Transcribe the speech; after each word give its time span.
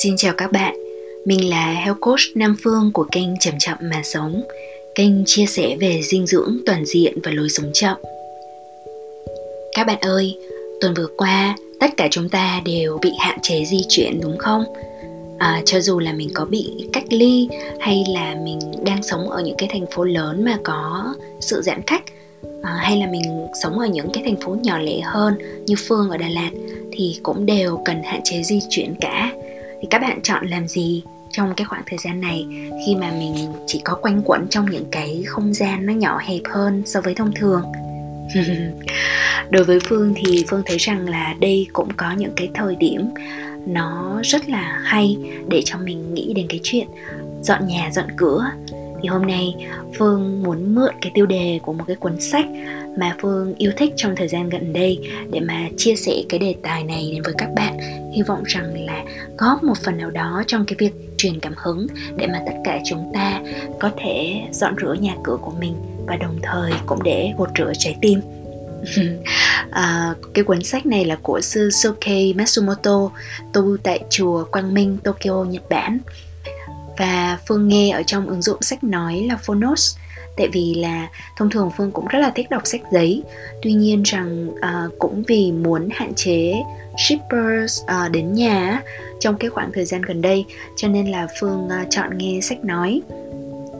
Xin 0.00 0.16
chào 0.16 0.34
các 0.36 0.52
bạn, 0.52 0.74
mình 1.24 1.50
là 1.50 1.72
Health 1.72 2.00
Coach 2.00 2.20
Nam 2.34 2.56
Phương 2.64 2.90
của 2.92 3.06
kênh 3.12 3.38
Chậm 3.40 3.54
Chậm 3.58 3.78
Mà 3.80 4.02
Sống. 4.04 4.42
Kênh 4.94 5.24
chia 5.26 5.46
sẻ 5.46 5.76
về 5.80 6.00
dinh 6.02 6.26
dưỡng 6.26 6.58
toàn 6.66 6.84
diện 6.86 7.18
và 7.24 7.30
lối 7.30 7.48
sống 7.48 7.70
chậm. 7.74 7.96
Các 9.76 9.86
bạn 9.86 9.98
ơi, 10.00 10.38
tuần 10.80 10.94
vừa 10.94 11.06
qua 11.16 11.56
tất 11.80 11.96
cả 11.96 12.08
chúng 12.10 12.28
ta 12.28 12.62
đều 12.64 12.98
bị 13.02 13.10
hạn 13.18 13.38
chế 13.42 13.64
di 13.64 13.80
chuyển 13.88 14.20
đúng 14.20 14.38
không? 14.38 14.64
À, 15.38 15.62
cho 15.64 15.80
dù 15.80 15.98
là 15.98 16.12
mình 16.12 16.30
có 16.34 16.44
bị 16.44 16.88
cách 16.92 17.04
ly 17.10 17.48
hay 17.80 18.04
là 18.08 18.34
mình 18.44 18.58
đang 18.84 19.02
sống 19.02 19.30
ở 19.30 19.42
những 19.42 19.56
cái 19.58 19.68
thành 19.72 19.86
phố 19.90 20.04
lớn 20.04 20.44
mà 20.44 20.58
có 20.64 21.14
sự 21.40 21.62
giãn 21.62 21.82
cách 21.86 22.02
à, 22.62 22.70
hay 22.70 22.96
là 22.96 23.06
mình 23.06 23.46
sống 23.62 23.78
ở 23.78 23.86
những 23.86 24.08
cái 24.12 24.22
thành 24.26 24.40
phố 24.40 24.56
nhỏ 24.62 24.78
lẻ 24.78 25.00
hơn 25.00 25.34
như 25.66 25.74
Phương 25.88 26.10
ở 26.10 26.16
Đà 26.16 26.28
Lạt 26.28 26.50
thì 26.92 27.16
cũng 27.22 27.46
đều 27.46 27.80
cần 27.84 28.02
hạn 28.02 28.20
chế 28.24 28.42
di 28.42 28.60
chuyển 28.70 28.94
cả 29.00 29.32
thì 29.82 29.88
các 29.90 30.02
bạn 30.02 30.20
chọn 30.22 30.46
làm 30.46 30.68
gì 30.68 31.02
trong 31.30 31.54
cái 31.56 31.64
khoảng 31.64 31.82
thời 31.86 31.98
gian 31.98 32.20
này 32.20 32.46
khi 32.86 32.94
mà 32.94 33.10
mình 33.10 33.34
chỉ 33.66 33.80
có 33.84 33.94
quanh 33.94 34.22
quẩn 34.24 34.46
trong 34.50 34.70
những 34.70 34.84
cái 34.90 35.22
không 35.26 35.54
gian 35.54 35.86
nó 35.86 35.92
nhỏ 35.92 36.18
hẹp 36.22 36.40
hơn 36.44 36.82
so 36.86 37.00
với 37.00 37.14
thông 37.14 37.32
thường? 37.34 37.62
Đối 39.50 39.64
với 39.64 39.80
phương 39.80 40.14
thì 40.16 40.44
phương 40.48 40.62
thấy 40.66 40.76
rằng 40.78 41.08
là 41.08 41.34
đây 41.40 41.66
cũng 41.72 41.88
có 41.96 42.12
những 42.12 42.32
cái 42.36 42.48
thời 42.54 42.76
điểm 42.76 43.08
nó 43.66 44.20
rất 44.22 44.48
là 44.48 44.80
hay 44.84 45.16
để 45.48 45.62
cho 45.64 45.78
mình 45.78 46.14
nghĩ 46.14 46.32
đến 46.34 46.46
cái 46.48 46.60
chuyện 46.62 46.86
dọn 47.42 47.66
nhà, 47.66 47.90
dọn 47.92 48.06
cửa. 48.16 48.50
Thì 49.02 49.08
hôm 49.08 49.26
nay 49.26 49.54
phương 49.98 50.42
muốn 50.42 50.74
mượn 50.74 50.94
cái 51.00 51.10
tiêu 51.14 51.26
đề 51.26 51.60
của 51.62 51.72
một 51.72 51.84
cái 51.86 51.96
cuốn 51.96 52.20
sách 52.20 52.46
mà 52.96 53.16
phương 53.20 53.54
yêu 53.58 53.72
thích 53.76 53.92
trong 53.96 54.16
thời 54.16 54.28
gian 54.28 54.48
gần 54.48 54.72
đây 54.72 54.98
để 55.30 55.40
mà 55.40 55.68
chia 55.76 55.96
sẻ 55.96 56.12
cái 56.28 56.38
đề 56.38 56.54
tài 56.62 56.84
này 56.84 57.10
đến 57.12 57.22
với 57.22 57.34
các 57.38 57.48
bạn. 57.56 57.78
Hy 58.14 58.22
vọng 58.22 58.42
rằng 58.44 58.84
là 58.86 59.04
góp 59.38 59.64
một 59.64 59.78
phần 59.84 59.98
nào 59.98 60.10
đó 60.10 60.42
trong 60.46 60.64
cái 60.64 60.76
việc 60.78 60.92
truyền 61.16 61.40
cảm 61.40 61.54
hứng 61.56 61.86
để 62.16 62.26
mà 62.26 62.40
tất 62.46 62.54
cả 62.64 62.78
chúng 62.84 63.10
ta 63.14 63.40
có 63.80 63.90
thể 63.96 64.40
dọn 64.52 64.74
rửa 64.82 64.96
nhà 65.00 65.14
cửa 65.24 65.36
của 65.42 65.52
mình 65.60 65.74
và 66.06 66.16
đồng 66.16 66.38
thời 66.42 66.72
cũng 66.86 67.02
để 67.02 67.32
gột 67.38 67.48
rửa 67.58 67.72
trái 67.78 67.96
tim. 68.00 68.20
À, 69.70 70.14
cái 70.34 70.44
cuốn 70.44 70.62
sách 70.62 70.86
này 70.86 71.04
là 71.04 71.16
của 71.22 71.40
sư 71.40 71.70
Soke 71.70 72.32
Matsumoto 72.34 73.10
tu 73.52 73.76
tại 73.76 74.00
chùa 74.10 74.44
Quang 74.44 74.74
Minh, 74.74 74.98
Tokyo, 75.04 75.44
Nhật 75.44 75.62
Bản. 75.70 75.98
Và 76.98 77.38
Phương 77.48 77.68
nghe 77.68 77.90
ở 77.90 78.02
trong 78.06 78.26
ứng 78.26 78.42
dụng 78.42 78.62
sách 78.62 78.84
nói 78.84 79.26
là 79.28 79.36
Phonos 79.36 79.96
tại 80.42 80.48
vì 80.52 80.74
là 80.74 81.08
thông 81.36 81.50
thường 81.50 81.70
Phương 81.76 81.90
cũng 81.90 82.06
rất 82.08 82.18
là 82.18 82.30
thích 82.30 82.50
đọc 82.50 82.62
sách 82.64 82.80
giấy. 82.92 83.22
Tuy 83.62 83.72
nhiên 83.72 84.02
rằng 84.02 84.48
uh, 84.48 84.98
cũng 84.98 85.22
vì 85.28 85.52
muốn 85.52 85.88
hạn 85.92 86.14
chế 86.14 86.54
shippers 86.98 87.82
uh, 87.82 88.10
đến 88.12 88.32
nhà 88.32 88.82
trong 89.20 89.36
cái 89.36 89.50
khoảng 89.50 89.72
thời 89.72 89.84
gian 89.84 90.02
gần 90.02 90.22
đây 90.22 90.44
cho 90.76 90.88
nên 90.88 91.06
là 91.06 91.26
Phương 91.40 91.66
uh, 91.66 91.90
chọn 91.90 92.18
nghe 92.18 92.40
sách 92.40 92.64
nói. 92.64 93.02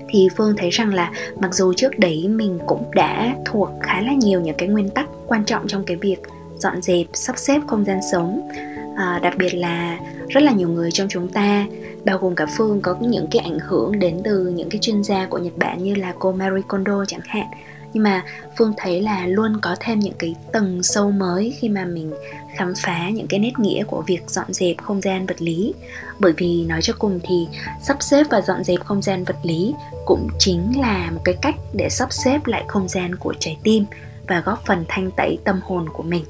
Thì 0.09 0.29
Phương 0.37 0.55
thấy 0.59 0.71
rằng 0.71 0.95
là 0.95 1.13
mặc 1.41 1.55
dù 1.55 1.73
trước 1.73 1.99
đấy 1.99 2.29
mình 2.29 2.59
cũng 2.67 2.85
đã 2.95 3.37
thuộc 3.45 3.71
khá 3.81 4.01
là 4.01 4.13
nhiều 4.13 4.41
những 4.41 4.57
cái 4.59 4.69
nguyên 4.69 4.91
tắc 4.91 5.07
quan 5.27 5.45
trọng 5.45 5.69
trong 5.69 5.85
cái 5.85 5.97
việc 5.97 6.19
dọn 6.59 6.83
dẹp 6.83 7.07
sắp 7.13 7.39
xếp 7.39 7.61
không 7.67 7.85
gian 7.85 8.01
sống 8.13 8.49
à, 8.97 9.19
đặc 9.23 9.35
biệt 9.39 9.55
là 9.55 9.99
rất 10.29 10.43
là 10.43 10.53
nhiều 10.53 10.69
người 10.69 10.91
trong 10.91 11.09
chúng 11.11 11.29
ta 11.29 11.67
bao 12.05 12.19
gồm 12.19 12.35
cả 12.35 12.47
phương 12.57 12.81
có 12.81 12.97
những 13.01 13.27
cái 13.31 13.43
ảnh 13.43 13.59
hưởng 13.59 13.99
đến 13.99 14.21
từ 14.25 14.49
những 14.49 14.69
cái 14.71 14.79
chuyên 14.81 15.03
gia 15.05 15.27
của 15.27 15.39
nhật 15.39 15.53
bản 15.57 15.83
như 15.83 15.95
là 15.95 16.15
cô 16.19 16.33
marie 16.33 16.63
kondo 16.69 17.05
chẳng 17.09 17.21
hạn. 17.25 17.47
Nhưng 17.93 18.03
mà 18.03 18.25
phương 18.59 18.73
thấy 18.77 19.01
là 19.01 19.27
luôn 19.27 19.57
có 19.63 19.77
thêm 19.81 19.99
những 19.99 20.15
cái 20.19 20.35
tầng 20.53 20.83
sâu 20.83 21.11
mới 21.11 21.57
khi 21.59 21.69
mà 21.69 21.85
mình 21.85 22.13
khám 22.57 22.73
phá 22.77 23.09
những 23.11 23.27
cái 23.27 23.41
nét 23.41 23.53
nghĩa 23.59 23.85
của 23.85 24.03
việc 24.07 24.23
dọn 24.29 24.53
dẹp 24.53 24.77
không 24.83 25.01
gian 25.01 25.27
vật 25.27 25.43
lý. 25.43 25.75
Bởi 26.19 26.33
vì 26.37 26.65
nói 26.65 26.83
cho 26.83 26.93
cùng 26.99 27.21
thì 27.23 27.49
sắp 27.83 27.97
xếp 28.01 28.27
và 28.31 28.41
dọn 28.41 28.65
dẹp 28.65 28.81
không 28.85 29.03
gian 29.03 29.25
vật 29.25 29.37
lý 29.43 29.75
cũng 30.07 30.29
chính 30.39 30.81
là 30.81 31.11
một 31.11 31.21
cái 31.25 31.35
cách 31.43 31.55
để 31.73 31.89
sắp 31.89 32.13
xếp 32.13 32.47
lại 32.47 32.65
không 32.69 32.89
gian 32.89 33.15
của 33.15 33.35
trái 33.39 33.59
tim 33.63 33.85
và 34.29 34.41
góp 34.41 34.67
phần 34.67 34.85
thanh 34.89 35.11
tẩy 35.11 35.39
tâm 35.45 35.61
hồn 35.63 35.89
của 35.89 36.03
mình. 36.03 36.25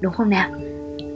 Đúng 0.00 0.12
không 0.12 0.30
nào? 0.30 0.50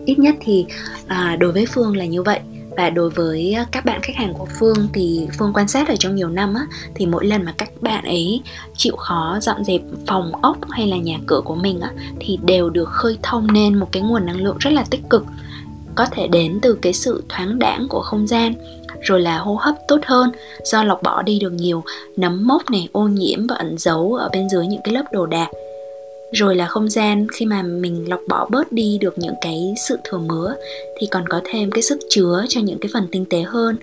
Ít 0.07 0.19
nhất 0.19 0.35
thì 0.41 0.67
à, 1.07 1.37
đối 1.41 1.53
với 1.53 1.67
phương 1.67 1.97
là 1.97 2.05
như 2.05 2.23
vậy. 2.23 2.41
Và 2.77 2.91
đối 2.91 3.11
với 3.11 3.53
à, 3.53 3.67
các 3.73 3.85
bạn 3.85 4.01
khách 4.03 4.17
hàng 4.17 4.35
của 4.35 4.47
phương 4.59 4.89
thì 4.93 5.27
phương 5.39 5.53
quan 5.53 5.69
sát 5.69 5.89
ở 5.89 5.95
trong 5.99 6.15
nhiều 6.15 6.29
năm 6.29 6.55
á 6.55 6.67
thì 6.95 7.07
mỗi 7.07 7.27
lần 7.27 7.43
mà 7.43 7.55
các 7.59 7.71
bạn 7.81 8.05
ấy 8.05 8.41
chịu 8.77 8.97
khó 8.97 9.39
dọn 9.43 9.65
dẹp 9.65 9.81
phòng 10.07 10.33
ốc 10.43 10.57
hay 10.71 10.87
là 10.87 10.97
nhà 10.97 11.19
cửa 11.27 11.41
của 11.45 11.55
mình 11.55 11.81
á 11.81 11.91
thì 12.21 12.39
đều 12.45 12.71
được 12.71 12.89
khơi 12.89 13.19
thông 13.23 13.53
nên 13.53 13.75
một 13.75 13.89
cái 13.93 14.03
nguồn 14.03 14.27
năng 14.27 14.43
lượng 14.43 14.57
rất 14.59 14.73
là 14.73 14.85
tích 14.91 15.03
cực. 15.11 15.25
Có 15.95 16.07
thể 16.07 16.29
đến 16.29 16.59
từ 16.63 16.75
cái 16.83 16.93
sự 16.93 17.25
thoáng 17.29 17.59
đãng 17.59 17.87
của 17.89 18.01
không 18.01 18.27
gian 18.27 18.55
rồi 19.03 19.21
là 19.21 19.39
hô 19.39 19.55
hấp 19.55 19.75
tốt 19.89 20.01
hơn 20.07 20.31
do 20.65 20.85
lọc 20.85 21.03
bỏ 21.03 21.23
đi 21.23 21.39
được 21.39 21.53
nhiều 21.53 21.85
nấm 22.17 22.47
mốc 22.47 22.71
này 22.71 22.89
ô 22.93 23.09
nhiễm 23.09 23.47
và 23.47 23.57
ẩn 23.57 23.79
giấu 23.79 24.15
ở 24.15 24.29
bên 24.33 24.49
dưới 24.49 24.67
những 24.67 24.81
cái 24.85 24.95
lớp 24.95 25.05
đồ 25.13 25.27
đạc 25.27 25.49
rồi 26.33 26.57
là 26.57 26.67
không 26.67 26.89
gian 26.89 27.27
khi 27.33 27.47
mà 27.47 27.63
mình 27.63 28.09
lọc 28.09 28.21
bỏ 28.29 28.47
bớt 28.51 28.73
đi 28.73 28.99
được 29.01 29.19
những 29.19 29.35
cái 29.41 29.75
sự 29.89 29.97
thừa 30.05 30.19
mứa 30.19 30.55
thì 30.99 31.07
còn 31.11 31.29
có 31.29 31.41
thêm 31.45 31.71
cái 31.71 31.83
sức 31.83 31.99
chứa 32.11 32.45
cho 32.49 32.61
những 32.61 32.79
cái 32.79 32.91
phần 32.93 33.07
tinh 33.13 33.25
tế 33.25 33.43
hơn 33.43 33.77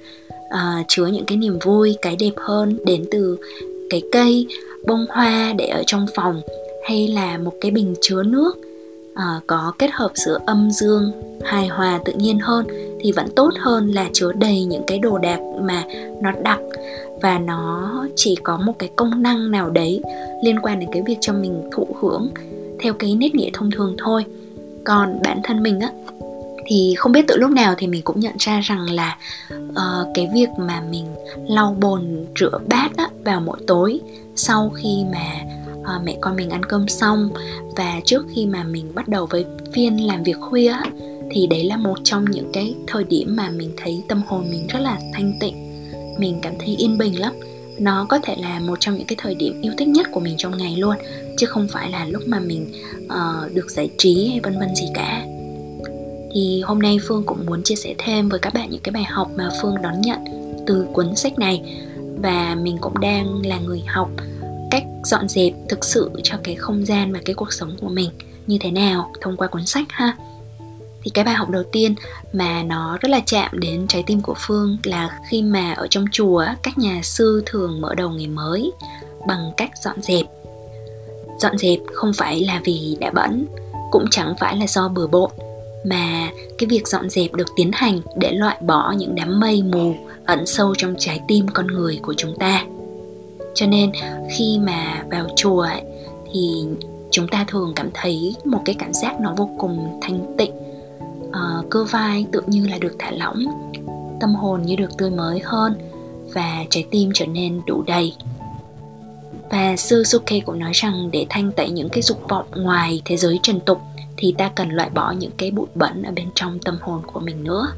à, 0.49 0.83
chứa 0.87 1.07
những 1.07 1.25
cái 1.25 1.37
niềm 1.37 1.59
vui 1.63 1.97
cái 2.01 2.15
đẹp 2.19 2.33
hơn 2.37 2.77
đến 2.85 3.05
từ 3.11 3.37
cái 3.89 4.01
cây 4.11 4.47
bông 4.87 5.05
hoa 5.09 5.53
để 5.57 5.67
ở 5.67 5.83
trong 5.87 6.05
phòng 6.15 6.41
hay 6.87 7.07
là 7.07 7.37
một 7.37 7.53
cái 7.61 7.71
bình 7.71 7.95
chứa 8.01 8.23
nước 8.23 8.57
à, 9.13 9.41
có 9.47 9.73
kết 9.79 9.89
hợp 9.93 10.11
giữa 10.15 10.39
âm 10.45 10.71
dương 10.71 11.11
hài 11.43 11.67
hòa 11.67 11.99
tự 12.05 12.13
nhiên 12.13 12.39
hơn 12.39 12.65
thì 12.99 13.11
vẫn 13.11 13.25
tốt 13.35 13.49
hơn 13.59 13.87
là 13.87 14.09
chứa 14.13 14.31
đầy 14.31 14.63
những 14.63 14.83
cái 14.87 14.99
đồ 14.99 15.17
đạc 15.17 15.39
mà 15.61 15.83
nó 16.21 16.31
đặc 16.43 16.59
và 17.21 17.39
nó 17.39 17.93
chỉ 18.15 18.35
có 18.43 18.57
một 18.57 18.73
cái 18.79 18.89
công 18.95 19.23
năng 19.23 19.51
nào 19.51 19.69
đấy 19.69 20.01
liên 20.43 20.59
quan 20.59 20.79
đến 20.79 20.89
cái 20.93 21.01
việc 21.07 21.17
cho 21.21 21.33
mình 21.33 21.69
thụ 21.71 21.87
hưởng 22.01 22.29
theo 22.79 22.93
cái 22.93 23.15
nét 23.15 23.35
nghĩa 23.35 23.49
thông 23.53 23.71
thường 23.71 23.95
thôi. 23.97 24.25
Còn 24.83 25.19
bản 25.23 25.39
thân 25.43 25.63
mình 25.63 25.79
á 25.79 25.91
thì 26.65 26.93
không 26.97 27.11
biết 27.11 27.25
từ 27.27 27.37
lúc 27.37 27.51
nào 27.51 27.75
thì 27.77 27.87
mình 27.87 28.01
cũng 28.01 28.19
nhận 28.19 28.33
ra 28.39 28.59
rằng 28.59 28.89
là 28.89 29.17
uh, 29.55 30.07
cái 30.13 30.29
việc 30.33 30.49
mà 30.57 30.81
mình 30.89 31.05
lau 31.47 31.77
bồn 31.79 32.25
rửa 32.39 32.59
bát 32.69 32.89
á, 32.97 33.07
vào 33.25 33.41
mỗi 33.41 33.57
tối 33.67 33.99
sau 34.35 34.71
khi 34.75 35.05
mà 35.11 35.25
uh, 35.81 36.03
mẹ 36.03 36.17
con 36.21 36.35
mình 36.35 36.49
ăn 36.49 36.63
cơm 36.63 36.87
xong 36.87 37.29
và 37.75 37.99
trước 38.05 38.25
khi 38.35 38.45
mà 38.45 38.63
mình 38.63 38.91
bắt 38.95 39.07
đầu 39.07 39.25
với 39.25 39.45
phiên 39.73 40.07
làm 40.07 40.23
việc 40.23 40.37
khuya 40.39 40.67
á, 40.67 40.83
thì 41.31 41.47
đấy 41.47 41.63
là 41.63 41.77
một 41.77 41.97
trong 42.03 42.25
những 42.25 42.49
cái 42.53 42.75
thời 42.87 43.03
điểm 43.03 43.35
mà 43.35 43.49
mình 43.49 43.71
thấy 43.77 44.03
tâm 44.07 44.21
hồn 44.27 44.45
mình 44.51 44.67
rất 44.67 44.79
là 44.79 44.97
thanh 45.13 45.33
tịnh 45.39 45.68
mình 46.19 46.39
cảm 46.41 46.53
thấy 46.59 46.75
yên 46.75 46.97
bình 46.97 47.19
lắm. 47.19 47.33
Nó 47.79 48.05
có 48.09 48.19
thể 48.23 48.35
là 48.39 48.59
một 48.59 48.79
trong 48.79 48.97
những 48.97 49.07
cái 49.07 49.15
thời 49.19 49.35
điểm 49.35 49.61
yêu 49.61 49.73
thích 49.77 49.87
nhất 49.87 50.07
của 50.11 50.19
mình 50.19 50.35
trong 50.37 50.57
ngày 50.57 50.75
luôn 50.77 50.95
chứ 51.37 51.45
không 51.45 51.67
phải 51.67 51.89
là 51.89 52.05
lúc 52.05 52.23
mà 52.27 52.39
mình 52.39 52.73
uh, 53.05 53.53
được 53.53 53.71
giải 53.71 53.89
trí 53.97 54.27
hay 54.27 54.39
vân 54.39 54.59
vân 54.59 54.75
gì 54.75 54.87
cả. 54.93 55.25
Thì 56.33 56.61
hôm 56.61 56.79
nay 56.79 56.97
phương 57.07 57.23
cũng 57.25 57.45
muốn 57.45 57.63
chia 57.63 57.75
sẻ 57.75 57.95
thêm 57.97 58.29
với 58.29 58.39
các 58.39 58.53
bạn 58.53 58.69
những 58.69 58.81
cái 58.81 58.91
bài 58.91 59.03
học 59.03 59.31
mà 59.35 59.49
phương 59.61 59.75
đón 59.81 60.01
nhận 60.01 60.19
từ 60.67 60.87
cuốn 60.93 61.15
sách 61.15 61.39
này. 61.39 61.61
Và 62.21 62.55
mình 62.61 62.77
cũng 62.81 62.99
đang 62.99 63.45
là 63.45 63.59
người 63.59 63.81
học 63.87 64.09
cách 64.71 64.83
dọn 65.03 65.27
dẹp 65.27 65.53
thực 65.69 65.85
sự 65.85 66.11
cho 66.23 66.37
cái 66.43 66.55
không 66.55 66.85
gian 66.85 67.13
và 67.13 67.19
cái 67.25 67.33
cuộc 67.33 67.53
sống 67.53 67.75
của 67.81 67.89
mình 67.89 68.09
như 68.47 68.57
thế 68.61 68.71
nào 68.71 69.11
thông 69.21 69.37
qua 69.37 69.47
cuốn 69.47 69.65
sách 69.65 69.85
ha 69.89 70.17
thì 71.03 71.11
cái 71.13 71.25
bài 71.25 71.33
học 71.33 71.49
đầu 71.49 71.63
tiên 71.71 71.95
mà 72.33 72.63
nó 72.63 72.97
rất 73.01 73.09
là 73.09 73.19
chạm 73.25 73.59
đến 73.59 73.87
trái 73.87 74.03
tim 74.07 74.21
của 74.21 74.35
phương 74.37 74.77
là 74.83 75.19
khi 75.29 75.41
mà 75.41 75.73
ở 75.73 75.87
trong 75.87 76.05
chùa 76.11 76.45
các 76.63 76.77
nhà 76.77 76.99
sư 77.03 77.43
thường 77.45 77.81
mở 77.81 77.95
đầu 77.95 78.09
ngày 78.09 78.27
mới 78.27 78.71
bằng 79.27 79.51
cách 79.57 79.71
dọn 79.83 80.01
dẹp. 80.01 80.25
Dọn 81.39 81.57
dẹp 81.57 81.79
không 81.93 82.11
phải 82.13 82.39
là 82.39 82.61
vì 82.63 82.97
đã 82.99 83.11
bẩn 83.11 83.45
cũng 83.91 84.05
chẳng 84.11 84.33
phải 84.39 84.57
là 84.57 84.67
do 84.67 84.87
bừa 84.87 85.07
bộn 85.07 85.31
mà 85.83 86.29
cái 86.57 86.67
việc 86.67 86.87
dọn 86.87 87.09
dẹp 87.09 87.33
được 87.33 87.47
tiến 87.55 87.71
hành 87.73 87.99
để 88.15 88.31
loại 88.31 88.57
bỏ 88.61 88.93
những 88.97 89.15
đám 89.15 89.39
mây 89.39 89.63
mù 89.63 89.95
ẩn 90.25 90.45
sâu 90.45 90.75
trong 90.77 90.95
trái 90.99 91.21
tim 91.27 91.47
con 91.47 91.67
người 91.67 91.99
của 92.01 92.13
chúng 92.17 92.37
ta. 92.39 92.65
Cho 93.55 93.65
nên 93.65 93.91
khi 94.37 94.59
mà 94.61 95.03
vào 95.11 95.27
chùa 95.35 95.59
ấy, 95.59 95.81
thì 96.31 96.65
chúng 97.11 97.27
ta 97.27 97.45
thường 97.47 97.73
cảm 97.75 97.89
thấy 97.93 98.35
một 98.45 98.61
cái 98.65 98.75
cảm 98.79 98.93
giác 98.93 99.19
nó 99.21 99.33
vô 99.37 99.49
cùng 99.57 99.99
thanh 100.01 100.35
tịnh 100.37 100.51
uh, 101.29 101.69
cơ 101.69 101.83
vai 101.83 102.25
tự 102.31 102.41
như 102.47 102.67
là 102.67 102.77
được 102.77 102.95
thả 102.99 103.11
lỏng 103.11 103.43
tâm 104.19 104.35
hồn 104.35 104.61
như 104.61 104.75
được 104.75 104.97
tươi 104.97 105.09
mới 105.09 105.39
hơn 105.43 105.73
và 106.33 106.65
trái 106.69 106.85
tim 106.91 107.11
trở 107.13 107.25
nên 107.25 107.61
đủ 107.67 107.83
đầy. 107.87 108.15
Và 109.51 109.75
sư 109.77 110.03
Suke 110.03 110.39
cũng 110.39 110.59
nói 110.59 110.71
rằng 110.73 111.11
để 111.11 111.25
thanh 111.29 111.51
tẩy 111.51 111.69
những 111.69 111.89
cái 111.89 112.01
dục 112.01 112.21
vọng 112.29 112.45
ngoài 112.55 113.01
thế 113.05 113.17
giới 113.17 113.39
trần 113.43 113.59
tục 113.59 113.79
thì 114.17 114.35
ta 114.37 114.51
cần 114.55 114.69
loại 114.69 114.89
bỏ 114.89 115.11
những 115.11 115.31
cái 115.37 115.51
bụi 115.51 115.67
bẩn 115.75 116.03
ở 116.03 116.11
bên 116.11 116.27
trong 116.35 116.59
tâm 116.59 116.77
hồn 116.81 117.01
của 117.13 117.19
mình 117.19 117.43
nữa. 117.43 117.73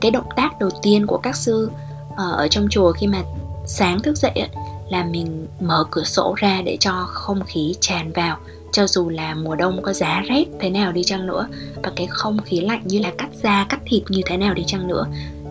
Cái 0.00 0.10
động 0.10 0.28
tác 0.36 0.58
đầu 0.60 0.70
tiên 0.82 1.06
của 1.06 1.18
các 1.18 1.36
sư 1.36 1.70
uh, 2.12 2.16
ở 2.16 2.48
trong 2.48 2.68
chùa 2.70 2.92
khi 2.92 3.06
mà 3.06 3.22
sáng 3.66 4.02
thức 4.02 4.16
dậy 4.16 4.48
là 4.90 5.04
mình 5.04 5.46
mở 5.60 5.84
cửa 5.90 6.04
sổ 6.04 6.34
ra 6.36 6.62
để 6.64 6.76
cho 6.80 7.06
không 7.08 7.44
khí 7.44 7.74
tràn 7.80 8.12
vào 8.12 8.38
cho 8.76 8.86
dù 8.86 9.08
là 9.08 9.34
mùa 9.34 9.54
đông 9.54 9.82
có 9.82 9.92
giá 9.92 10.22
rét 10.28 10.44
thế 10.60 10.70
nào 10.70 10.92
đi 10.92 11.04
chăng 11.04 11.26
nữa, 11.26 11.48
và 11.82 11.92
cái 11.96 12.06
không 12.10 12.38
khí 12.44 12.60
lạnh 12.60 12.82
như 12.84 12.98
là 12.98 13.12
cắt 13.18 13.28
da, 13.42 13.66
cắt 13.68 13.80
thịt 13.86 14.02
như 14.08 14.20
thế 14.26 14.36
nào 14.36 14.54
đi 14.54 14.64
chăng 14.66 14.86
nữa, 14.86 15.06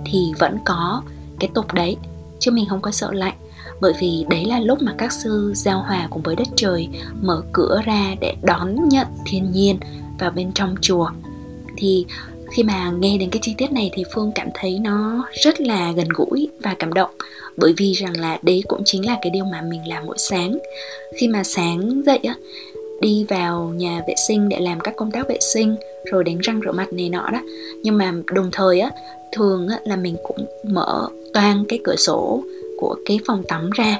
thì 0.05 0.31
vẫn 0.39 0.57
có 0.65 1.01
cái 1.39 1.49
tục 1.53 1.73
đấy, 1.73 1.97
chứ 2.39 2.51
mình 2.51 2.65
không 2.69 2.81
có 2.81 2.91
sợ 2.91 3.11
lạnh. 3.11 3.33
Bởi 3.81 3.93
vì 3.99 4.25
đấy 4.29 4.45
là 4.45 4.59
lúc 4.59 4.81
mà 4.81 4.93
các 4.97 5.11
sư 5.11 5.53
giao 5.55 5.79
hòa 5.79 6.07
cùng 6.09 6.21
với 6.21 6.35
đất 6.35 6.47
trời 6.55 6.87
mở 7.21 7.41
cửa 7.53 7.81
ra 7.85 8.15
để 8.21 8.35
đón 8.41 8.89
nhận 8.89 9.07
thiên 9.25 9.51
nhiên 9.51 9.77
vào 10.19 10.31
bên 10.31 10.51
trong 10.51 10.75
chùa. 10.81 11.09
Thì 11.77 12.05
khi 12.51 12.63
mà 12.63 12.91
nghe 12.99 13.17
đến 13.17 13.29
cái 13.29 13.39
chi 13.43 13.55
tiết 13.57 13.71
này 13.71 13.91
thì 13.93 14.03
phương 14.13 14.31
cảm 14.35 14.47
thấy 14.53 14.79
nó 14.79 15.25
rất 15.43 15.61
là 15.61 15.91
gần 15.91 16.07
gũi 16.09 16.49
và 16.63 16.75
cảm 16.79 16.93
động. 16.93 17.11
Bởi 17.57 17.73
vì 17.77 17.93
rằng 17.93 18.19
là 18.19 18.39
đấy 18.41 18.63
cũng 18.67 18.81
chính 18.85 19.05
là 19.05 19.17
cái 19.21 19.29
điều 19.29 19.45
mà 19.45 19.61
mình 19.61 19.87
làm 19.87 20.05
mỗi 20.05 20.17
sáng. 20.17 20.57
Khi 21.17 21.27
mà 21.27 21.43
sáng 21.43 22.01
dậy 22.05 22.19
á 22.23 22.35
đi 23.05 23.25
vào 23.29 23.73
nhà 23.75 24.03
vệ 24.07 24.13
sinh 24.27 24.49
để 24.49 24.59
làm 24.59 24.79
các 24.79 24.95
công 24.95 25.11
tác 25.11 25.27
vệ 25.27 25.37
sinh 25.39 25.75
rồi 26.05 26.23
đánh 26.23 26.37
răng 26.37 26.61
rửa 26.65 26.71
mặt 26.71 26.93
này 26.93 27.09
nọ 27.09 27.29
đó. 27.31 27.41
Nhưng 27.83 27.97
mà 27.97 28.13
đồng 28.33 28.49
thời 28.51 28.79
á 28.79 28.91
thường 29.31 29.67
á, 29.67 29.79
là 29.83 29.95
mình 29.95 30.15
cũng 30.23 30.45
mở 30.63 31.07
toàn 31.33 31.65
cái 31.69 31.79
cửa 31.83 31.95
sổ 31.95 32.43
của 32.77 32.95
cái 33.05 33.19
phòng 33.27 33.43
tắm 33.47 33.69
ra 33.69 33.97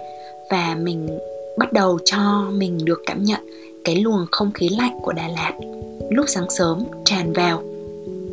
và 0.52 0.78
mình 0.82 1.20
bắt 1.58 1.74
đầu 1.74 2.00
cho 2.06 2.48
mình 2.52 2.86
được 2.86 3.02
cảm 3.06 3.24
nhận 3.24 3.40
cái 3.84 3.96
luồng 3.96 4.26
không 4.32 4.52
khí 4.52 4.70
lạnh 4.70 5.00
của 5.02 5.14
Đà 5.14 5.28
Lạt 5.28 5.54
lúc 6.10 6.26
sáng 6.30 6.50
sớm 6.50 6.84
tràn 7.06 7.34
vào. 7.34 7.64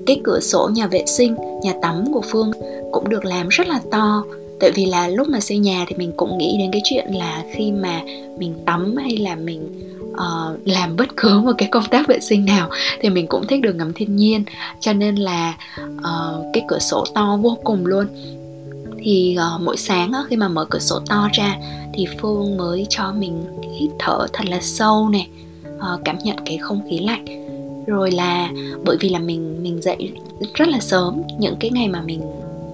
Cái 0.07 0.21
cửa 0.25 0.41
sổ 0.41 0.71
nhà 0.73 0.87
vệ 0.87 1.05
sinh 1.07 1.37
nhà 1.63 1.73
tắm 1.83 2.05
của 2.13 2.23
phương 2.31 2.51
cũng 2.93 3.09
được 3.09 3.25
làm 3.25 3.49
rất 3.49 3.67
là 3.67 3.81
to. 3.91 4.25
Tại 4.61 4.71
vì 4.75 4.87
là 4.87 5.09
lúc 5.09 5.29
mà 5.29 5.41
xây 5.41 5.59
nhà 5.59 5.85
thì 5.89 5.97
mình 5.97 6.13
cũng 6.17 6.39
nghĩ 6.39 6.57
đến 6.59 6.71
cái 6.73 6.81
chuyện 6.85 7.07
là 7.15 7.45
khi 7.55 7.73
mà 7.73 8.01
mình 8.39 8.55
tắm 8.67 8.97
hay 8.97 9.17
là 9.17 9.37
mình 9.37 9.83
uh, 10.13 10.61
làm 10.65 10.97
bất 10.97 11.17
cứ 11.17 11.41
một 11.45 11.53
cái 11.59 11.69
công 11.73 11.85
tác 11.91 12.09
vệ 12.09 12.21
sinh 12.21 12.45
nào 12.45 12.71
thì 13.01 13.11
mình 13.11 13.27
cũng 13.27 13.47
thích 13.47 13.61
được 13.61 13.75
ngắm 13.75 13.93
thiên 13.93 14.17
nhiên. 14.17 14.45
Cho 14.81 14.93
nên 14.93 15.17
là 15.17 15.55
uh, 15.85 16.45
cái 16.53 16.65
cửa 16.69 16.79
sổ 16.79 17.05
to 17.15 17.39
vô 17.43 17.59
cùng 17.65 17.87
luôn. 17.87 18.07
Thì 18.99 19.37
uh, 19.55 19.61
mỗi 19.61 19.77
sáng 19.77 20.13
uh, 20.21 20.27
khi 20.29 20.37
mà 20.37 20.49
mở 20.49 20.65
cửa 20.65 20.79
sổ 20.79 21.01
to 21.09 21.29
ra 21.33 21.57
thì 21.95 22.07
phương 22.21 22.57
mới 22.57 22.87
cho 22.89 23.13
mình 23.13 23.45
hít 23.79 23.91
thở 23.99 24.27
thật 24.33 24.45
là 24.47 24.61
sâu 24.61 25.09
này 25.09 25.29
uh, 25.77 26.01
cảm 26.05 26.19
nhận 26.19 26.37
cái 26.47 26.59
không 26.59 26.83
khí 26.91 26.99
lạnh. 26.99 27.25
Rồi 27.87 28.11
là 28.11 28.51
bởi 28.85 28.97
vì 29.01 29.09
là 29.09 29.19
mình 29.19 29.63
mình 29.63 29.83
dậy 29.83 30.13
rất 30.55 30.69
là 30.69 30.79
sớm 30.81 31.23
những 31.39 31.57
cái 31.61 31.71
ngày 31.71 31.89
mà 31.89 32.03
mình 32.03 32.23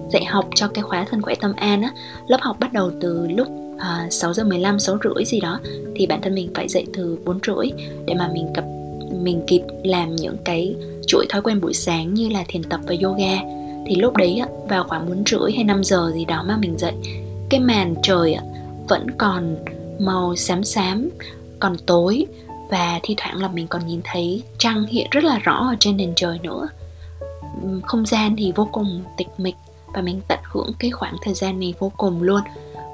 dạy 0.09 0.25
học 0.25 0.49
cho 0.55 0.67
cái 0.67 0.83
khóa 0.83 1.05
thân 1.09 1.21
khỏe 1.21 1.35
tâm 1.35 1.53
an 1.55 1.81
á 1.81 1.91
lớp 2.27 2.37
học 2.41 2.57
bắt 2.59 2.73
đầu 2.73 2.91
từ 3.01 3.27
lúc 3.27 3.47
à, 3.79 4.07
6 4.11 4.33
giờ 4.33 4.43
15, 4.43 4.79
6 4.79 4.97
rưỡi 5.03 5.25
gì 5.25 5.39
đó 5.39 5.59
thì 5.95 6.07
bản 6.07 6.21
thân 6.21 6.35
mình 6.35 6.51
phải 6.55 6.67
dậy 6.67 6.85
từ 6.93 7.17
4 7.25 7.39
rưỡi 7.47 7.71
để 8.05 8.13
mà 8.13 8.29
mình 8.33 8.47
cập 8.53 8.65
mình 9.11 9.43
kịp 9.47 9.61
làm 9.83 10.15
những 10.15 10.37
cái 10.45 10.75
chuỗi 11.07 11.25
thói 11.29 11.41
quen 11.41 11.61
buổi 11.61 11.73
sáng 11.73 12.13
như 12.13 12.29
là 12.29 12.43
thiền 12.47 12.63
tập 12.63 12.79
và 12.87 12.95
yoga. 13.03 13.41
Thì 13.87 13.95
lúc 13.95 14.17
đấy 14.17 14.41
vào 14.69 14.83
khoảng 14.83 15.09
4 15.09 15.23
rưỡi 15.25 15.51
hay 15.55 15.63
5 15.63 15.83
giờ 15.83 16.11
gì 16.13 16.25
đó 16.25 16.43
mà 16.47 16.57
mình 16.57 16.77
dậy 16.77 16.93
cái 17.49 17.59
màn 17.59 17.95
trời 18.03 18.37
vẫn 18.87 19.11
còn 19.17 19.55
màu 19.99 20.35
xám 20.35 20.63
xám 20.63 21.09
còn 21.59 21.77
tối. 21.85 22.25
Và 22.69 22.99
thi 23.03 23.15
thoảng 23.17 23.41
là 23.41 23.47
mình 23.47 23.67
còn 23.67 23.87
nhìn 23.87 24.01
thấy 24.03 24.43
trăng 24.57 24.85
hiện 24.85 25.07
rất 25.11 25.23
là 25.23 25.39
rõ 25.39 25.67
ở 25.71 25.75
trên 25.79 25.97
nền 25.97 26.13
trời 26.15 26.39
nữa. 26.43 26.67
Không 27.83 28.05
gian 28.05 28.35
thì 28.35 28.53
vô 28.55 28.69
cùng 28.71 29.03
tịch 29.17 29.27
mịch 29.37 29.55
và 29.93 30.01
mình 30.01 30.21
tận 30.27 30.39
hưởng 30.43 30.71
cái 30.79 30.91
khoảng 30.91 31.15
thời 31.23 31.33
gian 31.33 31.59
này 31.59 31.73
vô 31.79 31.91
cùng 31.97 32.21
luôn 32.21 32.41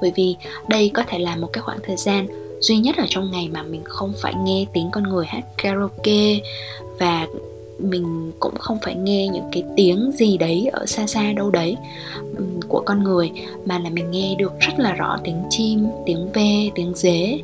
bởi 0.01 0.11
vì 0.15 0.35
đây 0.67 0.91
có 0.93 1.03
thể 1.07 1.19
là 1.19 1.35
một 1.35 1.47
cái 1.53 1.61
khoảng 1.61 1.79
thời 1.83 1.95
gian 1.95 2.27
duy 2.59 2.77
nhất 2.77 2.95
ở 2.97 3.05
trong 3.09 3.31
ngày 3.31 3.49
mà 3.53 3.63
mình 3.63 3.81
không 3.83 4.13
phải 4.21 4.33
nghe 4.43 4.65
tiếng 4.73 4.89
con 4.91 5.03
người 5.03 5.25
hát 5.25 5.43
karaoke 5.57 6.39
và 6.99 7.27
mình 7.79 8.31
cũng 8.39 8.55
không 8.57 8.77
phải 8.83 8.95
nghe 8.95 9.27
những 9.27 9.49
cái 9.51 9.63
tiếng 9.75 10.11
gì 10.13 10.37
đấy 10.37 10.69
ở 10.73 10.85
xa 10.85 11.07
xa 11.07 11.31
đâu 11.31 11.49
đấy 11.49 11.77
của 12.67 12.83
con 12.85 13.03
người 13.03 13.31
mà 13.65 13.79
là 13.79 13.89
mình 13.89 14.11
nghe 14.11 14.35
được 14.37 14.53
rất 14.59 14.79
là 14.79 14.93
rõ 14.93 15.17
tiếng 15.23 15.43
chim 15.49 15.87
tiếng 16.05 16.31
ve 16.33 16.69
tiếng 16.75 16.93
dế 16.95 17.39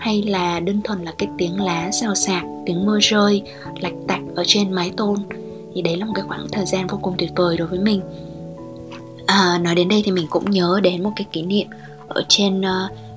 hay 0.00 0.22
là 0.22 0.60
đơn 0.60 0.80
thuần 0.84 1.04
là 1.04 1.14
cái 1.18 1.28
tiếng 1.38 1.60
lá 1.60 1.90
xào 1.92 2.14
xạc 2.14 2.44
tiếng 2.66 2.86
mưa 2.86 2.98
rơi 3.00 3.42
lạch 3.80 3.92
tạch 4.08 4.20
ở 4.34 4.44
trên 4.46 4.72
mái 4.72 4.92
tôn. 4.96 5.16
Thì 5.74 5.82
đấy 5.82 5.96
là 5.96 6.06
một 6.06 6.12
cái 6.14 6.24
khoảng 6.28 6.46
thời 6.52 6.66
gian 6.66 6.86
vô 6.86 6.98
cùng 7.02 7.14
tuyệt 7.18 7.30
vời 7.36 7.56
đối 7.56 7.68
với 7.68 7.78
mình. 7.78 8.00
À, 9.26 9.58
nói 9.62 9.74
đến 9.74 9.88
đây 9.88 10.02
thì 10.04 10.12
mình 10.12 10.26
cũng 10.30 10.50
nhớ 10.50 10.80
đến 10.82 11.02
một 11.02 11.10
cái 11.16 11.26
kỷ 11.32 11.42
niệm 11.42 11.66
ở 12.10 12.22
trên 12.28 12.60
uh, 12.60 12.66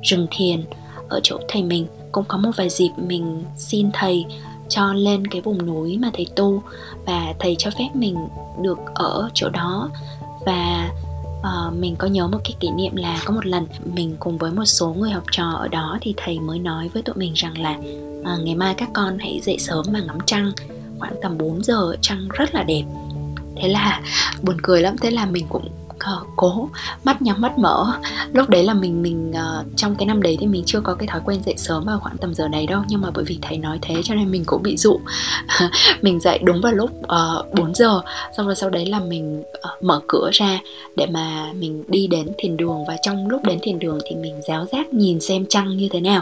rừng 0.04 0.28
thiền 0.32 0.64
ở 1.10 1.20
chỗ 1.24 1.40
thầy 1.48 1.64
mình. 1.64 1.88
Cũng 2.12 2.26
có 2.28 2.38
một 2.38 2.52
vài 2.58 2.70
dịp 2.70 2.90
mình 2.98 3.44
xin 3.58 3.90
thầy 3.94 4.26
cho 4.70 4.94
lên 4.94 5.28
cái 5.28 5.42
vùng 5.42 5.66
núi 5.66 5.98
mà 5.98 6.12
thầy 6.14 6.28
tu 6.36 6.64
và 7.06 7.34
thầy 7.40 7.56
cho 7.60 7.72
phép 7.72 7.90
mình 7.94 8.16
được 8.62 8.80
ở 8.94 9.30
chỗ 9.34 9.50
đó. 9.50 9.90
Và 10.46 10.90
uh, 11.40 11.74
mình 11.74 11.96
có 11.96 12.08
nhớ 12.08 12.28
một 12.28 12.40
cái 12.44 12.54
kỷ 12.60 12.70
niệm 12.72 12.96
là 12.96 13.22
có 13.26 13.34
một 13.34 13.46
lần 13.46 13.68
mình 13.94 14.16
cùng 14.20 14.38
với 14.38 14.52
một 14.52 14.66
số 14.66 14.94
người 14.94 15.12
học 15.12 15.24
trò 15.32 15.50
ở 15.50 15.68
đó 15.68 15.98
thì 16.02 16.14
thầy 16.18 16.40
mới 16.40 16.60
nói 16.60 16.90
với 16.94 17.04
tụi 17.04 17.16
mình 17.16 17.34
rằng 17.36 17.62
là 17.62 17.78
uh, 18.20 18.44
ngày 18.44 18.56
mai 18.56 18.74
các 18.74 18.90
con 18.94 19.18
hãy 19.20 19.40
dậy 19.44 19.58
sớm 19.60 19.86
mà 19.92 20.00
ngắm 20.00 20.18
trăng. 20.26 20.52
Khoảng 21.00 21.16
tầm 21.22 21.38
4 21.38 21.64
giờ 21.64 21.96
trăng 22.02 22.28
rất 22.34 22.56
là 22.56 22.64
đẹp. 22.64 22.84
Thế 23.56 23.68
là 23.68 24.02
buồn 24.42 24.58
cười 24.64 24.82
lắm 24.82 24.96
thế 25.02 25.12
là 25.12 25.26
mình 25.26 25.46
cũng 25.50 25.70
uh, 26.18 26.28
cố. 26.36 26.70
Mắt 27.04 27.22
nhắm 27.22 27.42
mắt 27.42 27.58
mở. 27.58 27.94
Lúc 28.34 28.50
đấy 28.50 28.64
là 28.64 28.74
mình 28.74 29.02
mình 29.02 29.32
uh, 29.32 29.66
trong 29.76 29.96
cái 29.96 30.06
năm 30.06 30.22
đấy 30.22 30.38
thì 30.40 30.48
mình 30.48 30.64
chưa 30.66 30.80
có 30.82 30.96
cái 30.96 31.08
thói 31.08 31.22
quen 31.26 31.42
dậy 31.46 31.56
sớm 31.58 31.86
vào 31.86 32.00
khoảng 32.00 32.18
tầm 32.18 32.34
giờ 32.34 32.48
này 32.48 32.68
đâu. 32.68 32.84
Nhưng 32.88 33.02
mà 33.02 33.12
bởi 33.14 33.26
vì 33.26 33.40
thầy 33.42 33.58
nói 33.58 33.80
thế 33.82 33.96
cho 34.04 34.16
nên 34.16 34.32
mình 34.32 34.44
cũng 34.46 34.64
bị 34.64 34.78
dụ. 34.78 35.00
Mình 36.02 36.20
dậy 36.20 36.40
đúng 36.44 36.62
vào 36.62 36.74
lúc 36.74 36.90
ờ, 37.08 37.44
uh, 37.50 37.60
4 37.60 37.76
giờ. 37.76 38.02
Xong 38.38 38.46
rồi 38.46 38.56
sau 38.56 38.70
đấy 38.70 38.86
là 38.86 39.00
mình 39.00 39.42
uh, 39.42 39.84
mở 39.84 40.02
cửa 40.08 40.30
ra 40.34 40.60
để 40.96 41.06
mà 41.06 41.52
mình 41.54 41.84
đi 41.88 42.08
đến 42.08 42.28
thiền 42.38 42.58
đường. 42.58 42.86
Và 42.88 42.96
trong 43.02 43.28
lúc 43.28 43.44
đến 43.44 43.60
thiền 43.62 43.80
đường 43.80 44.00
thì 44.10 44.16
mình 44.16 44.42
giáo 44.48 44.66
giác 44.66 44.94
nhìn 44.94 45.20
xem 45.20 45.46
trăng 45.50 45.78
như 45.78 45.90
thế 45.92 46.02
nào 46.02 46.22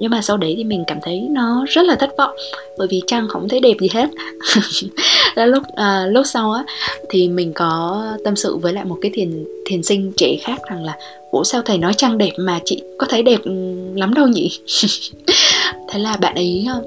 nhưng 0.00 0.10
mà 0.10 0.22
sau 0.22 0.36
đấy 0.36 0.54
thì 0.56 0.64
mình 0.64 0.84
cảm 0.86 0.98
thấy 1.02 1.20
nó 1.30 1.64
rất 1.68 1.86
là 1.86 1.96
thất 1.96 2.10
vọng 2.18 2.36
bởi 2.78 2.88
vì 2.90 3.02
trăng 3.06 3.28
không 3.28 3.48
thấy 3.48 3.60
đẹp 3.60 3.76
gì 3.80 3.88
hết. 3.92 4.08
Là 5.34 5.46
lúc 5.46 5.62
à, 5.76 6.06
lúc 6.06 6.26
sau 6.26 6.52
á 6.52 6.64
thì 7.08 7.28
mình 7.28 7.52
có 7.52 8.04
tâm 8.24 8.36
sự 8.36 8.56
với 8.56 8.72
lại 8.72 8.84
một 8.84 8.98
cái 9.00 9.10
thiền 9.14 9.44
thiền 9.66 9.82
sinh 9.82 10.12
trẻ 10.16 10.36
khác 10.42 10.58
rằng 10.70 10.84
là 10.84 10.96
ủa 11.30 11.44
sao 11.44 11.62
thầy 11.62 11.78
nói 11.78 11.94
trăng 11.94 12.18
đẹp 12.18 12.32
mà 12.36 12.60
chị 12.64 12.82
có 12.98 13.06
thấy 13.10 13.22
đẹp 13.22 13.40
ừ, 13.44 13.52
lắm 13.94 14.14
đâu 14.14 14.28
nhỉ? 14.28 14.58
Thế 15.88 15.98
là 15.98 16.16
bạn 16.16 16.34
ấy 16.34 16.66
ờ, 16.68 16.82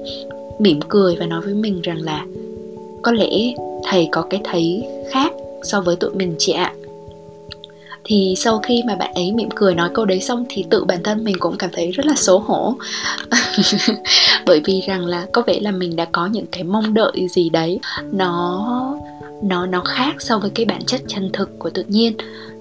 mỉm 0.58 0.80
cười 0.88 1.16
và 1.16 1.26
nói 1.26 1.40
với 1.40 1.54
mình 1.54 1.82
rằng 1.82 2.02
là 2.02 2.24
có 3.02 3.12
lẽ 3.12 3.28
thầy 3.84 4.08
có 4.12 4.22
cái 4.22 4.40
thấy 4.44 4.82
khác 5.10 5.32
so 5.62 5.80
với 5.80 5.96
tụi 5.96 6.10
mình 6.14 6.34
chị 6.38 6.52
ạ 6.52 6.72
thì 8.08 8.34
sau 8.36 8.58
khi 8.58 8.82
mà 8.86 8.94
bạn 8.94 9.14
ấy 9.14 9.32
mỉm 9.32 9.48
cười 9.54 9.74
nói 9.74 9.90
câu 9.94 10.04
đấy 10.04 10.20
xong 10.20 10.44
thì 10.48 10.64
tự 10.70 10.84
bản 10.84 11.02
thân 11.02 11.24
mình 11.24 11.36
cũng 11.38 11.56
cảm 11.56 11.70
thấy 11.72 11.90
rất 11.90 12.06
là 12.06 12.14
xấu 12.16 12.38
hổ. 12.38 12.74
Bởi 14.46 14.60
vì 14.64 14.80
rằng 14.86 15.06
là 15.06 15.26
có 15.32 15.42
vẻ 15.46 15.60
là 15.60 15.70
mình 15.70 15.96
đã 15.96 16.04
có 16.12 16.26
những 16.26 16.46
cái 16.52 16.64
mong 16.64 16.94
đợi 16.94 17.26
gì 17.30 17.50
đấy. 17.50 17.78
Nó 18.12 18.94
nó 19.42 19.66
nó 19.66 19.80
khác 19.80 20.14
so 20.18 20.38
với 20.38 20.50
cái 20.50 20.66
bản 20.66 20.84
chất 20.84 21.00
chân 21.08 21.30
thực 21.32 21.58
của 21.58 21.70
tự 21.70 21.84
nhiên. 21.88 22.12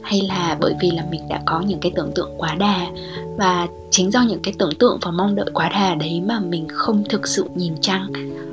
Hay 0.02 0.22
là 0.22 0.58
bởi 0.60 0.74
vì 0.82 0.92
là 0.92 1.04
mình 1.12 1.22
đã 1.30 1.42
có 1.46 1.62
những 1.62 1.80
cái 1.80 1.92
tưởng 1.96 2.12
tượng 2.16 2.32
quá 2.38 2.56
đà. 2.56 2.88
Và 3.38 3.68
chính 3.92 4.12
do 4.12 4.22
những 4.22 4.40
cái 4.44 4.54
tưởng 4.58 4.76
tượng 4.80 4.98
và 5.02 5.12
mong 5.12 5.36
đợi 5.36 5.50
quá 5.54 5.70
đà 5.70 5.96
đấy 5.96 6.22
mà 6.26 6.40
mình 6.40 6.68
không 6.74 7.04
thực 7.10 7.28
sự 7.28 7.46
nhìn 7.56 7.74
trăng 7.82 8.08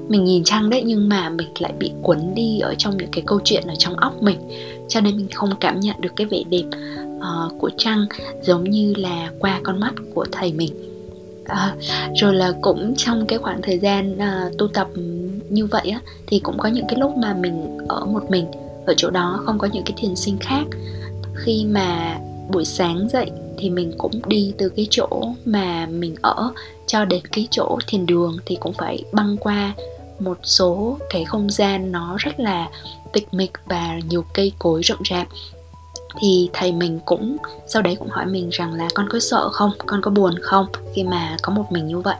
mình 0.09 0.25
nhìn 0.25 0.45
trăng 0.45 0.71
đấy 0.71 0.83
nhưng 0.87 1.09
mà 1.09 1.29
mình 1.29 1.49
lại 1.59 1.73
bị 1.79 1.93
cuốn 2.03 2.19
đi 2.35 2.59
ở 2.59 2.75
trong 2.79 2.97
những 2.97 3.09
cái 3.13 3.23
câu 3.27 3.41
chuyện 3.45 3.63
ở 3.67 3.75
trong 3.79 3.97
óc 3.97 4.23
mình 4.23 4.39
cho 4.89 5.01
nên 5.01 5.17
mình 5.17 5.29
không 5.35 5.51
cảm 5.61 5.81
nhận 5.81 6.01
được 6.01 6.13
cái 6.17 6.27
vẻ 6.27 6.43
đẹp 6.51 6.65
uh, 7.17 7.59
của 7.59 7.71
trăng 7.77 8.07
giống 8.43 8.65
như 8.71 8.95
là 8.97 9.31
qua 9.39 9.61
con 9.63 9.81
mắt 9.81 9.95
của 10.15 10.27
thầy 10.33 10.53
mình. 10.53 10.73
À, 11.45 11.75
rồi 12.15 12.35
là 12.35 12.53
cũng 12.61 12.95
trong 12.97 13.27
cái 13.27 13.39
khoảng 13.39 13.63
thời 13.63 13.79
gian 13.79 14.17
uh, 14.17 14.59
tu 14.59 14.69
tập 14.69 14.89
như 15.49 15.67
vậy 15.67 15.91
á 15.91 16.01
thì 16.27 16.39
cũng 16.39 16.59
có 16.59 16.69
những 16.69 16.87
cái 16.89 16.99
lúc 16.99 17.17
mà 17.17 17.35
mình 17.35 17.79
ở 17.89 18.05
một 18.05 18.31
mình 18.31 18.47
ở 18.87 18.95
chỗ 18.97 19.11
đó 19.11 19.41
không 19.45 19.59
có 19.59 19.69
những 19.73 19.85
cái 19.85 19.95
thiền 19.97 20.17
sinh 20.17 20.39
khác. 20.39 20.65
Khi 21.35 21.65
mà 21.65 22.19
buổi 22.51 22.65
sáng 22.65 23.09
dậy 23.09 23.31
thì 23.57 23.71
mình 23.71 23.93
cũng 23.99 24.21
đi 24.27 24.53
từ 24.59 24.69
cái 24.69 24.87
chỗ 24.91 25.09
mà 25.45 25.87
mình 25.87 26.15
ở 26.23 26.53
cho 26.87 27.05
đến 27.05 27.23
cái 27.33 27.49
chỗ 27.51 27.79
thiền 27.87 28.07
đường 28.07 28.37
thì 28.47 28.57
cũng 28.61 28.73
phải 28.73 29.05
băng 29.13 29.37
qua 29.37 29.75
một 30.19 30.39
số 30.43 30.99
cái 31.11 31.25
không 31.25 31.51
gian 31.51 31.93
nó 31.93 32.17
rất 32.19 32.41
là 32.41 32.69
tịch 33.15 33.35
mịch 33.35 33.53
và 33.67 33.99
nhiều 34.09 34.25
cây 34.35 34.53
cối 34.59 34.83
rộng 34.83 35.03
rạp. 35.11 35.29
Thì 36.21 36.51
thầy 36.53 36.73
mình 36.73 37.01
cũng 37.05 37.37
sau 37.67 37.83
đấy 37.83 37.97
cũng 37.99 38.09
hỏi 38.09 38.27
mình 38.27 38.49
rằng 38.53 38.75
là 38.75 38.89
con 38.95 39.09
có 39.09 39.21
sợ 39.21 39.49
không? 39.53 39.71
Con 39.79 40.01
có 40.03 40.11
buồn 40.11 40.35
không? 40.43 40.67
Khi 40.95 41.05
mà 41.05 41.37
có 41.43 41.53
một 41.53 41.65
mình 41.71 41.87
như 41.87 41.99
vậy 41.99 42.17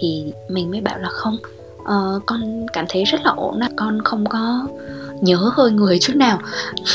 thì 0.00 0.32
mình 0.48 0.70
mới 0.70 0.80
bảo 0.80 0.98
là 0.98 1.08
không. 1.08 1.36
Uh, 1.82 2.22
con 2.26 2.66
cảm 2.72 2.84
thấy 2.88 3.04
rất 3.04 3.20
là 3.24 3.30
ổn 3.36 3.58
là 3.58 3.68
con 3.76 4.02
không 4.04 4.26
có 4.26 4.66
nhớ 5.20 5.50
hơi 5.52 5.70
người 5.70 5.98
chút 5.98 6.16
nào. 6.16 6.38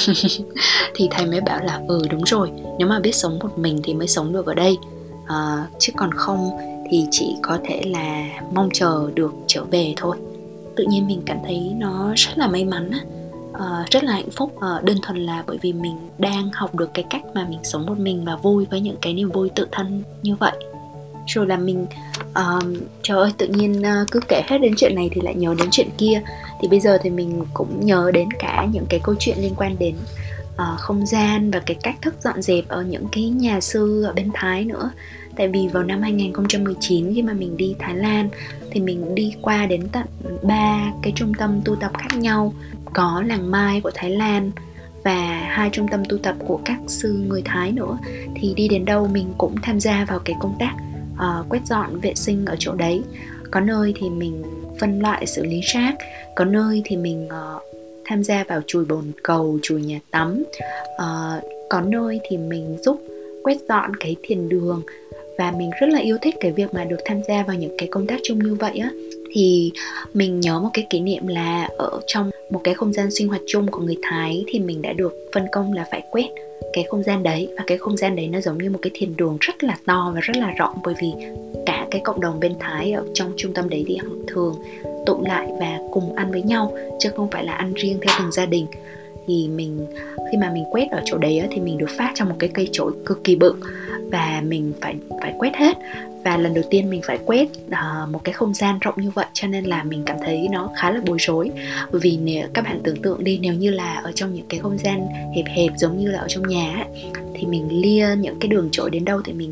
Thì 0.96 1.08
thầy 1.12 1.26
mới 1.26 1.42
bảo 1.42 1.60
là 1.64 1.82
ừ 1.88 2.02
đúng 2.10 2.24
rồi 2.24 2.52
nếu 2.80 2.88
mà 2.88 3.00
biết 3.00 3.16
sống 3.16 3.40
một 3.40 3.60
mình 3.60 3.80
thì 3.84 3.94
mới 3.94 4.08
sống 4.08 4.34
được 4.34 4.46
ở 4.46 4.54
đây. 4.54 4.78
Uh, 5.24 5.70
chứ 5.80 5.94
còn 5.98 6.14
không 6.14 6.50
thì 6.92 7.06
chỉ 7.12 7.36
có 7.42 7.58
thể 7.64 7.82
là 7.86 8.26
mong 8.54 8.70
chờ 8.74 9.10
được 9.14 9.34
trở 9.48 9.64
về 9.64 9.94
thôi 9.98 10.18
tự 10.76 10.86
nhiên 10.90 11.08
mình 11.08 11.22
cảm 11.26 11.38
thấy 11.46 11.72
nó 11.78 12.14
rất 12.16 12.38
là 12.38 12.48
may 12.48 12.66
mắn 12.66 12.92
á. 12.92 13.00
Uh, 13.52 13.90
rất 13.92 14.04
là 14.04 14.14
hạnh 14.14 14.30
phúc. 14.32 14.56
Uh, 14.56 14.84
đơn 14.84 14.98
thuần 15.02 15.26
là 15.26 15.44
bởi 15.48 15.58
vì 15.62 15.74
mình 15.74 15.96
đang 16.18 16.52
học 16.54 16.76
được 16.76 16.90
cái 16.94 17.06
cách 17.10 17.22
mà 17.34 17.48
mình 17.50 17.60
sống 17.64 17.86
một 17.86 18.00
mình 18.00 18.26
và 18.26 18.36
vui 18.36 18.66
với 18.66 18.82
những 18.82 18.98
cái 19.02 19.14
niềm 19.14 19.32
vui 19.32 19.50
tự 19.56 19.68
thân 19.72 20.04
như 20.24 20.36
vậy. 20.36 20.54
Rồi 21.28 21.48
là 21.48 21.58
mình 21.58 21.86
uh, 22.30 22.64
trời 23.04 23.18
ơi 23.18 23.32
tự 23.38 23.48
nhiên 23.48 23.82
uh, 23.82 24.12
cứ 24.12 24.20
kể 24.28 24.44
hết 24.48 24.58
đến 24.58 24.74
chuyện 24.78 24.96
này 24.96 25.10
thì 25.14 25.22
lại 25.22 25.36
nhớ 25.36 25.56
đến 25.58 25.68
chuyện 25.72 25.88
kia. 25.98 26.22
Thì 26.62 26.68
bây 26.68 26.80
giờ 26.80 26.98
thì 27.04 27.10
mình 27.10 27.46
cũng 27.54 27.86
nhớ 27.86 28.12
đến 28.14 28.28
cả 28.40 28.68
những 28.72 28.86
cái 28.90 29.00
câu 29.04 29.16
chuyện 29.20 29.38
liên 29.40 29.54
quan 29.58 29.76
đến 29.80 29.96
uh, 30.54 30.80
không 30.80 31.06
gian 31.06 31.52
và 31.52 31.60
cái 31.60 31.78
cách 31.84 31.96
thức 32.02 32.16
dọn 32.24 32.42
dẹp 32.42 32.68
ở 32.68 32.82
những 32.82 33.06
cái 33.12 33.30
nhà 33.30 33.60
sư 33.62 34.04
ở 34.04 34.14
bên 34.14 34.30
Thái 34.34 34.66
nữa 34.66 34.92
tại 35.36 35.48
vì 35.48 35.68
vào 35.68 35.84
năm 35.84 36.02
2019 36.02 37.14
khi 37.16 37.22
mà 37.22 37.34
mình 37.34 37.58
đi 37.58 37.76
Thái 37.80 37.96
Lan 37.96 38.30
thì 38.72 38.82
mình 38.82 39.16
đi 39.16 39.36
qua 39.42 39.66
đến 39.66 39.88
tận 39.92 40.06
ba 40.44 40.94
cái 41.04 41.14
trung 41.16 41.34
tâm 41.34 41.62
tu 41.66 41.76
tập 41.76 41.92
khác 41.98 42.18
nhau. 42.18 42.54
Có 42.94 43.24
làng 43.26 43.52
Mai 43.52 43.82
của 43.82 43.92
Thái 43.94 44.10
Lan 44.10 44.52
và 45.04 45.46
hai 45.50 45.70
trung 45.70 45.88
tâm 45.88 46.04
tu 46.10 46.18
tập 46.18 46.36
của 46.48 46.60
các 46.66 46.78
sư 46.88 47.14
người 47.28 47.42
Thái 47.46 47.72
nữa. 47.72 47.98
Thì 48.36 48.54
đi 48.56 48.68
đến 48.68 48.86
đâu 48.86 49.08
mình 49.08 49.34
cũng 49.38 49.56
tham 49.62 49.80
gia 49.80 50.06
vào 50.06 50.20
cái 50.20 50.36
công 50.40 50.56
tác 50.60 50.74
uh, 51.14 51.50
quét 51.50 51.62
dọn 51.66 52.00
vệ 52.00 52.14
sinh 52.16 52.46
ở 52.46 52.56
chỗ 52.60 52.74
đấy. 52.74 53.02
Có 53.52 53.60
nơi 53.60 53.94
thì 53.96 54.10
mình 54.10 54.44
phân 54.80 55.00
loại 55.00 55.26
xử 55.26 55.46
lý 55.46 55.62
rác 55.74 55.96
có 56.36 56.46
nơi 56.46 56.82
thì 56.86 56.98
mình 56.98 57.26
uh, 57.26 57.62
tham 58.06 58.24
gia 58.24 58.44
vào 58.44 58.62
chùi 58.68 58.86
bồn 58.86 59.12
cầu 59.24 59.60
chùi 59.64 59.82
nhà 59.82 60.00
tắm. 60.12 60.44
Uh, 60.96 61.44
có 61.70 61.82
nơi 61.82 62.20
thì 62.30 62.38
mình 62.38 62.78
giúp 62.84 63.02
quét 63.44 63.58
dọn 63.70 63.96
cái 64.00 64.16
thiền 64.24 64.50
đường 64.50 64.82
và 65.42 65.52
mình 65.52 65.70
rất 65.80 65.90
là 65.90 66.00
yêu 66.00 66.18
thích 66.22 66.36
cái 66.40 66.52
việc 66.52 66.74
mà 66.74 66.84
được 66.84 67.00
tham 67.06 67.22
gia 67.28 67.44
vào 67.44 67.58
những 67.58 67.76
cái 67.78 67.88
công 67.92 68.08
tác 68.08 68.20
chung 68.24 68.40
như 68.40 68.56
vậy 68.56 68.78
á. 68.78 68.90
Thì 69.34 69.72
mình 70.14 70.40
nhớ 70.40 70.60
một 70.60 70.70
cái 70.74 70.88
kỷ 70.90 71.00
niệm 71.00 71.28
là 71.28 71.70
ở 71.78 72.00
trong 72.08 72.30
một 72.50 72.62
cái 72.64 72.74
không 72.74 72.94
gian 72.94 73.12
sinh 73.12 73.28
hoạt 73.28 73.42
chung 73.48 73.68
của 73.72 73.82
người 73.82 73.98
Thái 74.02 74.44
thì 74.48 74.60
mình 74.60 74.82
đã 74.82 74.94
được 74.94 75.14
phân 75.34 75.46
công 75.52 75.74
là 75.74 75.86
phải 75.92 76.02
quét 76.12 76.30
cái 76.74 76.86
không 76.90 77.04
gian 77.04 77.24
đấy. 77.24 77.48
Và 77.58 77.64
cái 77.68 77.78
không 77.78 77.98
gian 77.98 78.16
đấy 78.16 78.28
nó 78.28 78.42
giống 78.42 78.58
như 78.58 78.70
một 78.70 78.80
cái 78.82 78.92
thiền 78.94 79.16
đường 79.18 79.38
rất 79.42 79.64
là 79.64 79.78
to 79.86 80.12
và 80.16 80.22
rất 80.22 80.38
là 80.38 80.54
rộng 80.58 80.76
bởi 80.84 80.96
vì 81.02 81.12
cả 81.66 81.88
cái 81.92 82.02
cộng 82.04 82.22
đồng 82.22 82.40
bên 82.40 82.54
Thái 82.60 82.92
ở 82.92 83.04
trong 83.14 83.34
trung 83.38 83.54
tâm 83.54 83.70
đấy 83.70 83.86
thì 83.88 83.98
họ 83.98 84.10
thường 84.28 84.56
tụ 85.06 85.24
lại 85.28 85.48
và 85.60 85.80
cùng 85.92 86.16
ăn 86.16 86.32
với 86.32 86.42
nhau, 86.42 86.78
chứ 87.00 87.10
không 87.16 87.32
phải 87.32 87.46
là 87.46 87.54
ăn 87.54 87.74
riêng 87.74 88.00
theo 88.02 88.16
từng 88.20 88.32
gia 88.32 88.46
đình. 88.46 88.66
Thì 89.28 89.48
mình, 89.48 89.88
khi 90.32 90.38
mà 90.38 90.52
mình 90.54 90.64
quét 90.72 90.88
ở 90.92 91.02
chỗ 91.06 91.18
đấy 91.18 91.42
thì 91.52 91.62
mình 91.62 91.78
được 91.78 91.90
phát 91.98 92.12
trong 92.16 92.30
một 92.30 92.36
cái 92.40 92.50
cây 92.54 92.70
chổi 92.72 92.92
cực 93.06 93.24
kỳ 93.24 93.36
bự 93.36 93.56
và 94.12 94.42
mình 94.46 94.74
phải 94.82 94.96
phải 95.22 95.34
quét 95.38 95.56
hết. 95.56 95.78
Và 96.24 96.38
lần 96.38 96.54
đầu 96.54 96.64
tiên 96.70 96.90
mình 96.90 97.02
phải 97.04 97.20
quét 97.26 97.48
uh, 97.68 98.10
một 98.10 98.24
cái 98.24 98.34
không 98.34 98.54
gian 98.54 98.80
rộng 98.82 98.96
như 98.98 99.10
vậy 99.10 99.26
cho 99.34 99.48
nên 99.48 99.66
là 99.66 99.84
mình 99.84 100.04
cảm 100.06 100.18
thấy 100.26 100.48
nó 100.52 100.70
khá 100.78 100.92
là 100.92 101.02
bối 101.06 101.18
rối. 101.20 101.52
Bởi 101.92 102.02
vì 102.02 102.18
nếu 102.18 102.48
các 102.54 102.62
bạn 102.62 102.80
tưởng 102.84 103.02
tượng 103.02 103.24
đi 103.24 103.40
nếu 103.42 103.54
như 103.54 103.70
là 103.70 103.94
ở 104.04 104.12
trong 104.16 104.34
những 104.34 104.46
cái 104.50 104.60
không 104.60 104.78
gian 104.78 105.08
hẹp 105.36 105.46
hẹp 105.48 105.72
giống 105.78 105.98
như 105.98 106.12
là 106.12 106.20
ở 106.20 106.28
trong 106.28 106.48
nhà 106.48 106.74
ấy, 106.74 107.12
thì 107.34 107.48
mình 107.48 107.82
lia 107.82 108.08
những 108.18 108.40
cái 108.40 108.48
đường 108.48 108.70
trội 108.72 108.90
đến 108.90 109.06
đâu 109.06 109.22
thì 109.26 109.34
mình 109.34 109.52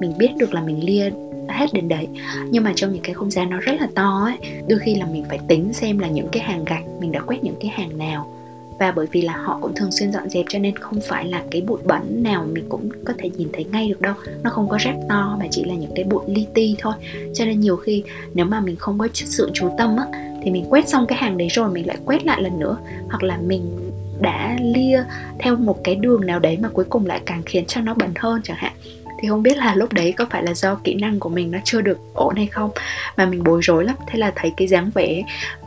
mình 0.00 0.18
biết 0.18 0.30
được 0.38 0.54
là 0.54 0.60
mình 0.60 0.84
lia 0.84 1.10
hết 1.48 1.72
đến 1.72 1.88
đấy. 1.88 2.06
Nhưng 2.50 2.64
mà 2.64 2.72
trong 2.76 2.92
những 2.92 3.02
cái 3.02 3.14
không 3.14 3.30
gian 3.30 3.50
nó 3.50 3.60
rất 3.60 3.72
là 3.80 3.88
to 3.94 4.24
ấy 4.24 4.36
đôi 4.68 4.78
khi 4.78 4.94
là 4.94 5.06
mình 5.06 5.24
phải 5.28 5.38
tính 5.48 5.72
xem 5.72 5.98
là 5.98 6.08
những 6.08 6.28
cái 6.32 6.42
hàng 6.42 6.64
gạch 6.64 6.84
mình 7.00 7.12
đã 7.12 7.20
quét 7.20 7.44
những 7.44 7.56
cái 7.60 7.70
hàng 7.70 7.98
nào 7.98 8.37
và 8.78 8.92
bởi 8.92 9.06
vì 9.12 9.22
là 9.22 9.36
họ 9.36 9.58
cũng 9.62 9.74
thường 9.74 9.92
xuyên 9.92 10.12
dọn 10.12 10.30
dẹp 10.30 10.46
cho 10.48 10.58
nên 10.58 10.76
không 10.76 11.00
phải 11.00 11.24
là 11.24 11.42
cái 11.50 11.60
bụi 11.60 11.78
bẩn 11.84 12.22
nào 12.22 12.46
mình 12.52 12.64
cũng 12.68 12.88
có 13.04 13.12
thể 13.18 13.30
nhìn 13.36 13.48
thấy 13.52 13.64
ngay 13.64 13.88
được 13.88 14.00
đâu. 14.00 14.14
Nó 14.42 14.50
không 14.50 14.68
có 14.68 14.78
rác 14.80 14.94
to 15.08 15.36
mà 15.40 15.46
chỉ 15.50 15.64
là 15.64 15.74
những 15.74 15.92
cái 15.94 16.04
bụi 16.04 16.22
li 16.26 16.46
ti 16.54 16.76
thôi. 16.78 16.94
Cho 17.34 17.44
nên 17.44 17.60
nhiều 17.60 17.76
khi 17.76 18.02
nếu 18.34 18.46
mà 18.46 18.60
mình 18.60 18.76
không 18.76 18.98
có 18.98 19.08
sự 19.12 19.50
chú 19.54 19.74
tâm 19.78 19.96
á, 19.96 20.06
thì 20.42 20.50
mình 20.50 20.64
quét 20.70 20.88
xong 20.88 21.06
cái 21.06 21.18
hàng 21.18 21.38
đấy 21.38 21.48
rồi 21.48 21.70
mình 21.70 21.86
lại 21.86 21.96
quét 22.04 22.24
lại 22.24 22.42
lần 22.42 22.58
nữa. 22.58 22.76
Hoặc 23.08 23.22
là 23.22 23.38
mình 23.46 23.90
đã 24.20 24.56
lia 24.60 25.04
theo 25.38 25.56
một 25.56 25.84
cái 25.84 25.94
đường 25.94 26.26
nào 26.26 26.38
đấy 26.38 26.58
mà 26.62 26.68
cuối 26.68 26.84
cùng 26.88 27.06
lại 27.06 27.20
càng 27.26 27.42
khiến 27.46 27.64
cho 27.66 27.80
nó 27.80 27.94
bẩn 27.94 28.10
hơn 28.18 28.40
chẳng 28.44 28.56
hạn. 28.56 28.72
Thì 29.20 29.28
không 29.28 29.42
biết 29.42 29.56
là 29.56 29.74
lúc 29.74 29.92
đấy 29.92 30.12
có 30.12 30.26
phải 30.30 30.42
là 30.42 30.54
do 30.54 30.74
kỹ 30.74 30.94
năng 30.94 31.20
của 31.20 31.28
mình 31.28 31.50
nó 31.50 31.58
chưa 31.64 31.80
được 31.80 31.98
ổn 32.14 32.36
hay 32.36 32.46
không, 32.46 32.70
mà 33.16 33.26
mình 33.26 33.44
bối 33.44 33.60
rối 33.62 33.84
lắm. 33.84 33.96
Thế 34.06 34.18
là 34.18 34.32
thấy 34.36 34.52
cái 34.56 34.68
dáng 34.68 34.90
vẻ 34.94 35.22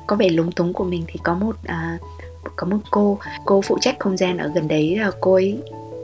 có 0.07 0.15
vẻ 0.15 0.29
lúng 0.29 0.51
túng 0.51 0.73
của 0.73 0.83
mình 0.83 1.03
thì 1.07 1.19
có 1.23 1.33
một 1.33 1.55
à, 1.65 1.97
có 2.55 2.67
một 2.67 2.77
cô 2.91 3.17
cô 3.45 3.61
phụ 3.61 3.77
trách 3.81 3.99
không 3.99 4.17
gian 4.17 4.37
ở 4.37 4.51
gần 4.55 4.67
đấy 4.67 4.97
là 4.97 5.11
cô 5.21 5.33
ấy 5.33 5.57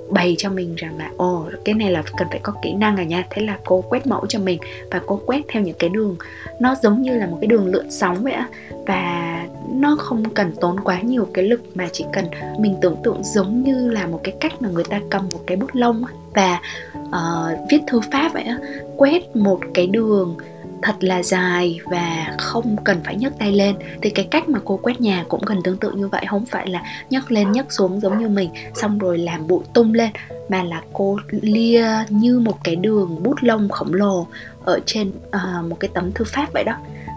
bày 0.09 0.35
cho 0.37 0.49
mình 0.49 0.75
rằng 0.75 0.97
là 0.97 1.11
ồ 1.17 1.45
cái 1.65 1.75
này 1.75 1.91
là 1.91 2.03
cần 2.17 2.27
phải 2.29 2.39
có 2.43 2.53
kỹ 2.61 2.73
năng 2.73 2.95
rồi 2.95 3.05
nha. 3.05 3.25
Thế 3.29 3.41
là 3.41 3.59
cô 3.65 3.81
quét 3.89 4.07
mẫu 4.07 4.25
cho 4.25 4.39
mình 4.39 4.59
và 4.91 5.01
cô 5.05 5.21
quét 5.25 5.41
theo 5.47 5.63
những 5.63 5.75
cái 5.79 5.89
đường 5.89 6.15
nó 6.59 6.75
giống 6.83 7.01
như 7.01 7.17
là 7.17 7.27
một 7.27 7.37
cái 7.41 7.47
đường 7.47 7.65
lượn 7.65 7.91
sóng 7.91 8.23
vậy 8.23 8.33
á. 8.33 8.49
Và 8.85 9.45
nó 9.73 9.95
không 9.99 10.29
cần 10.29 10.51
tốn 10.61 10.79
quá 10.79 11.01
nhiều 11.01 11.27
cái 11.33 11.45
lực 11.45 11.61
mà 11.75 11.87
chỉ 11.91 12.05
cần 12.13 12.25
mình 12.59 12.75
tưởng 12.81 12.95
tượng 13.03 13.23
giống 13.23 13.63
như 13.63 13.89
là 13.91 14.07
một 14.07 14.19
cái 14.23 14.33
cách 14.39 14.61
mà 14.61 14.69
người 14.69 14.83
ta 14.83 15.01
cầm 15.09 15.29
một 15.33 15.39
cái 15.47 15.57
bút 15.57 15.69
lông 15.73 16.03
và 16.33 16.61
uh, 16.99 17.59
viết 17.69 17.79
thư 17.87 17.99
pháp 18.11 18.33
vậy 18.33 18.43
á 18.43 18.57
quét 18.97 19.35
một 19.35 19.59
cái 19.73 19.87
đường 19.87 20.37
thật 20.81 20.95
là 20.99 21.23
dài 21.23 21.79
và 21.85 22.35
không 22.37 22.75
cần 22.83 22.97
phải 23.03 23.15
nhấc 23.15 23.33
tay 23.39 23.51
lên. 23.51 23.75
Thì 24.01 24.09
cái 24.09 24.27
cách 24.31 24.49
mà 24.49 24.59
cô 24.65 24.77
quét 24.77 25.01
nhà 25.01 25.25
cũng 25.29 25.41
gần 25.45 25.61
tương 25.63 25.77
tự 25.77 25.91
như 25.91 26.07
vậy 26.07 26.25
không 26.29 26.45
phải 26.45 26.67
là 26.67 26.83
nhấc 27.09 27.31
lên 27.31 27.51
nhấc 27.51 27.71
xuống 27.71 27.99
giống 27.99 28.19
như 28.19 28.29
mình 28.29 28.49
xong 28.75 28.97
rồi 28.97 29.17
làm 29.17 29.47
bụi 29.47 29.63
tung 29.73 29.93
lên 29.93 30.09
mà 30.49 30.63
là 30.63 30.81
cô 30.93 31.19
lia 31.29 31.87
như 32.09 32.39
một 32.39 32.63
cái 32.63 32.75
đường 32.75 33.23
bút 33.23 33.35
lông 33.41 33.69
khổng 33.69 33.93
lồ 33.93 34.27
ở 34.65 34.79
trên 34.85 35.09
uh, 35.09 35.69
một 35.69 35.77
cái 35.79 35.89
tấm 35.93 36.11
thư 36.11 36.25
pháp 36.25 36.53
vậy 36.53 36.63
đó. 36.63 36.73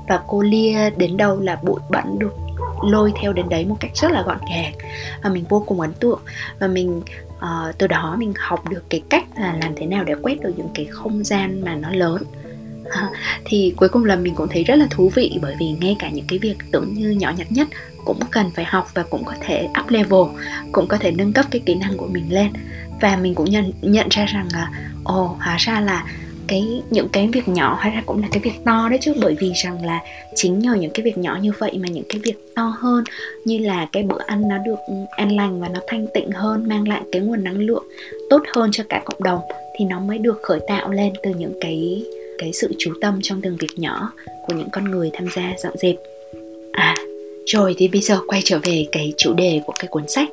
Và 0.08 0.20
cô 0.26 0.42
lia 0.42 0.90
đến 0.90 1.16
đâu 1.16 1.40
là 1.40 1.56
bụi 1.62 1.80
bẩn 1.90 2.18
được 2.18 2.34
lôi 2.82 3.12
theo 3.20 3.32
đến 3.32 3.48
đấy 3.48 3.64
một 3.64 3.76
cách 3.80 3.90
rất 3.94 4.12
là 4.12 4.22
gọn 4.22 4.38
gàng. 4.50 4.72
Và 5.22 5.30
mình 5.30 5.44
vô 5.48 5.64
cùng 5.66 5.80
ấn 5.80 5.92
tượng. 5.92 6.20
Và 6.58 6.66
mình 6.66 7.02
uh, 7.38 7.78
từ 7.78 7.86
đó 7.86 8.16
mình 8.18 8.32
học 8.38 8.68
được 8.68 8.82
cái 8.90 9.02
cách 9.08 9.24
là 9.36 9.56
làm 9.60 9.72
thế 9.76 9.86
nào 9.86 10.04
để 10.04 10.14
quét 10.22 10.40
được 10.40 10.52
những 10.56 10.70
cái 10.74 10.86
không 10.86 11.24
gian 11.24 11.64
mà 11.64 11.74
nó 11.74 11.90
lớn 11.90 12.22
thì 13.44 13.74
cuối 13.76 13.88
cùng 13.88 14.04
là 14.04 14.16
mình 14.16 14.34
cũng 14.34 14.48
thấy 14.50 14.64
rất 14.64 14.76
là 14.76 14.86
thú 14.90 15.10
vị 15.14 15.38
bởi 15.42 15.54
vì 15.60 15.66
ngay 15.80 15.96
cả 15.98 16.10
những 16.10 16.24
cái 16.28 16.38
việc 16.38 16.56
tưởng 16.72 16.94
như 16.94 17.10
nhỏ 17.10 17.32
nhặt 17.36 17.52
nhất 17.52 17.68
cũng 18.04 18.20
cần 18.30 18.50
phải 18.54 18.64
học 18.64 18.90
và 18.94 19.02
cũng 19.02 19.24
có 19.24 19.34
thể 19.40 19.68
up 19.80 19.90
level 19.90 20.20
cũng 20.72 20.86
có 20.86 20.96
thể 20.96 21.10
nâng 21.10 21.32
cấp 21.32 21.46
cái 21.50 21.60
kỹ 21.66 21.74
năng 21.74 21.96
của 21.96 22.06
mình 22.06 22.24
lên. 22.28 22.52
Và 23.00 23.16
mình 23.16 23.34
cũng 23.34 23.50
nhận 23.50 23.72
nhận 23.82 24.06
ra 24.10 24.26
rằng 24.26 24.48
là 24.52 24.70
ồ 25.04 25.24
oh, 25.24 25.36
hóa 25.40 25.56
ra 25.58 25.80
là 25.80 26.04
cái 26.46 26.82
những 26.90 27.08
cái 27.08 27.28
việc 27.32 27.48
nhỏ 27.48 27.78
hóa 27.80 27.90
ra 27.90 28.02
cũng 28.06 28.22
là 28.22 28.28
cái 28.32 28.40
việc 28.42 28.64
to 28.64 28.88
đấy 28.88 28.98
chứ. 29.02 29.14
Bởi 29.20 29.36
vì 29.40 29.52
rằng 29.54 29.84
là 29.84 30.00
chính 30.34 30.58
nhờ 30.58 30.74
những 30.74 30.90
cái 30.94 31.04
việc 31.04 31.18
nhỏ 31.18 31.38
như 31.42 31.52
vậy 31.58 31.78
mà 31.78 31.88
những 31.88 32.04
cái 32.08 32.20
việc 32.24 32.54
to 32.54 32.74
hơn 32.78 33.04
như 33.44 33.58
là 33.58 33.86
cái 33.92 34.02
bữa 34.02 34.18
ăn 34.26 34.48
nó 34.48 34.58
được 34.58 34.78
ừ, 34.88 34.94
an 35.10 35.36
lành 35.36 35.60
và 35.60 35.68
nó 35.68 35.80
thanh 35.86 36.06
tịnh 36.14 36.30
hơn 36.30 36.68
mang 36.68 36.88
lại 36.88 37.02
cái 37.12 37.22
nguồn 37.22 37.44
năng 37.44 37.58
lượng 37.58 37.84
tốt 38.30 38.42
hơn 38.54 38.70
cho 38.72 38.84
cả 38.88 39.02
cộng 39.04 39.22
đồng 39.22 39.40
thì 39.78 39.84
nó 39.84 40.00
mới 40.00 40.18
được 40.18 40.38
khởi 40.42 40.60
tạo 40.68 40.90
lên 40.90 41.12
từ 41.22 41.30
những 41.34 41.54
cái 41.60 42.04
cái 42.40 42.52
sự 42.52 42.70
chú 42.78 42.92
tâm 43.00 43.18
trong 43.22 43.40
từng 43.42 43.56
việc 43.56 43.78
nhỏ 43.78 44.12
của 44.46 44.54
những 44.54 44.68
con 44.72 44.84
người 44.84 45.10
tham 45.12 45.28
gia 45.36 45.54
dọn 45.62 45.72
dẹp. 45.78 45.96
À 46.72 46.94
rồi 47.46 47.74
thì 47.78 47.88
bây 47.88 48.00
giờ 48.00 48.20
quay 48.26 48.40
trở 48.44 48.58
về 48.62 48.86
cái 48.92 49.12
chủ 49.16 49.32
đề 49.32 49.60
của 49.66 49.72
cái 49.78 49.88
cuốn 49.90 50.08
sách. 50.08 50.28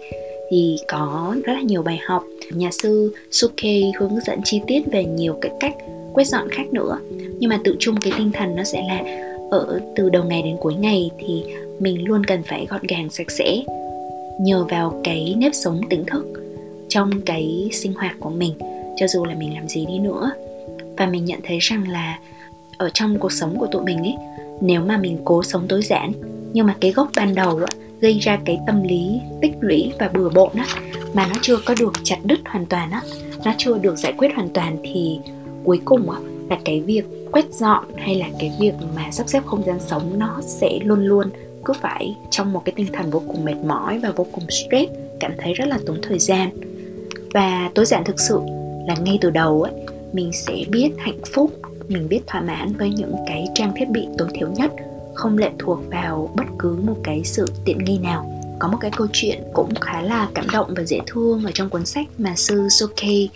Thì 0.52 0.78
có 0.88 1.36
rất 1.44 1.54
là 1.54 1.62
nhiều 1.62 1.82
bài 1.82 2.00
học. 2.06 2.24
Nhà 2.52 2.70
sư 2.72 3.14
Suke 3.32 3.82
hướng 4.00 4.20
dẫn 4.28 4.40
chi 4.46 4.62
tiết 4.68 4.82
về 4.92 5.06
nhiều 5.06 5.38
cái 5.42 5.52
cách 5.60 5.74
quét 6.14 6.28
dọn 6.28 6.50
khác 6.52 6.64
nữa. 6.72 7.00
Nhưng 7.40 7.50
mà 7.50 7.60
tự 7.64 7.76
chung 7.80 7.96
cái 8.02 8.14
tinh 8.18 8.32
thần 8.32 8.56
nó 8.56 8.64
sẽ 8.64 8.82
là 8.88 9.04
ở 9.52 9.80
từ 9.96 10.10
đầu 10.10 10.24
ngày 10.24 10.42
đến 10.42 10.56
cuối 10.60 10.74
ngày 10.74 11.10
thì 11.20 11.44
mình 11.80 12.08
luôn 12.08 12.24
cần 12.24 12.44
phải 12.44 12.68
gọn 12.70 12.82
gàng, 12.88 13.10
sạch 13.10 13.32
sẽ, 13.32 13.64
nhờ 14.40 14.66
vào 14.70 15.02
cái 15.04 15.36
nếp 15.38 15.52
sống 15.56 15.82
tỉnh 15.90 16.06
thức 16.06 16.26
trong 16.90 17.22
cái 17.26 17.70
sinh 17.72 17.94
hoạt 17.94 18.16
của 18.20 18.30
mình, 18.30 18.54
cho 18.98 19.08
dù 19.08 19.26
là 19.26 19.36
mình 19.36 19.54
làm 19.54 19.68
gì 19.68 19.86
đi 19.86 20.00
nữa 20.00 20.32
và 20.98 21.06
mình 21.06 21.26
nhận 21.26 21.40
thấy 21.44 21.58
rằng 21.60 21.88
là 21.88 22.20
ở 22.78 22.90
trong 22.94 23.20
cuộc 23.20 23.32
sống 23.32 23.58
của 23.60 23.68
tụi 23.72 23.84
mình 23.84 23.98
ấy 23.98 24.16
nếu 24.62 24.82
mà 24.82 24.98
mình 24.98 25.18
cố 25.26 25.44
sống 25.44 25.66
tối 25.70 25.82
giản 25.82 26.12
nhưng 26.54 26.66
mà 26.66 26.76
cái 26.82 26.92
gốc 26.92 27.10
ban 27.16 27.36
đầu 27.36 27.58
á, 27.58 27.78
gây 28.00 28.20
ra 28.20 28.40
cái 28.46 28.60
tâm 28.68 28.84
lý 28.84 29.22
tích 29.42 29.52
lũy 29.62 29.92
và 30.00 30.10
bừa 30.14 30.30
bộn 30.30 30.50
á 30.56 30.66
mà 31.14 31.28
nó 31.28 31.36
chưa 31.42 31.58
có 31.66 31.76
được 31.80 31.94
chặt 32.04 32.18
đứt 32.24 32.40
hoàn 32.46 32.66
toàn 32.66 32.92
á 32.92 33.02
nó 33.46 33.54
chưa 33.58 33.78
được 33.78 33.96
giải 33.96 34.14
quyết 34.18 34.36
hoàn 34.36 34.50
toàn 34.50 34.78
thì 34.84 35.20
cuối 35.64 35.82
cùng 35.86 36.10
á 36.10 36.20
là 36.50 36.58
cái 36.66 36.82
việc 36.82 37.06
quét 37.32 37.54
dọn 37.54 37.86
hay 37.98 38.16
là 38.16 38.28
cái 38.40 38.52
việc 38.60 38.74
mà 38.96 39.12
sắp 39.12 39.30
xếp 39.30 39.46
không 39.46 39.64
gian 39.64 39.80
sống 39.80 40.20
nó 40.20 40.42
sẽ 40.42 40.80
luôn 40.84 41.06
luôn 41.06 41.30
cứ 41.66 41.74
phải 41.82 42.16
trong 42.30 42.54
một 42.54 42.62
cái 42.66 42.74
tinh 42.76 42.88
thần 42.94 43.12
vô 43.12 43.22
cùng 43.28 43.46
mệt 43.46 43.56
mỏi 43.66 44.00
và 44.00 44.12
vô 44.12 44.26
cùng 44.32 44.44
stress 44.50 44.92
cảm 45.20 45.32
thấy 45.38 45.54
rất 45.54 45.68
là 45.68 45.80
tốn 45.86 45.98
thời 46.02 46.20
gian. 46.20 46.50
Và 47.34 47.72
tối 47.76 47.86
giản 47.86 48.04
thực 48.04 48.20
sự 48.20 48.40
là 48.88 48.96
ngay 49.04 49.18
từ 49.22 49.30
đầu 49.30 49.62
ấy 49.62 49.74
mình 50.18 50.34
sẽ 50.34 50.56
biết 50.70 50.90
hạnh 50.98 51.20
phúc, 51.34 51.52
mình 51.88 52.10
biết 52.10 52.22
thỏa 52.28 52.42
mãn 52.42 52.74
với 52.74 52.90
những 52.90 53.16
cái 53.28 53.48
trang 53.56 53.74
thiết 53.76 53.90
bị 53.90 54.08
tối 54.18 54.28
thiểu 54.34 54.50
nhất, 54.52 54.72
không 55.14 55.38
lệ 55.38 55.52
thuộc 55.60 55.80
vào 55.92 56.30
bất 56.36 56.44
cứ 56.60 56.78
một 56.84 56.96
cái 57.04 57.22
sự 57.24 57.46
tiện 57.66 57.84
nghi 57.84 57.98
nào. 57.98 58.34
Có 58.60 58.68
một 58.68 58.78
cái 58.82 58.92
câu 58.98 59.08
chuyện 59.14 59.44
cũng 59.54 59.76
khá 59.82 60.02
là 60.02 60.28
cảm 60.34 60.50
động 60.54 60.74
và 60.78 60.84
dễ 60.84 61.00
thương 61.08 61.46
ở 61.46 61.52
trong 61.54 61.70
cuốn 61.70 61.86
sách 61.86 62.08
mà 62.18 62.36
sư 62.36 62.68
Soke 62.70 63.28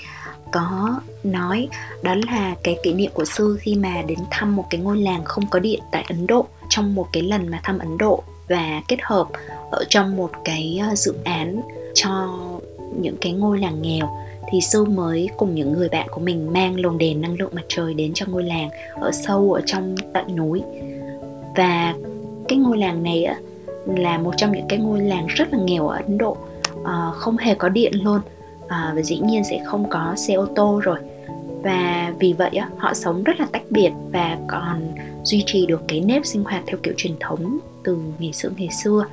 có 0.51 0.99
nói. 1.23 1.67
Đó 2.03 2.15
là 2.27 2.55
cái 2.63 2.77
kỷ 2.83 2.93
niệm 2.93 3.11
của 3.13 3.25
sư 3.25 3.57
khi 3.61 3.75
mà 3.75 4.01
đến 4.07 4.19
thăm 4.31 4.55
một 4.55 4.65
cái 4.69 4.81
ngôi 4.81 4.97
làng 4.97 5.23
không 5.25 5.43
có 5.49 5.59
điện 5.59 5.79
tại 5.91 6.05
Ấn 6.09 6.27
Độ, 6.27 6.45
trong 6.69 6.95
một 6.95 7.07
cái 7.13 7.23
lần 7.23 7.47
mà 7.47 7.59
thăm 7.63 7.79
Ấn 7.79 7.97
Độ 7.97 8.23
và 8.49 8.81
kết 8.87 8.97
hợp 9.03 9.27
ở 9.71 9.83
trong 9.89 10.17
một 10.17 10.31
cái 10.45 10.79
ờ, 10.81 10.95
dự 10.95 11.13
án 11.23 11.61
cho 11.93 12.39
những 13.01 13.15
cái 13.21 13.31
ngôi 13.31 13.59
làng 13.59 13.81
nghèo 13.81 14.09
thì 14.49 14.61
sâu 14.61 14.85
mới 14.85 15.29
cùng 15.37 15.55
những 15.55 15.73
người 15.73 15.89
bạn 15.89 16.07
của 16.11 16.21
mình 16.21 16.53
mang 16.53 16.79
lồng 16.79 16.97
đèn 16.97 17.21
năng 17.21 17.35
lượng 17.35 17.51
mặt 17.55 17.65
trời 17.67 17.93
đến 17.93 18.11
cho 18.13 18.25
ngôi 18.29 18.43
làng 18.43 18.69
ở 18.93 19.11
sâu 19.11 19.53
ở 19.53 19.61
trong 19.65 19.95
tận 20.13 20.35
núi. 20.35 20.63
Và 21.55 21.95
cái 22.47 22.57
ngôi 22.57 22.77
làng 22.77 23.03
này 23.03 23.27
là 23.85 24.17
một 24.17 24.31
trong 24.37 24.51
những 24.51 24.67
cái 24.69 24.79
ngôi 24.79 25.01
làng 25.01 25.27
rất 25.27 25.53
là 25.53 25.59
nghèo 25.65 25.87
ở 25.87 25.95
Ấn 25.95 26.17
Độ. 26.17 26.37
À, 26.85 27.11
không 27.13 27.37
hề 27.37 27.55
có 27.55 27.69
điện 27.69 27.93
luôn. 28.03 28.21
À, 28.67 28.93
và 28.95 29.01
dĩ 29.01 29.19
nhiên 29.19 29.43
sẽ 29.43 29.63
không 29.65 29.89
có 29.89 30.13
xe 30.17 30.33
ô 30.33 30.45
tô 30.55 30.81
rồi. 30.83 30.99
Và 31.63 32.13
vì 32.19 32.33
vậy 32.33 32.59
họ 32.77 32.93
sống 32.93 33.23
rất 33.23 33.39
là 33.39 33.47
tách 33.51 33.63
biệt 33.69 33.91
và 34.11 34.37
còn 34.47 34.81
duy 35.23 35.43
trì 35.45 35.65
được 35.65 35.81
cái 35.87 35.99
nếp 35.99 36.25
sinh 36.25 36.43
hoạt 36.43 36.63
theo 36.67 36.77
kiểu 36.83 36.93
truyền 36.97 37.13
thống 37.19 37.59
từ 37.83 37.97
ngày 38.19 38.33
xưa 38.33 38.49
ngày 38.57 38.69
xưa. 38.83 39.05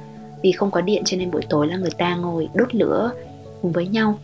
Vì 0.42 0.52
không 0.52 0.70
có 0.70 0.80
điện 0.80 1.02
cho 1.06 1.16
nên 1.16 1.30
buổi 1.30 1.42
tối 1.48 1.66
là 1.66 1.76
người 1.76 1.90
ta 1.98 2.16
ngồi 2.16 2.48
đốt 2.54 2.74
lửa 2.74 3.10
cùng 3.62 3.72
với 3.72 3.86
nhau 3.88 4.18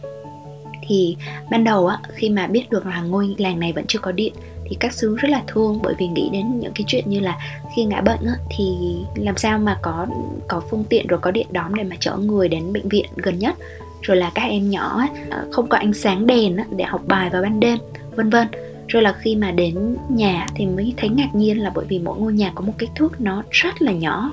thì 0.86 1.16
ban 1.50 1.64
đầu 1.64 1.86
á 1.86 1.98
khi 2.14 2.30
mà 2.30 2.46
biết 2.46 2.70
được 2.70 2.86
là 2.86 3.00
ngôi 3.00 3.34
làng 3.38 3.60
này 3.60 3.72
vẫn 3.72 3.84
chưa 3.88 3.98
có 3.98 4.12
điện 4.12 4.32
thì 4.64 4.76
các 4.80 4.92
sư 4.92 5.16
rất 5.16 5.28
là 5.30 5.42
thương 5.46 5.78
bởi 5.82 5.94
vì 5.98 6.06
nghĩ 6.06 6.28
đến 6.32 6.60
những 6.60 6.72
cái 6.74 6.84
chuyện 6.86 7.04
như 7.06 7.20
là 7.20 7.38
khi 7.76 7.84
ngã 7.84 8.00
bệnh 8.00 8.26
á, 8.26 8.34
thì 8.56 8.76
làm 9.14 9.36
sao 9.36 9.58
mà 9.58 9.78
có 9.82 10.06
có 10.48 10.62
phương 10.70 10.84
tiện 10.88 11.06
rồi 11.06 11.20
có 11.20 11.30
điện 11.30 11.46
đóm 11.50 11.74
để 11.74 11.84
mà 11.84 11.96
chở 12.00 12.16
người 12.16 12.48
đến 12.48 12.72
bệnh 12.72 12.88
viện 12.88 13.06
gần 13.16 13.38
nhất. 13.38 13.54
Rồi 14.02 14.16
là 14.16 14.32
các 14.34 14.42
em 14.42 14.70
nhỏ 14.70 14.98
á, 14.98 15.08
ờ, 15.30 15.46
không 15.52 15.68
có 15.68 15.78
ánh 15.78 15.92
sáng 15.92 16.26
đèn 16.26 16.56
á, 16.56 16.64
để 16.76 16.84
học 16.84 17.02
bài 17.06 17.30
vào 17.30 17.42
ban 17.42 17.60
đêm 17.60 17.78
vân 18.16 18.30
vân. 18.30 18.48
Rồi 18.88 19.02
là 19.02 19.12
khi 19.12 19.36
mà 19.36 19.50
đến 19.50 19.96
nhà 20.08 20.46
thì 20.54 20.66
mới 20.66 20.94
thấy 20.96 21.08
ngạc 21.08 21.34
nhiên 21.34 21.62
là 21.62 21.70
bởi 21.74 21.84
vì 21.88 21.98
mỗi 21.98 22.18
ngôi 22.18 22.32
nhà 22.32 22.52
có 22.54 22.60
một 22.60 22.72
kích 22.78 22.90
thước 22.94 23.20
nó 23.20 23.42
rất 23.50 23.82
là 23.82 23.92
nhỏ. 23.92 24.32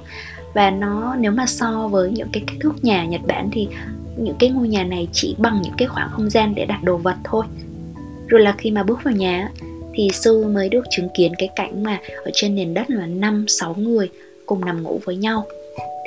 Và 0.54 0.72
nó 0.72 1.16
nếu 1.20 1.32
mà 1.32 1.46
so 1.46 1.88
với 1.88 2.12
những 2.12 2.30
cái 2.32 2.44
kích 2.48 2.60
thước 2.60 2.84
nhà 2.84 3.06
Nhật 3.06 3.22
Bản 3.28 3.50
thì 3.52 3.68
những 4.18 4.36
cái 4.40 4.50
ngôi 4.50 4.68
nhà 4.68 4.84
này 4.84 5.08
chỉ 5.14 5.36
bằng 5.38 5.62
những 5.64 5.74
cái 5.78 5.88
khoảng 5.88 6.10
không 6.12 6.30
gian 6.30 6.56
để 6.56 6.66
đặt 6.66 6.84
đồ 6.84 6.98
vật 6.98 7.16
thôi. 7.24 7.46
Rồi 8.28 8.42
là 8.42 8.56
khi 8.58 8.72
mà 8.72 8.84
bước 8.84 9.00
vào 9.04 9.14
nhà 9.14 9.52
thì 9.94 10.10
sư 10.14 10.46
mới 10.46 10.70
được 10.70 10.86
chứng 10.90 11.10
kiến 11.18 11.34
cái 11.38 11.50
cảnh 11.56 11.84
mà 11.84 12.00
ở 12.24 12.32
trên 12.34 12.56
nền 12.56 12.74
đất 12.74 12.90
là 12.90 13.06
năm, 13.06 13.46
sáu 13.48 13.76
người 13.78 14.10
cùng 14.46 14.66
nằm 14.66 14.84
ngủ 14.84 15.00
với 15.06 15.16
nhau. 15.16 15.46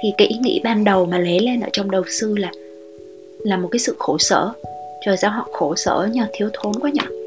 Thì 0.03 0.13
cái 0.19 0.29
ý 0.29 0.37
nghĩ 0.37 0.61
ban 0.65 0.85
đầu 0.85 1.07
mà 1.07 1.19
lấy 1.19 1.41
lên 1.41 1.61
ở 1.61 1.69
trong 1.73 1.91
đầu 1.91 2.03
sư 2.09 2.37
là 2.37 2.53
là 3.39 3.57
một 3.57 3.69
cái 3.71 3.79
sự 3.79 3.97
khổ 3.99 4.19
sở. 4.19 4.53
Trời 5.07 5.17
sao 5.17 5.31
họ 5.31 5.49
khổ 5.53 5.75
sở 5.77 6.09
nhờ, 6.13 6.27
thiếu 6.33 6.49
thốn 6.53 6.73
quá 6.81 6.91
nhỉ 6.91 7.25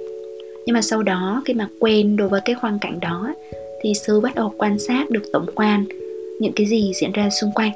nhưng 0.68 0.74
mà 0.74 0.82
sau 0.82 1.04
đó 1.04 1.42
khi 1.46 1.54
mà 1.54 1.68
quen 1.80 2.16
đối 2.16 2.30
với 2.30 2.42
cái 2.46 2.56
hoàn 2.60 2.80
cảnh 2.80 3.00
đó 3.00 3.34
thì 3.82 3.94
sư 3.94 4.20
bắt 4.20 4.36
đầu 4.36 4.54
quan 4.58 4.80
sát 4.80 5.10
được 5.10 5.24
tổng 5.34 5.46
quan 5.56 5.86
những 6.40 6.54
cái 6.56 6.66
gì 6.66 6.92
diễn 7.02 7.12
ra 7.12 7.30
xung 7.30 7.52
quanh. 7.52 7.72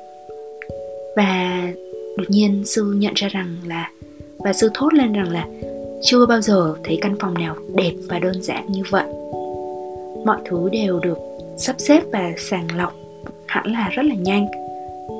Và 1.15 1.62
đột 2.18 2.30
nhiên 2.30 2.63
sư 2.65 2.94
nhận 2.98 3.13
ra 3.15 3.27
rằng 3.27 3.56
là 3.68 3.89
và 4.38 4.53
sư 4.53 4.70
thốt 4.74 4.94
lên 4.94 5.13
rằng 5.13 5.32
là 5.32 5.48
chưa 6.03 6.25
bao 6.25 6.41
giờ 6.41 6.75
thấy 6.84 6.98
căn 7.01 7.15
phòng 7.20 7.34
nào 7.34 7.56
đẹp 7.75 7.94
và 8.10 8.20
đơn 8.20 8.44
giản 8.44 8.72
như 8.72 8.84
vậy. 8.89 9.06
Mọi 10.25 10.38
thứ 10.46 10.70
đều 10.72 11.00
được 11.00 11.18
sắp 11.58 11.75
xếp 11.80 12.03
và 12.12 12.32
sàng 12.38 12.68
lọc 12.77 12.94
hẳn 13.48 13.72
là 13.72 13.89
rất 13.89 14.06
là 14.06 14.15
nhanh. 14.15 14.48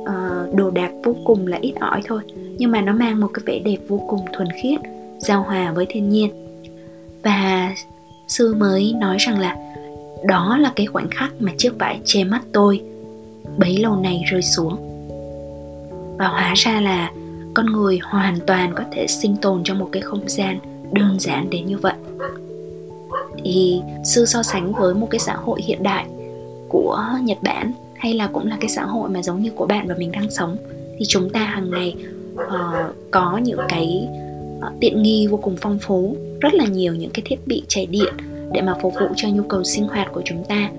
À, 0.06 0.46
đồ 0.54 0.72
đạc 0.72 0.92
vô 1.04 1.16
cùng 1.24 1.48
là 1.48 1.58
ít 1.62 1.74
ỏi 1.80 2.02
thôi 2.06 2.22
nhưng 2.58 2.72
mà 2.72 2.82
nó 2.82 2.94
mang 2.94 3.20
một 3.20 3.28
cái 3.34 3.44
vẻ 3.46 3.60
đẹp 3.60 3.78
vô 3.88 4.02
cùng 4.08 4.20
thuần 4.34 4.48
khiết 4.64 4.80
giao 5.18 5.44
hòa 5.44 5.72
với 5.72 5.86
thiên 5.90 6.10
nhiên. 6.10 6.30
Và 7.24 7.74
sư 8.28 8.56
mới 8.56 8.94
nói 9.00 9.18
rằng 9.20 9.40
là 9.40 9.56
đó 10.28 10.58
là 10.58 10.72
cái 10.76 10.86
khoảnh 10.86 11.10
khắc 11.12 11.32
mà 11.40 11.52
chiếc 11.58 11.80
vải 11.80 12.00
che 12.06 12.24
mắt 12.24 12.42
tôi. 12.52 12.82
Bấy 13.58 13.78
lâu 13.78 13.96
nay 13.96 14.24
rơi 14.32 14.42
xuống 14.42 14.91
và 16.18 16.28
hóa 16.28 16.54
ra 16.56 16.82
là 16.82 17.12
con 17.54 17.66
người 17.66 18.00
hoàn 18.04 18.40
toàn 18.48 18.74
có 18.76 18.84
thể 18.92 19.08
sinh 19.08 19.38
tồn 19.38 19.64
trong 19.64 19.80
một 19.80 19.90
cái 19.92 20.02
không 20.02 20.30
gian 20.30 20.60
đơn 20.92 21.20
giản 21.20 21.50
đến 21.50 21.66
như 21.66 21.78
vậy. 21.78 21.94
Thì 23.44 23.82
sư 24.06 24.26
so 24.26 24.44
sánh 24.44 24.74
với 24.74 24.94
một 24.94 25.08
cái 25.10 25.20
xã 25.20 25.36
hội 25.36 25.62
hiện 25.62 25.84
đại 25.84 26.06
của 26.70 27.06
nhật 27.24 27.38
bản 27.42 27.74
hay 27.98 28.14
là 28.14 28.28
cũng 28.28 28.48
là 28.48 28.58
cái 28.62 28.70
xã 28.70 28.84
hội 28.84 29.10
mà 29.10 29.22
giống 29.22 29.42
như 29.42 29.52
của 29.56 29.66
bạn 29.66 29.88
và 29.88 29.96
mình 29.98 30.12
đang 30.12 30.32
sống 30.32 30.58
thì 31.00 31.06
chúng 31.08 31.30
ta 31.30 31.40
hàng 31.40 31.70
ngày 31.70 31.96
uh, 32.34 32.96
có 33.12 33.38
những 33.38 33.60
cái 33.70 34.08
uh, 34.58 34.74
tiện 34.80 35.04
nghi 35.04 35.28
vô 35.28 35.38
cùng 35.38 35.56
phong 35.62 35.80
phú 35.80 36.16
rất 36.40 36.54
là 36.54 36.66
nhiều 36.66 36.96
những 36.96 37.12
cái 37.14 37.22
thiết 37.26 37.48
bị 37.48 37.64
chạy 37.68 37.86
điện 37.86 38.14
để 38.52 38.62
mà 38.62 38.76
phục 38.82 38.94
vụ 38.94 39.08
cho 39.16 39.28
nhu 39.30 39.44
cầu 39.44 39.64
sinh 39.64 39.88
hoạt 39.88 40.12
của 40.12 40.22
chúng 40.26 40.44
ta. 40.44 40.70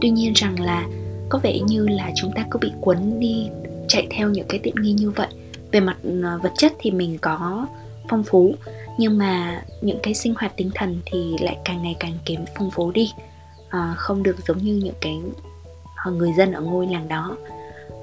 Tuy 0.00 0.10
nhiên 0.10 0.32
rằng 0.34 0.60
là 0.60 0.86
có 1.28 1.40
vẻ 1.42 1.58
như 1.66 1.88
là 1.88 2.10
chúng 2.14 2.32
ta 2.32 2.44
cứ 2.50 2.58
bị 2.58 2.72
cuốn 2.80 2.96
đi 3.18 3.48
chạy 3.88 4.06
theo 4.10 4.30
những 4.30 4.46
cái 4.48 4.60
tiện 4.62 4.74
nghi 4.80 4.92
như 4.92 5.10
vậy. 5.10 5.28
Về 5.72 5.80
mặt 5.80 5.96
ờ, 6.22 6.38
vật 6.42 6.52
chất 6.56 6.72
thì 6.78 6.90
mình 6.90 7.18
có 7.18 7.66
phong 8.08 8.24
phú 8.24 8.54
nhưng 8.98 9.18
mà 9.18 9.62
những 9.80 9.98
cái 10.02 10.14
sinh 10.14 10.34
hoạt 10.38 10.52
tinh 10.56 10.70
thần 10.74 11.00
thì 11.06 11.36
lại 11.40 11.56
càng 11.64 11.82
ngày 11.82 11.96
càng 12.00 12.18
kém 12.24 12.44
phong 12.58 12.70
phú 12.70 12.90
đi. 12.90 13.12
À, 13.68 13.94
không 13.96 14.22
được 14.22 14.36
giống 14.48 14.58
như 14.58 14.80
những 14.84 14.94
cái 15.00 15.18
ờ, 16.04 16.10
người 16.10 16.32
dân 16.38 16.52
ở 16.52 16.60
ngôi 16.60 16.86
làng 16.86 17.08
đó. 17.08 17.36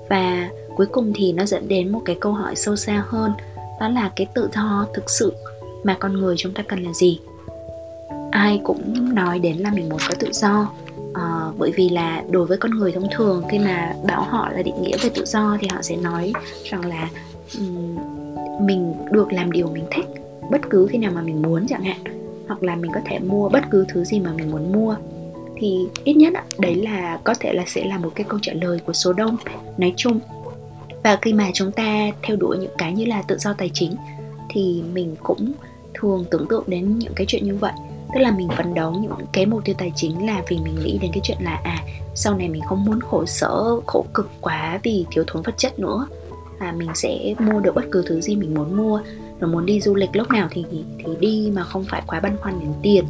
Và 0.09 0.49
cuối 0.75 0.85
cùng 0.85 1.13
thì 1.15 1.33
nó 1.33 1.45
dẫn 1.45 1.67
đến 1.67 1.91
một 1.91 2.01
cái 2.05 2.17
câu 2.19 2.33
hỏi 2.33 2.55
sâu 2.55 2.75
xa 2.75 3.03
hơn 3.07 3.31
đó 3.79 3.87
là 3.87 4.11
cái 4.15 4.27
tự 4.33 4.49
do 4.55 4.85
thực 4.93 5.09
sự 5.09 5.33
mà 5.83 5.97
con 5.99 6.13
người 6.13 6.35
chúng 6.37 6.53
ta 6.53 6.63
cần 6.63 6.83
là 6.83 6.93
gì? 6.93 7.19
Ai 8.31 8.61
cũng 8.63 9.15
nói 9.15 9.39
đến 9.39 9.57
là 9.57 9.71
mình 9.71 9.89
muốn 9.89 9.99
có 10.09 10.15
tự 10.19 10.27
do 10.33 10.71
à, 11.13 11.51
bởi 11.57 11.71
vì 11.75 11.89
là 11.89 12.23
đối 12.29 12.45
với 12.45 12.57
con 12.57 12.71
người 12.71 12.91
thông 12.91 13.07
thường 13.11 13.43
khi 13.51 13.59
mà 13.59 13.95
bảo 14.07 14.23
họ 14.23 14.49
là 14.49 14.61
định 14.61 14.81
nghĩa 14.81 14.97
về 15.03 15.09
tự 15.09 15.25
do 15.25 15.57
thì 15.61 15.67
họ 15.71 15.81
sẽ 15.81 15.95
nói 15.95 16.33
rằng 16.63 16.85
là 16.85 17.09
um, 17.59 17.97
mình 18.65 18.93
được 19.11 19.33
làm 19.33 19.51
điều 19.51 19.67
mình 19.67 19.85
thích 19.91 20.05
bất 20.51 20.61
cứ 20.69 20.87
khi 20.91 20.97
nào 20.97 21.11
mà 21.15 21.21
mình 21.21 21.41
muốn 21.41 21.67
chẳng 21.67 21.83
hạn 21.83 21.97
hoặc 22.47 22.63
là 22.63 22.75
mình 22.75 22.91
có 22.93 22.99
thể 23.05 23.19
mua 23.19 23.49
bất 23.49 23.63
cứ 23.71 23.85
thứ 23.89 24.03
gì 24.03 24.19
mà 24.19 24.33
mình 24.33 24.51
muốn 24.51 24.73
mua. 24.73 24.95
Thì 25.55 25.87
ít 26.03 26.13
nhất 26.13 26.33
đấy 26.59 26.75
là 26.75 27.19
có 27.23 27.33
thể 27.39 27.53
là 27.53 27.63
sẽ 27.67 27.85
là 27.85 27.97
một 27.97 28.11
cái 28.15 28.25
câu 28.29 28.39
trả 28.41 28.53
lời 28.53 28.79
của 28.85 28.93
số 28.93 29.13
đông 29.13 29.37
nói 29.77 29.93
chung. 29.97 30.19
Và 31.03 31.17
khi 31.21 31.33
mà 31.33 31.49
chúng 31.53 31.71
ta 31.71 32.11
theo 32.23 32.37
đuổi 32.37 32.57
những 32.57 32.71
cái 32.77 32.93
như 32.93 33.05
là 33.05 33.21
tự 33.21 33.37
do 33.37 33.53
tài 33.53 33.71
chính 33.73 33.95
thì 34.49 34.83
mình 34.93 35.15
cũng 35.23 35.51
thường 35.93 36.25
tưởng 36.31 36.47
tượng 36.49 36.63
đến 36.67 36.99
những 36.99 37.13
cái 37.15 37.25
chuyện 37.27 37.45
như 37.45 37.55
vậy 37.55 37.73
tức 38.13 38.19
là 38.19 38.31
mình 38.31 38.49
phấn 38.57 38.73
đấu 38.73 38.91
những 38.91 39.25
cái 39.31 39.45
mục 39.45 39.65
tiêu 39.65 39.75
tài 39.77 39.91
chính 39.95 40.25
là 40.25 40.41
vì 40.47 40.59
mình 40.59 40.75
nghĩ 40.83 40.97
đến 41.01 41.11
cái 41.13 41.21
chuyện 41.23 41.37
là 41.41 41.61
à 41.63 41.83
sau 42.15 42.37
này 42.37 42.49
mình 42.49 42.61
không 42.61 42.85
muốn 42.85 42.99
khổ 43.01 43.25
sở, 43.25 43.79
khổ 43.87 44.05
cực 44.13 44.29
quá 44.41 44.79
vì 44.83 45.05
thiếu 45.11 45.23
thốn 45.27 45.41
vật 45.41 45.57
chất 45.57 45.79
nữa. 45.79 46.07
Và 46.59 46.71
mình 46.71 46.89
sẽ 46.95 47.33
mua 47.39 47.59
được 47.59 47.75
bất 47.75 47.85
cứ 47.91 48.03
thứ 48.07 48.21
gì 48.21 48.35
mình 48.35 48.53
muốn 48.53 48.77
mua. 48.77 49.01
Rồi 49.39 49.51
muốn 49.51 49.65
đi 49.65 49.81
du 49.81 49.95
lịch 49.95 50.09
lúc 50.13 50.31
nào 50.31 50.47
thì 50.51 50.65
thì 50.71 50.83
đi 51.19 51.51
mà 51.55 51.63
không 51.63 51.83
phải 51.83 52.01
quá 52.07 52.19
băn 52.19 52.37
khoăn 52.37 52.59
đến 52.59 52.73
tiền. 52.81 53.05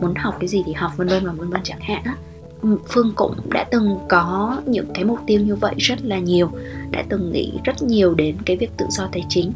Muốn 0.00 0.14
học 0.14 0.36
cái 0.40 0.48
gì 0.48 0.62
thì 0.66 0.72
học 0.72 0.92
vân 0.96 1.08
vân 1.08 1.26
và 1.26 1.32
vân 1.32 1.50
vân 1.50 1.60
chẳng 1.64 1.80
hạn 1.80 2.02
á. 2.04 2.16
Ừ, 2.62 2.78
Phương 2.88 3.12
cũng 3.16 3.34
đã 3.50 3.64
từng 3.70 3.98
có 4.08 4.60
những 4.66 4.86
cái 4.94 5.04
mục 5.04 5.18
tiêu 5.26 5.40
như 5.40 5.56
vậy 5.56 5.74
rất 5.78 6.04
là 6.04 6.18
nhiều, 6.18 6.50
đã 6.90 7.04
từng 7.08 7.32
nghĩ 7.32 7.52
rất 7.64 7.82
nhiều 7.82 8.14
đến 8.14 8.36
cái 8.46 8.56
việc 8.56 8.70
tự 8.76 8.86
do 8.90 9.08
tài 9.12 9.24
chính 9.28 9.52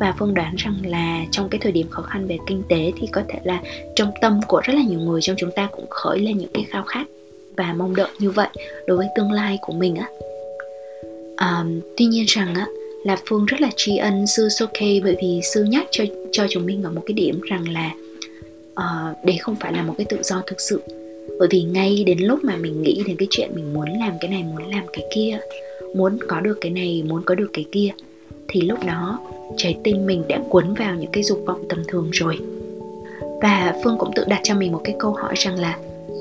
và 0.00 0.14
phương 0.18 0.34
đoán 0.34 0.54
rằng 0.56 0.74
là 0.84 1.24
trong 1.30 1.48
cái 1.48 1.58
thời 1.62 1.72
điểm 1.72 1.88
khó 1.90 2.02
khăn 2.02 2.26
về 2.26 2.38
kinh 2.46 2.62
tế 2.68 2.92
thì 3.00 3.06
có 3.12 3.22
thể 3.28 3.38
là 3.44 3.62
trong 3.96 4.10
tâm 4.20 4.40
của 4.48 4.60
rất 4.64 4.74
là 4.74 4.82
nhiều 4.82 5.00
người 5.00 5.20
trong 5.22 5.36
chúng 5.38 5.50
ta 5.56 5.68
cũng 5.72 5.86
khởi 5.90 6.18
lên 6.18 6.38
những 6.38 6.50
cái 6.54 6.64
khao 6.68 6.82
khát 6.82 7.04
và 7.56 7.74
mong 7.78 7.96
đợi 7.96 8.10
như 8.18 8.30
vậy 8.30 8.48
đối 8.86 8.96
với 8.96 9.06
tương 9.16 9.32
lai 9.32 9.58
của 9.62 9.72
mình 9.72 9.96
á. 9.96 10.08
À, 11.36 11.64
tuy 11.96 12.04
nhiên 12.04 12.24
rằng 12.28 12.54
á 12.54 12.66
là 13.04 13.16
phương 13.28 13.46
rất 13.46 13.60
là 13.60 13.70
tri 13.76 13.96
ân 13.96 14.26
sư 14.26 14.48
Soke 14.48 15.00
bởi 15.04 15.16
vì 15.22 15.40
sư 15.42 15.64
nhắc 15.64 15.86
cho 15.90 16.04
cho 16.32 16.46
chúng 16.50 16.66
mình 16.66 16.82
ở 16.82 16.90
một 16.90 17.02
cái 17.06 17.14
điểm 17.14 17.40
rằng 17.40 17.68
là 17.68 17.90
ờ, 18.74 19.14
uh, 19.20 19.24
đấy 19.24 19.36
không 19.40 19.56
phải 19.60 19.72
là 19.72 19.82
một 19.82 19.94
cái 19.98 20.06
tự 20.10 20.22
do 20.22 20.42
thực 20.46 20.60
sự. 20.60 20.82
Bởi 21.38 21.48
vì 21.50 21.62
ngay 21.62 22.04
đến 22.06 22.18
lúc 22.18 22.44
mà 22.44 22.56
mình 22.56 22.82
nghĩ 22.82 23.02
đến 23.06 23.16
cái 23.16 23.28
chuyện 23.30 23.50
mình 23.54 23.74
muốn 23.74 23.88
làm 23.98 24.12
cái 24.20 24.30
này 24.30 24.42
muốn 24.42 24.70
làm 24.70 24.84
cái 24.92 25.04
kia 25.14 25.38
muốn 25.94 26.18
có 26.28 26.40
được 26.40 26.58
cái 26.60 26.70
này 26.70 27.02
muốn 27.08 27.22
có 27.24 27.34
được 27.34 27.50
cái 27.52 27.64
kia 27.72 27.90
thì 28.48 28.60
lúc 28.60 28.78
đó 28.86 29.18
trái 29.56 29.76
tim 29.84 30.06
mình 30.06 30.22
đã 30.28 30.40
cuốn 30.48 30.74
vào 30.74 30.94
những 30.94 31.10
cái 31.12 31.22
dục 31.22 31.42
vọng 31.46 31.64
tầm 31.68 31.82
thường 31.88 32.08
rồi. 32.12 32.38
Và 33.42 33.74
phương 33.84 33.96
cũng 33.98 34.10
tự 34.14 34.24
đặt 34.28 34.40
cho 34.42 34.54
mình 34.54 34.72
một 34.72 34.80
cái 34.84 34.96
câu 34.98 35.12
hỏi 35.12 35.34
rằng 35.36 35.58
là 35.58 35.78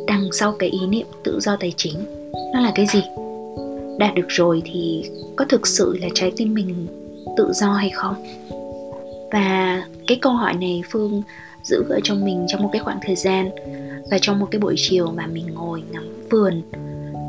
đằng 0.08 0.30
sau 0.32 0.52
cái 0.60 0.70
ý 0.70 0.88
niệm 0.88 1.08
tự 1.24 1.40
do 1.40 1.58
tài 1.60 1.74
chính, 1.78 1.96
nó 2.54 2.62
là 2.62 2.72
cái 2.76 2.86
gì? 2.86 3.04
Đạt 4.00 4.16
được 4.16 4.28
rồi 4.28 4.62
thì 4.66 5.10
có 5.36 5.46
thực 5.46 5.68
sự 5.68 5.98
là 6.02 6.08
trái 6.14 6.32
tim 6.38 6.54
mình 6.54 6.88
tự 7.38 7.52
do 7.54 7.74
hay 7.74 7.90
không? 7.90 8.16
Và 9.32 9.84
cái 10.08 10.18
câu 10.22 10.34
hỏi 10.34 10.54
này 10.54 10.82
phương 10.92 11.22
giữ 11.64 11.84
ở 11.90 12.00
trong 12.04 12.26
mình 12.26 12.46
trong 12.48 12.64
một 12.64 12.70
cái 12.72 12.82
khoảng 12.82 13.00
thời 13.06 13.16
gian 13.16 13.50
và 14.12 14.18
trong 14.22 14.40
một 14.40 14.48
cái 14.52 14.60
buổi 14.60 14.76
chiều 14.78 15.12
mà 15.12 15.28
mình 15.28 15.46
ngồi 15.54 15.84
ngắm 15.92 16.04
vườn, 16.30 16.62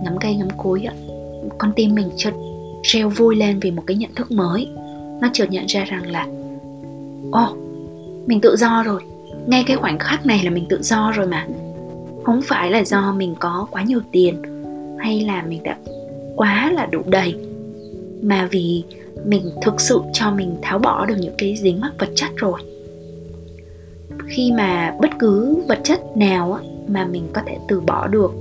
ngắm 0.04 0.16
cây, 0.20 0.34
ngắm 0.34 0.48
cối 0.56 0.82
ạ 0.86 0.94
con 1.58 1.72
tim 1.76 1.94
mình 1.94 2.10
chợt 2.16 2.34
reo 2.82 3.08
vui 3.08 3.36
lên 3.36 3.60
vì 3.60 3.70
một 3.70 3.82
cái 3.86 3.96
nhận 3.96 4.14
thức 4.14 4.30
mới 4.30 4.68
nó 5.20 5.28
chợt 5.32 5.50
nhận 5.50 5.66
ra 5.66 5.84
rằng 5.84 6.10
là 6.10 6.26
ồ 7.32 7.46
oh, 7.50 7.58
mình 8.26 8.40
tự 8.40 8.56
do 8.56 8.82
rồi. 8.82 9.02
Ngay 9.46 9.64
cái 9.66 9.76
khoảnh 9.76 9.98
khắc 9.98 10.26
này 10.26 10.40
là 10.44 10.50
mình 10.50 10.66
tự 10.68 10.82
do 10.82 11.12
rồi 11.12 11.26
mà. 11.26 11.46
Không 12.24 12.40
phải 12.44 12.70
là 12.70 12.84
do 12.84 13.12
mình 13.12 13.34
có 13.38 13.66
quá 13.70 13.82
nhiều 13.82 14.00
tiền 14.12 14.42
hay 14.98 15.20
là 15.20 15.42
mình 15.42 15.62
đã 15.62 15.76
quá 16.36 16.70
là 16.72 16.86
đủ 16.86 17.02
đầy 17.06 17.34
mà 18.22 18.48
vì 18.50 18.84
mình 19.24 19.50
thực 19.62 19.80
sự 19.80 20.00
cho 20.12 20.30
mình 20.30 20.56
tháo 20.62 20.78
bỏ 20.78 21.06
được 21.06 21.14
những 21.18 21.34
cái 21.38 21.56
dính 21.56 21.80
mắc 21.80 21.92
vật 21.98 22.08
chất 22.14 22.30
rồi. 22.36 22.60
Khi 24.26 24.52
mà 24.52 24.94
bất 25.00 25.10
cứ 25.18 25.56
vật 25.68 25.78
chất 25.84 26.16
nào 26.16 26.58
mà 26.88 27.06
mình 27.06 27.28
có 27.32 27.42
thể 27.46 27.58
từ 27.68 27.80
bỏ 27.80 28.06
được 28.06 28.32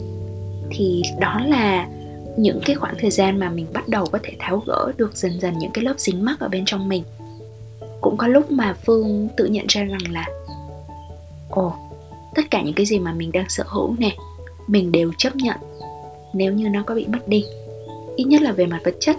thì 0.70 1.02
đó 1.20 1.42
là 1.48 1.88
những 2.38 2.60
cái 2.65 2.76
khoảng 2.76 2.95
thời 3.00 3.12
gian 3.12 3.39
mà 3.39 3.50
mình 3.50 3.65
bắt 3.74 3.88
đầu 3.88 4.06
có 4.06 4.19
thể 4.24 4.34
tháo 4.39 4.63
gỡ 4.67 4.91
được 4.98 5.17
dần 5.17 5.39
dần 5.39 5.54
những 5.60 5.71
cái 5.71 5.84
lớp 5.84 5.93
dính 5.98 6.26
mắc 6.26 6.39
ở 6.39 6.48
bên 6.48 6.63
trong 6.65 6.89
mình. 6.89 7.04
Cũng 8.02 8.17
có 8.17 8.28
lúc 8.28 8.52
mà 8.52 8.76
phương 8.86 9.28
tự 9.38 9.45
nhận 9.45 9.65
ra 9.67 9.84
rằng 9.84 10.13
là, 10.13 10.26
ồ, 11.50 11.74
tất 12.36 12.41
cả 12.52 12.62
những 12.62 12.74
cái 12.74 12.86
gì 12.86 13.00
mà 13.00 13.13
mình 13.13 13.32
đang 13.32 13.50
sở 13.50 13.63
hữu 13.67 13.95
nè, 13.98 14.15
mình 14.67 14.91
đều 14.91 15.12
chấp 15.17 15.36
nhận. 15.36 15.58
Nếu 16.34 16.54
như 16.54 16.69
nó 16.69 16.84
có 16.86 16.95
bị 16.95 17.06
mất 17.08 17.28
đi, 17.28 17.45
ít 18.15 18.24
nhất 18.24 18.41
là 18.41 18.52
về 18.52 18.65
mặt 18.65 18.80
vật 18.86 18.95
chất. 19.00 19.15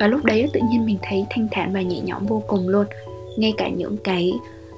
Và 0.00 0.06
lúc 0.06 0.24
đấy 0.24 0.48
tự 0.52 0.60
nhiên 0.70 0.86
mình 0.86 0.98
thấy 1.02 1.26
thanh 1.30 1.48
thản 1.50 1.72
và 1.72 1.82
nhẹ 1.82 2.00
nhõm 2.00 2.26
vô 2.26 2.42
cùng 2.46 2.68
luôn. 2.68 2.86
Ngay 3.36 3.54
cả 3.56 3.68
những 3.68 3.96
cái 3.96 4.32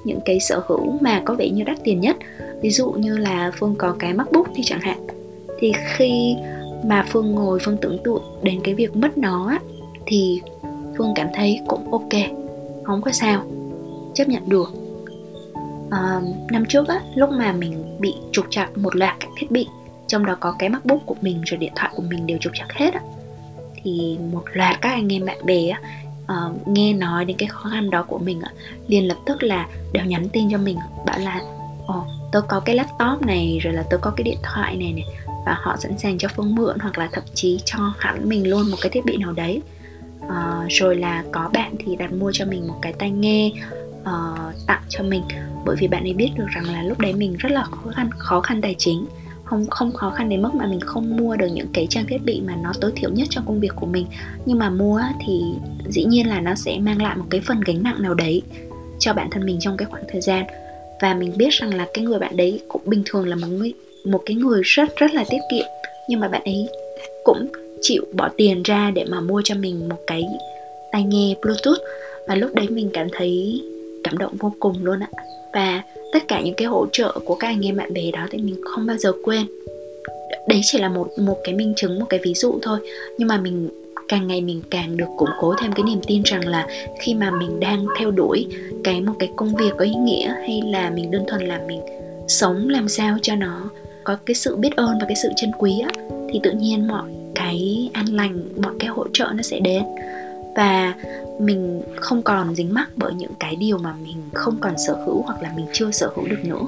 những 0.05 0.19
cái 0.25 0.41
sở 0.41 0.63
hữu 0.67 0.99
mà 1.01 1.23
có 1.25 1.35
vẻ 1.35 1.49
như 1.49 1.65
đắt 1.65 1.79
tiền 1.85 2.01
nhất, 2.01 2.17
ví 2.61 2.71
dụ 2.71 2.91
như 2.91 3.17
là 3.17 3.53
phương 3.59 3.75
có 3.79 3.97
cái 3.99 4.15
macbook 4.15 4.47
thì 4.55 4.63
chẳng 4.63 4.81
hạn, 4.81 5.07
thì 5.59 5.73
khi 5.97 6.37
mà 6.85 7.05
phương 7.09 7.33
ngồi 7.33 7.59
phương 7.65 7.77
tưởng 7.77 7.99
tượng 8.05 8.23
đến 8.43 8.61
cái 8.65 8.75
việc 8.75 8.97
mất 8.97 9.19
nó 9.19 9.49
á, 9.49 9.59
thì 10.07 10.41
phương 10.99 11.13
cảm 11.15 11.29
thấy 11.35 11.61
cũng 11.67 11.93
ok 11.93 12.21
không 12.85 13.03
có 13.03 13.13
sao 13.13 13.43
chấp 14.15 14.29
nhận 14.29 14.49
được. 14.49 14.69
À, 15.91 16.21
năm 16.51 16.65
trước 16.69 16.89
á 16.89 17.01
lúc 17.15 17.31
mà 17.31 17.53
mình 17.53 17.97
bị 18.01 18.15
trục 18.33 18.47
trặc 18.51 18.79
một 18.79 18.97
loạt 18.97 19.17
các 19.21 19.29
thiết 19.39 19.51
bị 19.51 19.67
trong 20.07 20.27
đó 20.27 20.37
có 20.41 20.55
cái 20.59 20.69
macbook 20.69 21.07
của 21.07 21.17
mình 21.21 21.43
rồi 21.45 21.59
điện 21.59 21.73
thoại 21.77 21.93
của 21.97 22.03
mình 22.11 22.27
đều 22.27 22.39
trục 22.41 22.53
trặc 22.55 22.73
hết 22.73 22.95
á 22.95 23.01
thì 23.83 24.19
một 24.33 24.43
loạt 24.53 24.81
các 24.81 24.91
anh 24.91 25.13
em 25.13 25.27
bạn 25.27 25.39
bè 25.47 25.69
á 25.69 25.81
uh, 26.23 26.69
nghe 26.69 26.93
nói 26.93 27.25
đến 27.25 27.37
cái 27.37 27.49
khó 27.49 27.71
khăn 27.71 27.91
đó 27.91 28.03
của 28.03 28.19
mình 28.19 28.41
á 28.41 28.53
liền 28.87 29.09
lập 29.09 29.17
tức 29.27 29.43
là 29.43 29.69
đều 29.93 30.05
nhắn 30.05 30.29
tin 30.29 30.51
cho 30.51 30.59
mình 30.59 30.79
bảo 31.07 31.19
là 31.19 31.41
ồ 31.87 31.99
oh, 31.99 32.07
tớ 32.33 32.41
có 32.41 32.61
cái 32.61 32.77
laptop 32.77 33.27
này 33.27 33.59
rồi 33.63 33.75
là 33.75 33.85
tớ 33.91 33.97
có 33.97 34.13
cái 34.17 34.25
điện 34.25 34.39
thoại 34.43 34.77
này 34.77 34.93
này 34.93 35.05
và 35.47 35.57
họ 35.63 35.77
sẵn 35.77 35.99
sàng 35.99 36.19
cho 36.19 36.29
phương 36.37 36.55
mượn 36.55 36.79
hoặc 36.79 36.99
là 36.99 37.09
thậm 37.13 37.25
chí 37.35 37.61
cho 37.65 37.79
hẳn 37.99 38.29
mình 38.29 38.51
luôn 38.51 38.71
một 38.71 38.77
cái 38.81 38.91
thiết 38.91 39.05
bị 39.05 39.17
nào 39.17 39.33
đấy. 39.33 39.63
Uh, 40.27 40.69
rồi 40.69 40.97
là 40.97 41.25
có 41.33 41.51
bạn 41.53 41.75
thì 41.79 41.97
đặt 41.97 42.13
mua 42.13 42.33
cho 42.33 42.45
mình 42.45 42.67
một 42.67 42.79
cái 42.83 42.93
tai 42.93 43.11
nghe 43.11 43.53
uh, 44.01 44.67
tặng 44.67 44.83
cho 44.89 45.05
mình. 45.05 45.23
Bởi 45.65 45.77
vì 45.79 45.89
bạn 45.89 46.05
ấy 46.05 46.15
biết 46.15 46.31
được 46.37 46.47
rằng 46.55 46.65
là 46.65 46.83
lúc 46.83 46.99
đấy 46.99 47.13
mình 47.13 47.37
rất 47.39 47.53
là 47.53 47.65
khó 47.65 47.91
khăn 47.95 48.11
khó 48.19 48.41
khăn 48.41 48.61
tài 48.61 48.75
chính. 48.79 49.07
Không 49.45 49.67
không 49.71 49.93
khó 49.93 50.11
khăn 50.11 50.29
đến 50.29 50.43
mức 50.43 50.55
mà 50.55 50.67
mình 50.67 50.81
không 50.81 51.17
mua 51.17 51.37
được 51.37 51.47
những 51.47 51.69
cái 51.73 51.87
trang 51.91 52.07
thiết 52.07 52.25
bị 52.25 52.41
mà 52.41 52.57
nó 52.57 52.73
tối 52.81 52.93
thiểu 52.97 53.11
nhất 53.11 53.29
cho 53.31 53.43
công 53.47 53.61
việc 53.61 53.73
của 53.77 53.87
mình. 53.87 54.07
Nhưng 54.47 54.59
mà 54.59 54.71
mua 54.71 55.01
thì 55.27 55.43
dĩ 55.89 56.05
nhiên 56.05 56.29
là 56.29 56.41
nó 56.41 56.55
sẽ 56.55 56.79
mang 56.79 57.03
lại 57.03 57.17
một 57.17 57.25
cái 57.31 57.41
phần 57.41 57.61
gánh 57.61 57.83
nặng 57.83 58.03
nào 58.03 58.15
đấy 58.15 58.43
cho 58.99 59.13
bản 59.15 59.29
thân 59.31 59.47
mình 59.47 59.57
trong 59.61 59.77
cái 59.77 59.89
khoảng 59.91 60.05
thời 60.09 60.21
gian. 60.21 60.45
Và 61.01 61.15
mình 61.15 61.33
biết 61.37 61.53
rằng 61.53 61.75
là 61.75 61.87
cái 61.95 62.05
người 62.05 62.19
bạn 62.19 62.37
đấy 62.37 62.61
cũng 62.69 62.83
bình 62.87 63.03
thường 63.07 63.29
là 63.29 63.37
một 63.37 63.47
người 63.47 63.73
một 64.05 64.23
cái 64.27 64.37
người 64.37 64.61
rất 64.65 64.97
rất 64.97 65.15
là 65.15 65.25
tiết 65.31 65.41
kiệm. 65.51 65.67
Nhưng 66.09 66.21
mà 66.21 66.29
bạn 66.29 66.43
ấy 66.45 66.69
cũng 67.25 67.47
chịu 67.81 68.05
bỏ 68.13 68.29
tiền 68.37 68.63
ra 68.63 68.91
để 68.95 69.05
mà 69.09 69.21
mua 69.21 69.43
cho 69.45 69.55
mình 69.55 69.89
một 69.89 69.99
cái 70.07 70.23
tai 70.93 71.03
nghe 71.03 71.35
bluetooth. 71.43 71.79
Và 72.29 72.35
lúc 72.35 72.55
đấy 72.55 72.67
mình 72.69 72.91
cảm 72.93 73.09
thấy 73.13 73.63
cảm 74.05 74.19
động 74.19 74.33
vô 74.39 74.53
cùng 74.61 74.85
luôn 74.85 75.01
ạ. 75.01 75.09
Và 75.53 75.83
tất 76.13 76.29
cả 76.29 76.41
những 76.41 76.55
cái 76.55 76.69
hỗ 76.69 76.87
trợ 76.93 77.19
của 77.25 77.35
các 77.35 77.49
anh 77.49 77.67
em 77.67 77.77
bạn 77.77 77.93
bè 77.93 78.11
đó 78.11 78.27
thì 78.31 78.39
mình 78.39 78.61
không 78.65 78.87
bao 78.87 78.97
giờ 78.97 79.13
quên. 79.25 79.47
Đấy 80.49 80.61
chỉ 80.65 80.79
là 80.79 80.89
một 80.89 81.09
một 81.19 81.37
cái 81.45 81.55
minh 81.55 81.73
chứng, 81.77 81.99
một 81.99 82.07
cái 82.09 82.21
ví 82.23 82.35
dụ 82.35 82.59
thôi. 82.63 82.79
Nhưng 83.19 83.29
mà 83.29 83.39
mình 83.39 83.69
càng 84.09 84.27
ngày 84.27 84.41
mình 84.41 84.63
càng 84.71 84.97
được 84.97 85.07
củng 85.19 85.29
cố 85.41 85.55
thêm 85.61 85.73
cái 85.73 85.83
niềm 85.83 86.01
tin 86.07 86.23
rằng 86.23 86.49
là 86.49 86.67
khi 87.01 87.15
mà 87.15 87.31
mình 87.31 87.61
đang 87.61 87.87
theo 87.99 88.11
đuổi 88.11 88.47
cái, 88.85 89.01
một 89.01 89.13
cái 89.19 89.31
công 89.37 89.55
việc 89.55 89.71
có 89.79 89.85
ý 89.85 89.95
nghĩa 89.95 90.35
hay 90.41 90.63
là 90.65 90.91
mình 90.91 91.11
đơn 91.11 91.25
thuần 91.29 91.49
là 91.49 91.61
mình 91.67 91.81
sống 92.29 92.69
làm 92.69 92.89
sao 92.89 93.17
cho 93.23 93.35
nó 93.35 93.71
có 94.05 94.17
cái 94.27 94.35
sự 94.35 94.57
biết 94.57 94.77
ơn 94.77 94.99
và 95.01 95.07
cái 95.07 95.17
sự 95.23 95.29
trân 95.37 95.51
quý 95.59 95.81
á 95.81 95.91
thì 96.33 96.41
tự 96.43 96.53
nhiên 96.53 96.89
mọi 96.89 97.11
cái 97.35 97.91
an 97.93 98.07
lành 98.07 98.63
mọi 98.63 98.73
cái 98.79 98.89
hỗ 98.89 99.07
trợ 99.13 99.29
nó 99.35 99.43
sẽ 99.43 99.61
đến. 99.61 99.83
Và 100.57 100.95
mình 101.41 101.83
không 101.97 102.23
còn 102.23 102.55
dính 102.55 102.75
mắc 102.75 102.89
bởi 102.97 103.13
những 103.15 103.33
cái 103.41 103.57
điều 103.57 103.79
mà 103.79 103.95
mình 104.03 104.17
không 104.35 104.57
còn 104.61 104.75
sở 104.87 104.95
hữu 105.07 105.23
hoặc 105.23 105.43
là 105.43 105.53
mình 105.57 105.67
chưa 105.73 105.91
sở 105.91 106.11
hữu 106.17 106.29
được 106.29 106.45
nữa. 106.45 106.67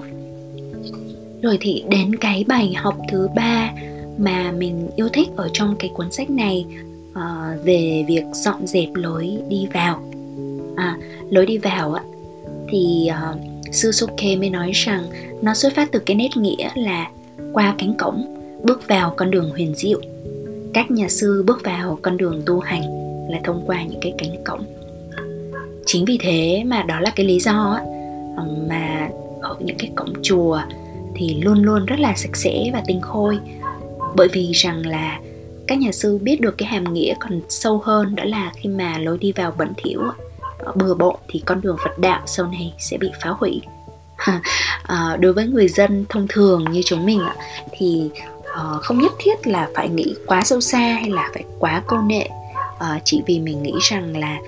Rồi 1.42 1.58
thì 1.60 1.84
đến 1.90 2.16
cái 2.16 2.44
bài 2.48 2.74
học 2.74 2.96
thứ 3.10 3.28
ba 3.34 3.72
mà 4.18 4.52
mình 4.52 4.88
yêu 4.96 5.08
thích 5.08 5.28
ở 5.36 5.50
trong 5.52 5.76
cái 5.78 5.90
cuốn 5.94 6.12
sách 6.12 6.30
này 6.30 6.66
uh, 7.10 7.64
về 7.64 8.04
việc 8.08 8.24
dọn 8.32 8.66
dẹp 8.66 8.88
lối 8.94 9.38
đi 9.48 9.68
vào. 9.72 10.02
À, 10.76 10.98
lối 11.30 11.46
đi 11.46 11.58
vào 11.58 11.92
á 11.92 12.02
thì 12.68 13.06
ờ, 13.06 13.34
uh, 13.34 13.74
Susuke 13.74 14.36
mới 14.36 14.50
nói 14.50 14.70
rằng 14.74 15.04
nó 15.42 15.54
xuất 15.54 15.72
phát 15.74 15.92
từ 15.92 15.98
cái 15.98 16.16
nét 16.16 16.36
nghĩa 16.36 16.68
là 16.74 17.10
qua 17.52 17.74
cánh 17.78 17.94
cổng, 17.98 18.24
bước 18.62 18.88
vào 18.88 19.14
con 19.16 19.30
đường 19.30 19.50
huyền 19.50 19.74
diệu. 19.74 20.00
Các 20.74 20.90
nhà 20.90 21.08
sư 21.08 21.44
bước 21.46 21.60
vào 21.64 21.98
con 22.02 22.16
đường 22.16 22.42
tu 22.46 22.60
hành 22.60 22.82
là 23.30 23.40
thông 23.44 23.62
qua 23.66 23.82
những 23.82 24.00
cái 24.00 24.14
cánh 24.18 24.44
cổng. 24.44 24.64
Chính 25.86 26.04
vì 26.04 26.18
thế 26.20 26.62
mà 26.66 26.82
đó 26.82 27.00
là 27.00 27.10
cái 27.16 27.26
lý 27.26 27.40
do 27.40 27.78
mà 28.68 29.08
ở 29.40 29.56
những 29.60 29.76
cái 29.78 29.90
cổng 29.96 30.12
chùa 30.22 30.60
thì 31.14 31.34
luôn 31.34 31.62
luôn 31.62 31.86
rất 31.86 32.00
là 32.00 32.14
sạch 32.16 32.36
sẽ 32.36 32.70
và 32.72 32.82
tinh 32.86 33.00
khôi. 33.00 33.38
Bởi 34.16 34.28
vì 34.32 34.52
rằng 34.52 34.86
là 34.86 35.20
các 35.66 35.78
nhà 35.78 35.92
sư 35.92 36.18
biết 36.18 36.40
được 36.40 36.58
cái 36.58 36.68
hàm 36.68 36.92
nghĩa 36.92 37.14
còn 37.20 37.40
sâu 37.48 37.80
hơn, 37.84 38.14
đó 38.14 38.24
là 38.24 38.52
khi 38.56 38.68
mà 38.68 38.98
lối 38.98 39.18
đi 39.18 39.32
vào 39.32 39.52
bẩn 39.58 39.72
thỉu 39.76 40.00
bừa 40.74 40.94
bộn 40.94 41.16
thì 41.28 41.42
con 41.44 41.60
đường 41.60 41.76
Phật 41.84 41.98
đạo 41.98 42.22
sau 42.26 42.46
này 42.46 42.74
sẽ 42.78 42.98
bị 42.98 43.10
phá 43.22 43.30
hủy 43.30 43.60
à, 44.82 45.16
đối 45.20 45.32
với 45.32 45.46
người 45.46 45.68
dân 45.68 46.04
thông 46.08 46.26
thường 46.28 46.64
như 46.70 46.82
chúng 46.84 47.06
mình 47.06 47.20
thì 47.72 48.10
uh, 48.40 48.82
không 48.82 48.98
nhất 48.98 49.12
thiết 49.18 49.46
là 49.46 49.68
phải 49.74 49.88
nghĩ 49.88 50.14
quá 50.26 50.42
sâu 50.44 50.60
xa 50.60 50.78
hay 50.78 51.10
là 51.10 51.30
phải 51.34 51.44
quá 51.58 51.82
câu 51.86 51.98
nệ. 52.02 52.28
Uh, 52.76 53.02
chỉ 53.04 53.22
vì 53.26 53.40
mình 53.40 53.62
nghĩ 53.62 53.74
rằng 53.80 54.16
là 54.16 54.38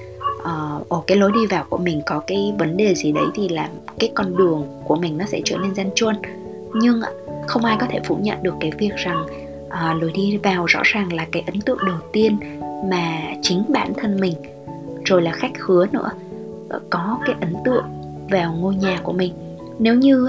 uh, 0.97 1.07
cái 1.07 1.17
lối 1.17 1.33
đi 1.33 1.47
vào 1.47 1.65
của 1.69 1.79
mình 1.79 2.03
có 2.07 2.23
cái 2.27 2.53
vấn 2.59 2.77
đề 2.77 2.95
gì 2.95 3.13
đấy 3.13 3.27
thì 3.35 3.49
là 3.49 3.69
cái 3.99 4.11
con 4.15 4.37
đường 4.37 4.67
của 4.85 4.97
mình 4.97 5.19
nó 5.19 5.25
sẽ 5.29 5.41
trở 5.45 5.57
nên 5.57 5.75
gian 5.75 5.91
truân. 5.95 6.17
Nhưng 6.75 7.01
không 7.47 7.65
ai 7.65 7.77
có 7.81 7.87
thể 7.91 8.01
phủ 8.07 8.19
nhận 8.23 8.43
được 8.43 8.55
cái 8.61 8.73
việc 8.79 8.97
rằng 8.97 9.27
lối 10.01 10.13
đi 10.15 10.37
vào 10.43 10.67
rõ 10.67 10.81
ràng 10.85 11.13
là 11.13 11.27
cái 11.33 11.43
ấn 11.47 11.61
tượng 11.61 11.79
đầu 11.87 11.99
tiên 12.13 12.39
mà 12.91 13.21
chính 13.43 13.65
bản 13.69 13.93
thân 13.97 14.21
mình 14.21 14.35
rồi 15.05 15.23
là 15.23 15.33
khách 15.33 15.53
khứa 15.59 15.87
nữa 15.93 16.11
có 16.91 17.19
cái 17.27 17.37
ấn 17.41 17.55
tượng 17.65 17.85
vào 18.31 18.53
ngôi 18.53 18.75
nhà 18.75 19.01
của 19.03 19.13
mình 19.13 19.33
nếu 19.79 19.95
như 19.95 20.29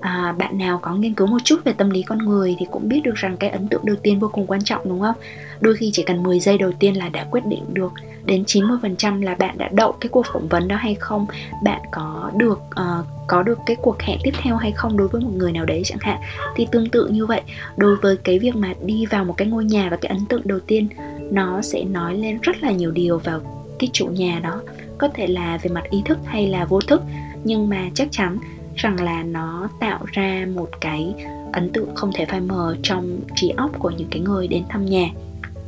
à, 0.00 0.34
bạn 0.38 0.58
nào 0.58 0.78
có 0.82 0.94
nghiên 0.94 1.14
cứu 1.14 1.26
một 1.26 1.38
chút 1.44 1.56
về 1.64 1.72
tâm 1.72 1.90
lý 1.90 2.02
con 2.02 2.18
người 2.18 2.56
thì 2.58 2.66
cũng 2.70 2.88
biết 2.88 3.00
được 3.04 3.14
rằng 3.14 3.36
cái 3.36 3.50
ấn 3.50 3.68
tượng 3.68 3.86
đầu 3.86 3.96
tiên 4.02 4.18
vô 4.18 4.30
cùng 4.32 4.46
quan 4.46 4.64
trọng 4.64 4.88
đúng 4.88 5.00
không? 5.00 5.14
Đôi 5.60 5.76
khi 5.76 5.90
chỉ 5.92 6.02
cần 6.02 6.22
10 6.22 6.40
giây 6.40 6.58
đầu 6.58 6.72
tiên 6.78 6.94
là 6.94 7.08
đã 7.08 7.26
quyết 7.30 7.46
định 7.46 7.64
được 7.72 7.92
đến 8.24 8.42
90% 8.46 9.22
là 9.22 9.34
bạn 9.34 9.58
đã 9.58 9.68
đậu 9.72 9.92
cái 9.92 10.08
cuộc 10.08 10.26
phỏng 10.32 10.48
vấn 10.48 10.68
đó 10.68 10.76
hay 10.76 10.94
không, 10.94 11.26
bạn 11.64 11.80
có 11.92 12.30
được 12.36 12.60
uh, 12.70 13.06
có 13.26 13.42
được 13.42 13.58
cái 13.66 13.76
cuộc 13.82 14.00
hẹn 14.00 14.18
tiếp 14.22 14.32
theo 14.42 14.56
hay 14.56 14.72
không 14.72 14.96
đối 14.96 15.08
với 15.08 15.20
một 15.20 15.30
người 15.34 15.52
nào 15.52 15.64
đấy 15.64 15.82
chẳng 15.84 15.98
hạn. 16.00 16.18
Thì 16.56 16.66
tương 16.70 16.88
tự 16.88 17.06
như 17.06 17.26
vậy, 17.26 17.42
đối 17.76 17.96
với 17.96 18.16
cái 18.16 18.38
việc 18.38 18.56
mà 18.56 18.72
đi 18.84 19.06
vào 19.06 19.24
một 19.24 19.34
cái 19.36 19.48
ngôi 19.48 19.64
nhà 19.64 19.88
và 19.90 19.96
cái 19.96 20.08
ấn 20.08 20.26
tượng 20.26 20.42
đầu 20.44 20.60
tiên 20.60 20.88
nó 21.30 21.62
sẽ 21.62 21.84
nói 21.84 22.16
lên 22.16 22.38
rất 22.42 22.62
là 22.62 22.70
nhiều 22.70 22.90
điều 22.90 23.18
vào 23.18 23.40
cái 23.78 23.90
chủ 23.92 24.06
nhà 24.06 24.40
đó 24.42 24.60
có 24.98 25.08
thể 25.14 25.26
là 25.26 25.58
về 25.62 25.70
mặt 25.70 25.84
ý 25.90 26.02
thức 26.04 26.18
hay 26.24 26.46
là 26.46 26.64
vô 26.64 26.80
thức 26.80 27.02
nhưng 27.44 27.68
mà 27.68 27.90
chắc 27.94 28.08
chắn 28.10 28.38
rằng 28.76 29.04
là 29.04 29.22
nó 29.22 29.68
tạo 29.80 30.04
ra 30.12 30.46
một 30.54 30.68
cái 30.80 31.14
ấn 31.52 31.70
tượng 31.72 31.94
không 31.94 32.10
thể 32.14 32.24
phai 32.24 32.40
mờ 32.40 32.76
trong 32.82 33.20
trí 33.36 33.52
óc 33.56 33.70
của 33.78 33.90
những 33.90 34.08
cái 34.10 34.20
người 34.20 34.48
đến 34.48 34.62
thăm 34.68 34.86
nhà. 34.86 35.08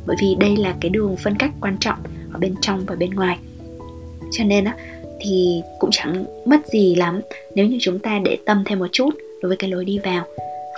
Bởi 0.05 0.17
vì 0.21 0.35
đây 0.39 0.57
là 0.57 0.75
cái 0.81 0.89
đường 0.89 1.15
phân 1.17 1.35
cách 1.35 1.51
quan 1.61 1.77
trọng 1.79 1.97
ở 2.33 2.39
bên 2.39 2.55
trong 2.61 2.83
và 2.87 2.95
bên 2.95 3.09
ngoài. 3.09 3.37
Cho 4.31 4.43
nên 4.43 4.65
á, 4.65 4.75
thì 5.19 5.61
cũng 5.79 5.89
chẳng 5.93 6.25
mất 6.45 6.67
gì 6.67 6.95
lắm 6.95 7.21
nếu 7.55 7.65
như 7.65 7.77
chúng 7.81 7.99
ta 7.99 8.19
để 8.25 8.37
tâm 8.45 8.63
thêm 8.65 8.79
một 8.79 8.87
chút 8.91 9.09
đối 9.41 9.47
với 9.47 9.57
cái 9.57 9.69
lối 9.69 9.85
đi 9.85 9.99
vào. 9.99 10.25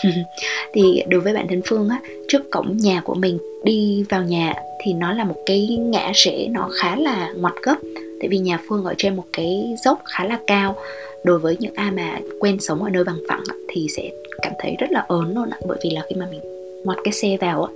Thì 0.73 1.03
đối 1.07 1.21
với 1.21 1.33
bản 1.33 1.47
thân 1.47 1.61
phương 1.65 1.89
á, 1.89 2.01
trước 2.27 2.51
cổng 2.51 2.77
nhà 2.77 3.01
của 3.01 3.13
mình, 3.13 3.37
đi 3.63 4.05
vào 4.09 4.23
nhà 4.23 4.53
thì 4.83 4.93
nó 4.93 5.13
là 5.13 5.23
một 5.23 5.35
cái 5.45 5.67
ngã 5.67 6.11
rẽ 6.13 6.47
nó 6.49 6.69
khá 6.71 6.95
là 6.95 7.33
ngoặt 7.37 7.53
gấp 7.63 7.75
tại 8.21 8.29
vì 8.29 8.37
nhà 8.37 8.59
phương 8.67 8.83
ở 8.83 8.93
trên 8.97 9.15
một 9.15 9.25
cái 9.33 9.75
dốc 9.85 10.01
khá 10.05 10.25
là 10.25 10.39
cao. 10.47 10.75
Đối 11.23 11.39
với 11.39 11.57
những 11.59 11.73
ai 11.75 11.91
mà 11.91 12.19
quen 12.39 12.59
sống 12.59 12.83
ở 12.83 12.89
nơi 12.89 13.03
bằng 13.03 13.19
phẳng 13.29 13.43
thì 13.67 13.87
sẽ 13.97 14.09
cảm 14.41 14.53
thấy 14.59 14.75
rất 14.79 14.91
là 14.91 15.05
ớn 15.07 15.35
luôn 15.35 15.49
ạ 15.49 15.57
bởi 15.67 15.77
vì 15.83 15.89
là 15.89 16.01
khi 16.09 16.15
mà 16.15 16.27
mình 16.31 16.39
ngoặt 16.85 16.97
cái 17.03 17.13
xe 17.13 17.37
vào 17.41 17.69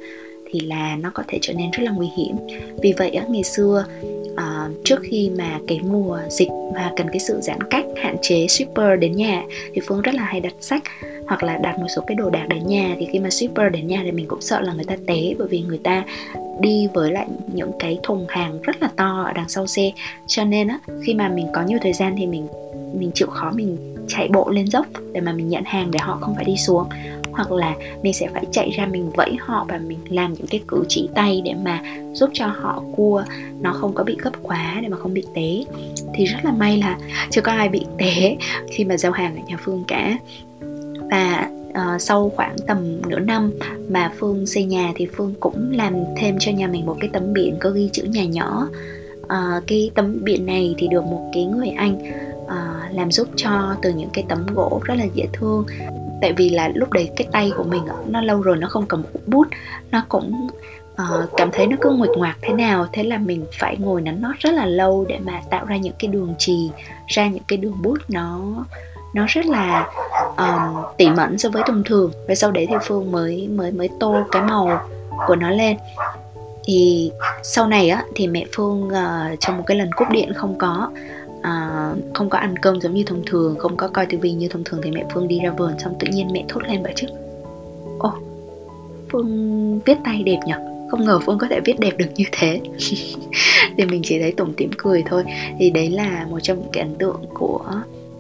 thì 0.52 0.60
là 0.60 0.96
nó 0.96 1.12
có 1.14 1.24
thể 1.28 1.38
trở 1.42 1.54
nên 1.54 1.72
rất 1.72 1.84
là 1.84 1.92
nguy 1.92 2.08
hiểm. 2.18 2.36
Vì 2.82 2.94
vậy 2.98 3.20
ngày 3.30 3.44
xưa 3.44 3.86
ờ, 4.36 4.70
trước 4.84 5.00
khi 5.04 5.32
mà 5.38 5.60
cái 5.68 5.80
mùa 5.84 6.20
dịch 6.30 6.50
và 6.74 6.92
cần 6.96 7.08
cái 7.10 7.20
sự 7.20 7.40
giãn 7.42 7.60
cách 7.70 7.86
hạn 7.96 8.16
chế 8.22 8.48
shipper 8.48 9.00
đến 9.00 9.12
nhà, 9.12 9.44
thì 9.74 9.82
phương 9.88 10.02
rất 10.02 10.16
là 10.16 10.24
hay 10.24 10.40
đặt 10.40 10.54
sách 10.60 10.84
hoặc 11.28 11.44
là 11.44 11.58
đặt 11.58 11.80
một 11.80 11.88
số 11.96 12.02
cái 12.08 12.16
đồ 12.16 12.30
đạc 12.30 12.46
đến 12.50 12.68
nhà 12.68 12.96
thì 13.00 13.08
khi 13.12 13.20
mà 13.20 13.30
shipper 13.30 13.74
đến 13.74 13.88
nhà 13.88 14.02
thì 14.04 14.12
mình 14.12 14.28
cũng 14.28 14.42
sợ 14.42 14.62
là 14.62 14.74
người 14.74 14.86
ta 14.86 14.96
té 15.08 15.34
bởi 15.40 15.48
vì 15.48 15.62
người 15.62 15.80
ta 15.84 16.04
đi 16.60 16.88
với 16.94 17.12
lại 17.12 17.28
những 17.54 17.72
cái 17.80 18.00
thùng 18.04 18.26
hàng 18.30 18.62
rất 18.62 18.82
là 18.82 18.90
to 18.96 19.24
ở 19.26 19.34
đằng 19.34 19.50
sau 19.50 19.68
xe. 19.68 19.92
Cho 20.28 20.44
nên 20.44 20.68
á, 20.68 20.80
khi 21.04 21.14
mà 21.14 21.30
mình 21.30 21.48
có 21.54 21.62
nhiều 21.62 21.80
thời 21.82 21.94
gian 21.94 22.16
thì 22.18 22.26
mình 22.26 22.48
mình 23.00 23.12
chịu 23.14 23.28
khó 23.28 23.52
mình 23.52 23.96
chạy 24.08 24.28
bộ 24.28 24.50
lên 24.50 24.68
dốc 24.68 24.86
để 25.14 25.22
mà 25.22 25.32
mình 25.32 25.50
nhận 25.50 25.64
hàng 25.66 25.92
để 25.92 26.00
họ 26.02 26.18
không 26.22 26.36
phải 26.36 26.46
đi 26.46 26.58
xuống. 26.58 26.88
Hoặc 27.32 27.52
là 27.52 27.76
mình 28.02 28.14
sẽ 28.14 28.28
phải 28.34 28.44
chạy 28.52 28.70
ra 28.70 28.86
mình 28.86 29.10
vẫy 29.10 29.36
họ 29.40 29.66
và 29.70 29.78
mình 29.78 30.00
làm 30.10 30.34
những 30.34 30.48
cái 30.48 30.62
cử 30.68 30.84
chỉ 30.90 31.10
tay 31.16 31.42
để 31.46 31.54
mà 31.64 31.80
giúp 32.14 32.30
cho 32.34 32.48
họ 32.48 32.84
cua 32.96 33.24
nó 33.62 33.74
không 33.74 33.94
có 33.94 34.04
bị 34.04 34.18
gấp 34.22 34.32
quá, 34.42 34.80
để 34.82 34.88
mà 34.88 34.98
không 34.98 35.14
bị 35.14 35.24
té 35.36 35.80
thì 36.14 36.26
rất 36.26 36.40
là 36.44 36.52
may 36.52 36.78
là 36.78 36.98
chưa 37.30 37.42
có 37.42 37.52
ai 37.52 37.70
bị 37.70 37.86
té 37.98 38.36
khi 38.72 38.84
mà 38.84 38.98
giao 38.98 39.12
hàng 39.12 39.36
ở 39.36 39.42
nhà 39.48 39.58
phương 39.60 39.84
cả 39.88 40.18
và 41.12 41.50
uh, 41.70 42.02
sau 42.02 42.32
khoảng 42.36 42.56
tầm 42.68 43.02
nửa 43.10 43.20
năm 43.20 43.52
mà 43.90 44.12
phương 44.20 44.46
xây 44.46 44.64
nhà 44.64 44.94
thì 44.96 45.08
phương 45.16 45.34
cũng 45.40 45.72
làm 45.72 45.94
thêm 46.18 46.36
cho 46.40 46.52
nhà 46.52 46.68
mình 46.68 46.86
một 46.86 46.98
cái 47.00 47.10
tấm 47.14 47.34
biển 47.34 47.56
có 47.60 47.70
ghi 47.70 47.90
chữ 47.94 48.04
nhà 48.04 48.26
nhỏ. 48.26 48.68
Uh, 49.24 49.64
cái 49.68 49.92
tấm 49.96 50.24
biển 50.24 50.46
này 50.46 50.76
thì 50.78 50.88
được 50.88 51.04
một 51.04 51.32
cái 51.34 51.46
người 51.46 51.70
anh 51.70 51.98
uh, 52.46 52.96
làm 52.96 53.12
giúp 53.12 53.28
cho 53.36 53.76
từ 53.82 53.94
những 53.94 54.10
cái 54.14 54.26
tấm 54.30 54.46
gỗ 54.56 54.82
rất 54.84 54.96
là 54.98 55.06
dễ 55.14 55.28
thương. 55.34 55.66
Tại 56.22 56.34
vì 56.34 56.50
là 56.50 56.72
lúc 56.76 56.94
đấy 56.94 57.10
cái 57.16 57.28
tay 57.32 57.52
của 57.58 57.64
mình 57.64 57.84
nó 58.08 58.22
lâu 58.22 58.42
rồi 58.42 58.58
nó 58.58 58.68
không 58.68 58.86
cầm 58.86 59.04
bút 59.26 59.48
nó 59.92 60.06
cũng 60.10 60.48
uh, 60.94 61.30
cảm 61.38 61.50
thấy 61.52 61.68
nó 61.68 61.78
cứ 61.82 61.90
nguệt 61.90 62.10
ngoạc 62.18 62.38
thế 62.42 62.54
nào. 62.54 62.88
Thế 62.94 63.04
là 63.04 63.18
mình 63.18 63.46
phải 63.60 63.78
ngồi 63.78 64.02
nắn 64.02 64.22
nót 64.22 64.36
rất 64.40 64.52
là 64.54 64.66
lâu 64.66 65.06
để 65.10 65.20
mà 65.26 65.42
tạo 65.50 65.66
ra 65.66 65.78
những 65.78 65.94
cái 66.00 66.08
đường 66.08 66.34
chì 66.38 66.70
ra 67.08 67.28
những 67.28 67.44
cái 67.48 67.58
đường 67.58 67.82
bút 67.82 68.00
nó 68.10 68.66
nó 69.16 69.26
rất 69.28 69.46
là 69.46 69.90
um, 70.38 70.84
tỉ 70.98 71.10
mẩn 71.10 71.38
so 71.38 71.50
với 71.50 71.64
thông 71.66 71.84
thường. 71.84 72.12
Và 72.28 72.36
sau 72.36 72.52
đấy 72.52 72.68
thì 72.70 72.76
phương 72.84 73.12
mới 73.12 73.48
mới 73.48 73.72
mới 73.72 73.90
tô 74.00 74.16
cái 74.32 74.42
màu 74.42 74.82
của 75.28 75.36
nó 75.36 75.50
lên. 75.50 75.78
Thì 76.66 77.12
sau 77.44 77.68
này 77.68 77.90
á 77.90 78.04
thì 78.16 78.28
mẹ 78.28 78.46
phương 78.56 78.90
ờ, 78.90 79.30
uh, 79.34 79.40
trong 79.40 79.58
một 79.58 79.64
cái 79.68 79.78
lần 79.78 79.92
cúp 79.92 80.10
điện 80.12 80.34
không 80.34 80.58
có 80.58 80.90
uh, 81.40 82.14
không 82.14 82.30
có 82.30 82.38
ăn 82.38 82.58
cơm 82.58 82.82
giống 82.82 82.94
như 82.94 83.04
thông 83.04 83.24
thường 83.26 83.56
không 83.60 83.78
có 83.78 83.88
coi 83.88 84.06
tivi 84.06 84.32
như 84.32 84.48
thông 84.48 84.64
thường 84.64 84.82
thì 84.84 84.92
mẹ 84.92 85.06
phương 85.14 85.28
đi 85.28 85.40
ra 85.40 85.52
vườn 85.52 85.80
xong 85.80 85.96
tự 86.00 86.08
nhiên 86.12 86.30
mẹ 86.34 86.46
thốt 86.48 86.60
lên 86.64 86.84
bảo 86.84 86.94
chứ 86.96 87.08
ô 88.00 88.14
phương 89.12 89.80
viết 89.86 89.98
tay 90.04 90.24
đẹp 90.24 90.40
nhở? 90.46 90.60
Không 90.92 91.06
ngờ 91.06 91.20
phương 91.26 91.38
có 91.38 91.48
thể 91.50 91.60
viết 91.66 91.80
đẹp 91.80 91.98
được 91.98 92.10
như 92.16 92.26
thế. 92.32 92.62
Thì 93.78 93.86
mình 93.86 94.02
chỉ 94.04 94.20
thấy 94.20 94.32
tủm 94.32 94.54
tỉm 94.54 94.70
cười 94.78 95.04
thôi. 95.06 95.24
Thì 95.60 95.70
đấy 95.70 95.90
là 95.90 96.26
một 96.30 96.40
trong 96.40 96.60
những 96.60 96.70
cái 96.74 96.84
ấn 96.84 96.96
tượng 96.96 97.22
của 97.34 97.66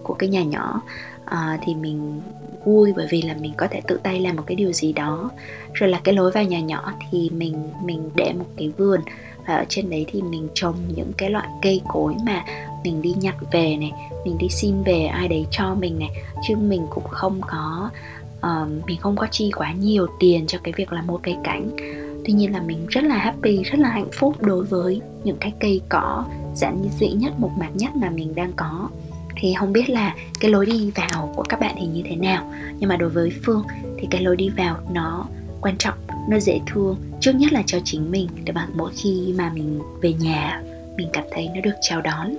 của 0.05 0.13
cái 0.13 0.29
nhà 0.29 0.43
nhỏ 0.43 0.81
à, 1.25 1.59
thì 1.61 1.75
mình 1.75 2.21
vui 2.65 2.93
bởi 2.95 3.07
vì 3.09 3.21
là 3.21 3.35
mình 3.39 3.53
có 3.57 3.67
thể 3.71 3.81
tự 3.87 3.99
tay 4.03 4.19
làm 4.19 4.35
một 4.35 4.43
cái 4.45 4.55
điều 4.55 4.71
gì 4.71 4.93
đó. 4.93 5.29
Rồi 5.73 5.89
là 5.89 5.99
cái 6.03 6.15
lối 6.15 6.31
vào 6.31 6.43
nhà 6.43 6.59
nhỏ 6.59 6.93
thì 7.11 7.29
mình 7.29 7.69
mình 7.83 8.09
để 8.15 8.33
một 8.33 8.45
cái 8.57 8.71
vườn 8.77 9.01
và 9.47 9.55
ở 9.55 9.65
trên 9.69 9.89
đấy 9.89 10.05
thì 10.11 10.21
mình 10.21 10.47
trồng 10.53 10.75
những 10.95 11.11
cái 11.17 11.29
loại 11.29 11.47
cây 11.61 11.81
cối 11.87 12.15
mà 12.25 12.45
mình 12.83 13.01
đi 13.01 13.13
nhặt 13.19 13.35
về 13.51 13.77
này 13.77 13.91
mình 14.25 14.37
đi 14.37 14.49
xin 14.49 14.83
về 14.83 15.05
ai 15.05 15.27
đấy 15.27 15.45
cho 15.51 15.75
mình 15.75 15.99
này. 15.99 16.09
Chứ 16.47 16.55
mình 16.55 16.87
cũng 16.89 17.07
không 17.07 17.41
có 17.41 17.89
uh, 18.37 18.85
mình 18.87 18.97
không 18.99 19.15
có 19.15 19.27
chi 19.31 19.51
quá 19.55 19.71
nhiều 19.71 20.07
tiền 20.19 20.47
cho 20.47 20.57
cái 20.63 20.73
việc 20.77 20.93
là 20.93 21.01
mua 21.01 21.17
cây 21.17 21.35
cảnh. 21.43 21.69
Tuy 22.25 22.33
nhiên 22.33 22.53
là 22.53 22.61
mình 22.61 22.85
rất 22.89 23.03
là 23.03 23.17
happy 23.17 23.63
rất 23.63 23.79
là 23.79 23.89
hạnh 23.89 24.09
phúc 24.13 24.41
đối 24.41 24.63
với 24.63 25.01
những 25.23 25.37
cái 25.39 25.53
cây 25.59 25.81
cỏ 25.89 26.25
giản 26.55 26.83
dị 26.99 27.07
nhất 27.07 27.39
một 27.39 27.51
mặt 27.57 27.69
nhất 27.73 27.95
mà 27.95 28.09
mình 28.09 28.35
đang 28.35 28.53
có 28.55 28.89
thì 29.35 29.53
không 29.59 29.73
biết 29.73 29.89
là 29.89 30.15
cái 30.39 30.51
lối 30.51 30.65
đi 30.65 30.91
vào 30.95 31.33
của 31.35 31.43
các 31.43 31.59
bạn 31.59 31.75
thì 31.79 31.85
như 31.85 32.01
thế 32.09 32.15
nào. 32.15 32.53
Nhưng 32.79 32.89
mà 32.89 32.97
đối 32.97 33.09
với 33.09 33.31
phương 33.45 33.63
thì 33.99 34.07
cái 34.11 34.21
lối 34.21 34.35
đi 34.35 34.49
vào 34.49 34.77
nó 34.93 35.25
quan 35.61 35.77
trọng 35.77 35.97
nó 36.29 36.39
dễ 36.39 36.59
thương. 36.67 36.95
Trước 37.19 37.31
nhất 37.35 37.53
là 37.53 37.63
cho 37.65 37.79
chính 37.85 38.11
mình 38.11 38.27
để 38.43 38.53
bằng 38.53 38.69
mỗi 38.75 38.91
khi 39.03 39.33
mà 39.37 39.51
mình 39.53 39.81
về 40.01 40.13
nhà 40.13 40.61
mình 40.97 41.07
cảm 41.13 41.23
thấy 41.31 41.49
nó 41.55 41.61
được 41.61 41.75
chào 41.81 42.01
đón. 42.01 42.35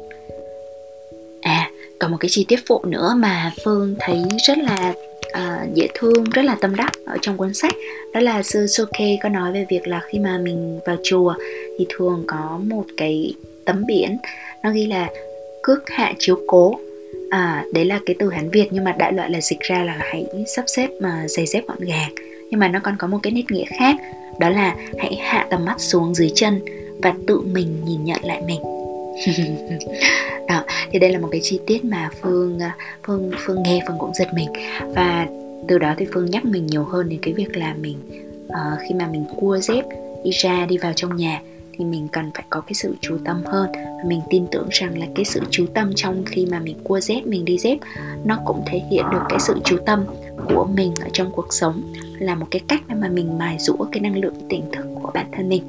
À 1.42 1.70
còn 1.98 2.10
một 2.10 2.16
cái 2.20 2.28
chi 2.28 2.44
tiết 2.48 2.60
phụ 2.68 2.80
nữa 2.84 3.14
mà 3.16 3.52
phương 3.64 3.94
thấy 3.98 4.22
rất 4.46 4.58
là 4.58 4.94
uh, 5.26 5.74
dễ 5.74 5.88
thương 5.94 6.24
rất 6.24 6.44
là 6.44 6.56
tâm 6.60 6.76
đắc 6.76 6.92
ở 7.06 7.16
trong 7.22 7.36
cuốn 7.36 7.54
sách 7.54 7.74
đó 8.14 8.20
là 8.20 8.42
sư 8.42 8.66
Soke 8.66 9.16
có 9.22 9.28
nói 9.28 9.52
về 9.52 9.66
việc 9.70 9.86
là 9.86 10.00
khi 10.08 10.18
mà 10.18 10.38
mình 10.38 10.80
vào 10.86 10.96
chùa 11.04 11.34
thì 11.78 11.86
thường 11.88 12.24
có 12.26 12.60
một 12.64 12.84
cái 12.96 13.34
tấm 13.66 13.84
biển 13.86 14.16
nó 14.62 14.70
ghi 14.70 14.86
là 14.86 15.08
cước 15.62 15.90
hạ 15.90 16.14
chiếu 16.18 16.38
cố 16.46 16.74
à, 17.30 17.64
đấy 17.74 17.84
là 17.84 18.00
cái 18.06 18.16
từ 18.18 18.30
hán 18.30 18.50
việt 18.50 18.68
nhưng 18.70 18.84
mà 18.84 18.94
đại 18.98 19.12
loại 19.12 19.30
là 19.30 19.40
dịch 19.40 19.60
ra 19.60 19.84
là 19.84 19.96
hãy 19.98 20.26
sắp 20.56 20.64
xếp 20.66 20.90
mà 21.00 21.28
giày 21.28 21.46
dép 21.46 21.66
gọn 21.66 21.80
gàng. 21.80 22.10
Nhưng 22.50 22.60
mà 22.60 22.68
nó 22.68 22.80
còn 22.82 22.96
có 22.98 23.06
một 23.06 23.18
cái 23.22 23.32
nét 23.32 23.50
nghĩa 23.50 23.64
khác 23.78 23.96
đó 24.40 24.48
là 24.48 24.76
hãy 24.98 25.16
hạ 25.16 25.46
tầm 25.50 25.64
mắt 25.64 25.80
xuống 25.80 26.14
dưới 26.14 26.30
chân 26.34 26.60
và 27.02 27.14
tự 27.26 27.40
mình 27.40 27.84
nhìn 27.84 28.04
nhận 28.04 28.20
lại 28.24 28.42
mình. 28.46 28.60
Đó 30.48 30.64
thì 30.90 30.98
đây 30.98 31.10
là 31.10 31.18
một 31.18 31.28
cái 31.30 31.40
chi 31.44 31.60
tiết 31.66 31.84
mà 31.84 32.10
phương 32.22 32.58
à, 32.60 32.76
phương 33.06 33.30
phương 33.38 33.62
nghe 33.62 33.80
phương 33.88 33.98
cũng 33.98 34.14
giật 34.14 34.28
mình. 34.34 34.48
Và 34.94 35.26
từ 35.68 35.78
đó 35.78 35.94
thì 35.98 36.06
phương 36.12 36.30
nhắc 36.30 36.44
mình 36.44 36.66
nhiều 36.66 36.84
hơn 36.84 37.08
đến 37.08 37.18
cái 37.22 37.34
việc 37.34 37.56
là 37.56 37.74
mình 37.80 37.98
uh, 38.46 38.78
khi 38.88 38.94
mà 38.94 39.06
mình 39.06 39.24
cua 39.36 39.58
dép 39.58 39.84
đi 40.24 40.30
ra 40.30 40.66
đi 40.66 40.78
vào 40.78 40.92
trong 40.92 41.16
nhà 41.16 41.40
thì 41.78 41.84
mình 41.84 42.08
cần 42.08 42.30
phải 42.34 42.44
có 42.50 42.60
cái 42.60 42.74
sự 42.74 42.96
chú 43.00 43.18
tâm 43.24 43.42
hơn. 43.44 43.70
Và 43.74 44.04
mình 44.06 44.20
tin 44.30 44.46
tưởng 44.52 44.68
rằng 44.70 44.98
là 44.98 45.06
cái 45.14 45.24
sự 45.24 45.40
chú 45.50 45.66
tâm 45.74 45.92
trong 45.96 46.24
khi 46.26 46.46
mà 46.46 46.60
mình 46.60 46.76
cua 46.84 47.00
dép 47.00 47.26
mình 47.26 47.44
đi 47.44 47.58
dép 47.58 47.78
nó 48.24 48.38
cũng 48.44 48.62
thể 48.66 48.82
hiện 48.90 49.04
được 49.12 49.22
cái 49.28 49.40
sự 49.40 49.54
chú 49.64 49.76
tâm 49.86 50.04
của 50.48 50.68
mình 50.74 50.94
ở 51.00 51.08
trong 51.12 51.32
cuộc 51.32 51.46
sống 51.50 51.82
là 52.18 52.34
một 52.34 52.46
cái 52.50 52.60
cách 52.68 52.82
mà 52.88 53.08
mình 53.08 53.38
mài 53.38 53.56
rũa 53.58 53.84
cái 53.92 54.00
năng 54.00 54.18
lượng 54.18 54.34
tỉnh 54.48 54.62
thức 54.72 54.86
của 55.02 55.10
bản 55.14 55.26
thân 55.32 55.48
mình. 55.48 55.62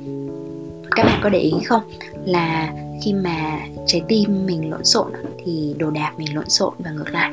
Các 0.96 1.04
bạn 1.04 1.20
có 1.24 1.30
để 1.30 1.39
ý 1.39 1.54
không? 1.65 1.82
Là 2.26 2.74
khi 3.04 3.13
mà 3.13 3.60
trái 3.86 4.02
tim 4.08 4.46
mình 4.46 4.70
lộn 4.70 4.84
xộn 4.84 5.12
thì 5.46 5.76
đồ 5.78 5.91
đạc 5.91 6.13
mình 6.17 6.36
lộn 6.36 6.50
xộn 6.50 6.74
và 6.80 6.91
ngược 6.91 7.10
lại. 7.12 7.32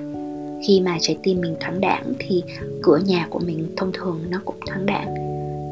Khi 0.69 0.81
mà 0.81 0.99
trái 1.01 1.19
tim 1.23 1.41
mình 1.41 1.57
thoáng 1.61 1.81
đãng 1.81 2.13
thì 2.19 2.43
cửa 2.83 2.99
nhà 3.07 3.27
của 3.31 3.39
mình 3.39 3.69
thông 3.77 3.93
thường 3.93 4.21
nó 4.31 4.41
cũng 4.45 4.57
thoáng 4.67 4.87
đãng. 4.87 5.15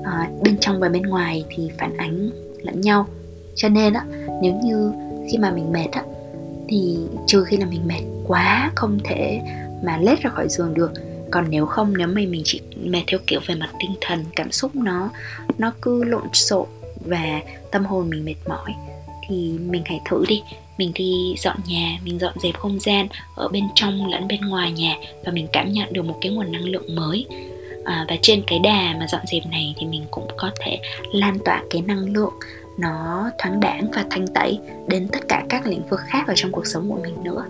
À, 0.05 0.31
bên 0.45 0.57
trong 0.61 0.81
và 0.81 0.88
bên 0.88 1.03
ngoài 1.03 1.45
thì 1.49 1.71
phản 1.79 1.97
ánh 1.97 2.31
lẫn 2.62 2.81
nhau. 2.81 3.07
Cho 3.55 3.68
nên 3.68 3.92
á, 3.92 4.05
nếu 4.42 4.55
như 4.64 4.92
khi 5.31 5.38
mà 5.38 5.51
mình 5.51 5.72
mệt 5.72 5.88
á, 5.92 6.03
thì 6.68 6.96
trừ 7.27 7.44
khi 7.44 7.57
là 7.57 7.66
mình 7.66 7.88
mệt 7.88 8.03
quá 8.27 8.72
không 8.75 8.98
thể 9.05 9.40
mà 9.85 9.98
lết 9.98 10.20
ra 10.20 10.31
khỏi 10.31 10.48
giường 10.48 10.75
được. 10.75 10.92
Còn 11.31 11.46
nếu 11.51 11.66
không, 11.66 11.96
nếu 11.96 12.07
mà 12.07 12.14
mình 12.14 12.42
chỉ 12.44 12.61
mệt 12.85 13.03
theo 13.07 13.20
kiểu 13.27 13.40
về 13.46 13.55
mặt 13.55 13.70
tinh 13.81 13.94
thần, 14.01 14.25
cảm 14.37 14.53
xúc 14.53 14.77
nó 14.77 15.11
nó 15.59 15.72
cứ 15.83 16.05
lộn 16.05 16.29
xộn 16.33 16.66
và 17.05 17.40
tâm 17.70 17.85
hồn 17.85 18.11
mình 18.11 18.25
mệt 18.25 18.35
mỏi, 18.48 18.75
thì 19.29 19.59
mình 19.59 19.83
hãy 19.85 20.01
thử 20.11 20.25
đi. 20.29 20.42
Mình 20.79 20.92
đi 20.94 21.35
dọn 21.38 21.57
nhà, 21.66 21.98
mình 22.05 22.18
dọn 22.18 22.35
dẹp 22.42 22.55
không 22.55 22.81
gian 22.81 23.07
ở 23.37 23.48
bên 23.48 23.64
trong 23.75 24.07
lẫn 24.07 24.29
bên 24.29 24.40
ngoài 24.40 24.72
nhà 24.72 24.96
và 25.25 25.33
mình 25.33 25.46
cảm 25.53 25.72
nhận 25.72 25.92
được 25.92 26.03
một 26.03 26.18
cái 26.20 26.33
nguồn 26.33 26.53
năng 26.53 26.64
lượng 26.64 26.94
mới 26.94 27.27
à, 27.85 28.07
và 28.09 28.16
trên 28.23 28.42
cái 28.47 28.59
đà 28.59 28.95
mà 29.01 29.07
dọn 29.09 29.23
dẹp 29.27 29.47
này 29.47 29.75
thì 29.79 29.87
mình 29.87 30.05
cũng 30.11 30.27
có 30.37 30.51
thể 30.61 30.79
lan 31.12 31.38
tỏa 31.45 31.62
cái 31.71 31.83
năng 31.83 32.12
lượng 32.12 32.33
nó 32.79 33.31
thoáng 33.38 33.61
đãng 33.61 33.90
và 33.95 34.05
thanh 34.11 34.27
tẩy 34.27 34.59
đến 34.87 35.09
tất 35.12 35.29
cả 35.29 35.45
các 35.49 35.66
lĩnh 35.66 35.88
vực 35.88 36.01
khác 36.01 36.25
ở 36.27 36.35
trong 36.37 36.53
cuộc 36.53 36.66
sống 36.66 36.88
của 36.90 36.99
mình 37.03 37.14
nữa. 37.23 37.45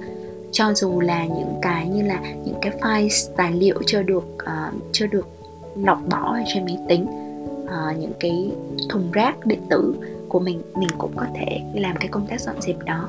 Cho 0.53 0.75
dù 0.75 1.01
là 1.01 1.25
những 1.25 1.55
cái 1.62 1.88
như 1.88 2.03
là 2.03 2.21
những 2.45 2.59
cái 2.62 2.73
file 2.81 3.35
tài 3.37 3.53
liệu 3.53 3.83
chưa 3.87 4.03
được 4.03 4.25
uh, 4.35 4.75
chưa 4.92 5.07
được 5.07 5.29
lọc 5.77 5.99
bỏ 6.11 6.35
ở 6.35 6.40
trên 6.55 6.64
máy 6.64 6.79
tính 6.88 7.07
uh, 7.64 7.99
những 7.99 8.12
cái 8.21 8.51
thùng 8.90 9.12
rác 9.12 9.47
điện 9.47 9.61
tử 9.71 9.95
của 10.29 10.40
mình 10.40 10.62
mình 10.75 10.88
cũng 10.99 11.12
có 11.16 11.27
thể 11.35 11.61
làm 11.75 11.97
cái 11.97 12.09
công 12.09 12.27
tác 12.27 12.40
dọn 12.40 12.61
dẹp 12.61 12.77
đó. 12.85 13.09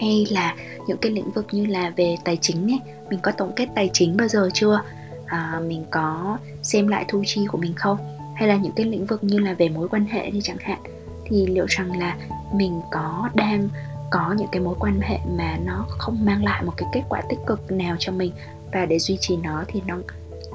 Hay 0.00 0.26
là 0.30 0.54
những 0.86 0.98
cái 0.98 1.12
lĩnh 1.12 1.30
vực 1.30 1.46
như 1.52 1.66
là 1.66 1.92
về 1.96 2.16
tài 2.24 2.38
chính 2.40 2.72
ấy 2.72 2.80
mình 3.10 3.18
có 3.22 3.32
tổng 3.32 3.52
kết 3.56 3.68
tài 3.74 3.90
chính 3.92 4.16
bao 4.16 4.28
giờ 4.28 4.50
chưa? 4.54 4.80
À, 5.26 5.60
mình 5.66 5.84
có 5.90 6.38
xem 6.62 6.88
lại 6.88 7.04
thu 7.08 7.22
chi 7.26 7.46
của 7.46 7.58
mình 7.58 7.74
không? 7.74 7.98
Hay 8.34 8.48
là 8.48 8.56
những 8.56 8.72
cái 8.76 8.86
lĩnh 8.86 9.06
vực 9.06 9.24
như 9.24 9.38
là 9.38 9.54
về 9.54 9.68
mối 9.68 9.88
quan 9.88 10.06
hệ 10.06 10.30
đi 10.30 10.40
chẳng 10.42 10.56
hạn 10.60 10.78
thì 11.24 11.46
liệu 11.46 11.66
rằng 11.68 11.98
là 11.98 12.16
mình 12.54 12.80
có 12.92 13.28
đang 13.34 13.68
có 14.10 14.34
những 14.38 14.48
cái 14.52 14.62
mối 14.62 14.74
quan 14.78 15.00
hệ 15.00 15.18
mà 15.38 15.58
nó 15.64 15.86
không 15.88 16.24
mang 16.24 16.44
lại 16.44 16.62
một 16.62 16.72
cái 16.76 16.88
kết 16.92 17.02
quả 17.08 17.22
tích 17.28 17.38
cực 17.46 17.72
nào 17.72 17.96
cho 17.98 18.12
mình 18.12 18.32
và 18.72 18.86
để 18.86 18.98
duy 18.98 19.16
trì 19.20 19.36
nó 19.36 19.64
thì 19.68 19.82
nó 19.86 19.96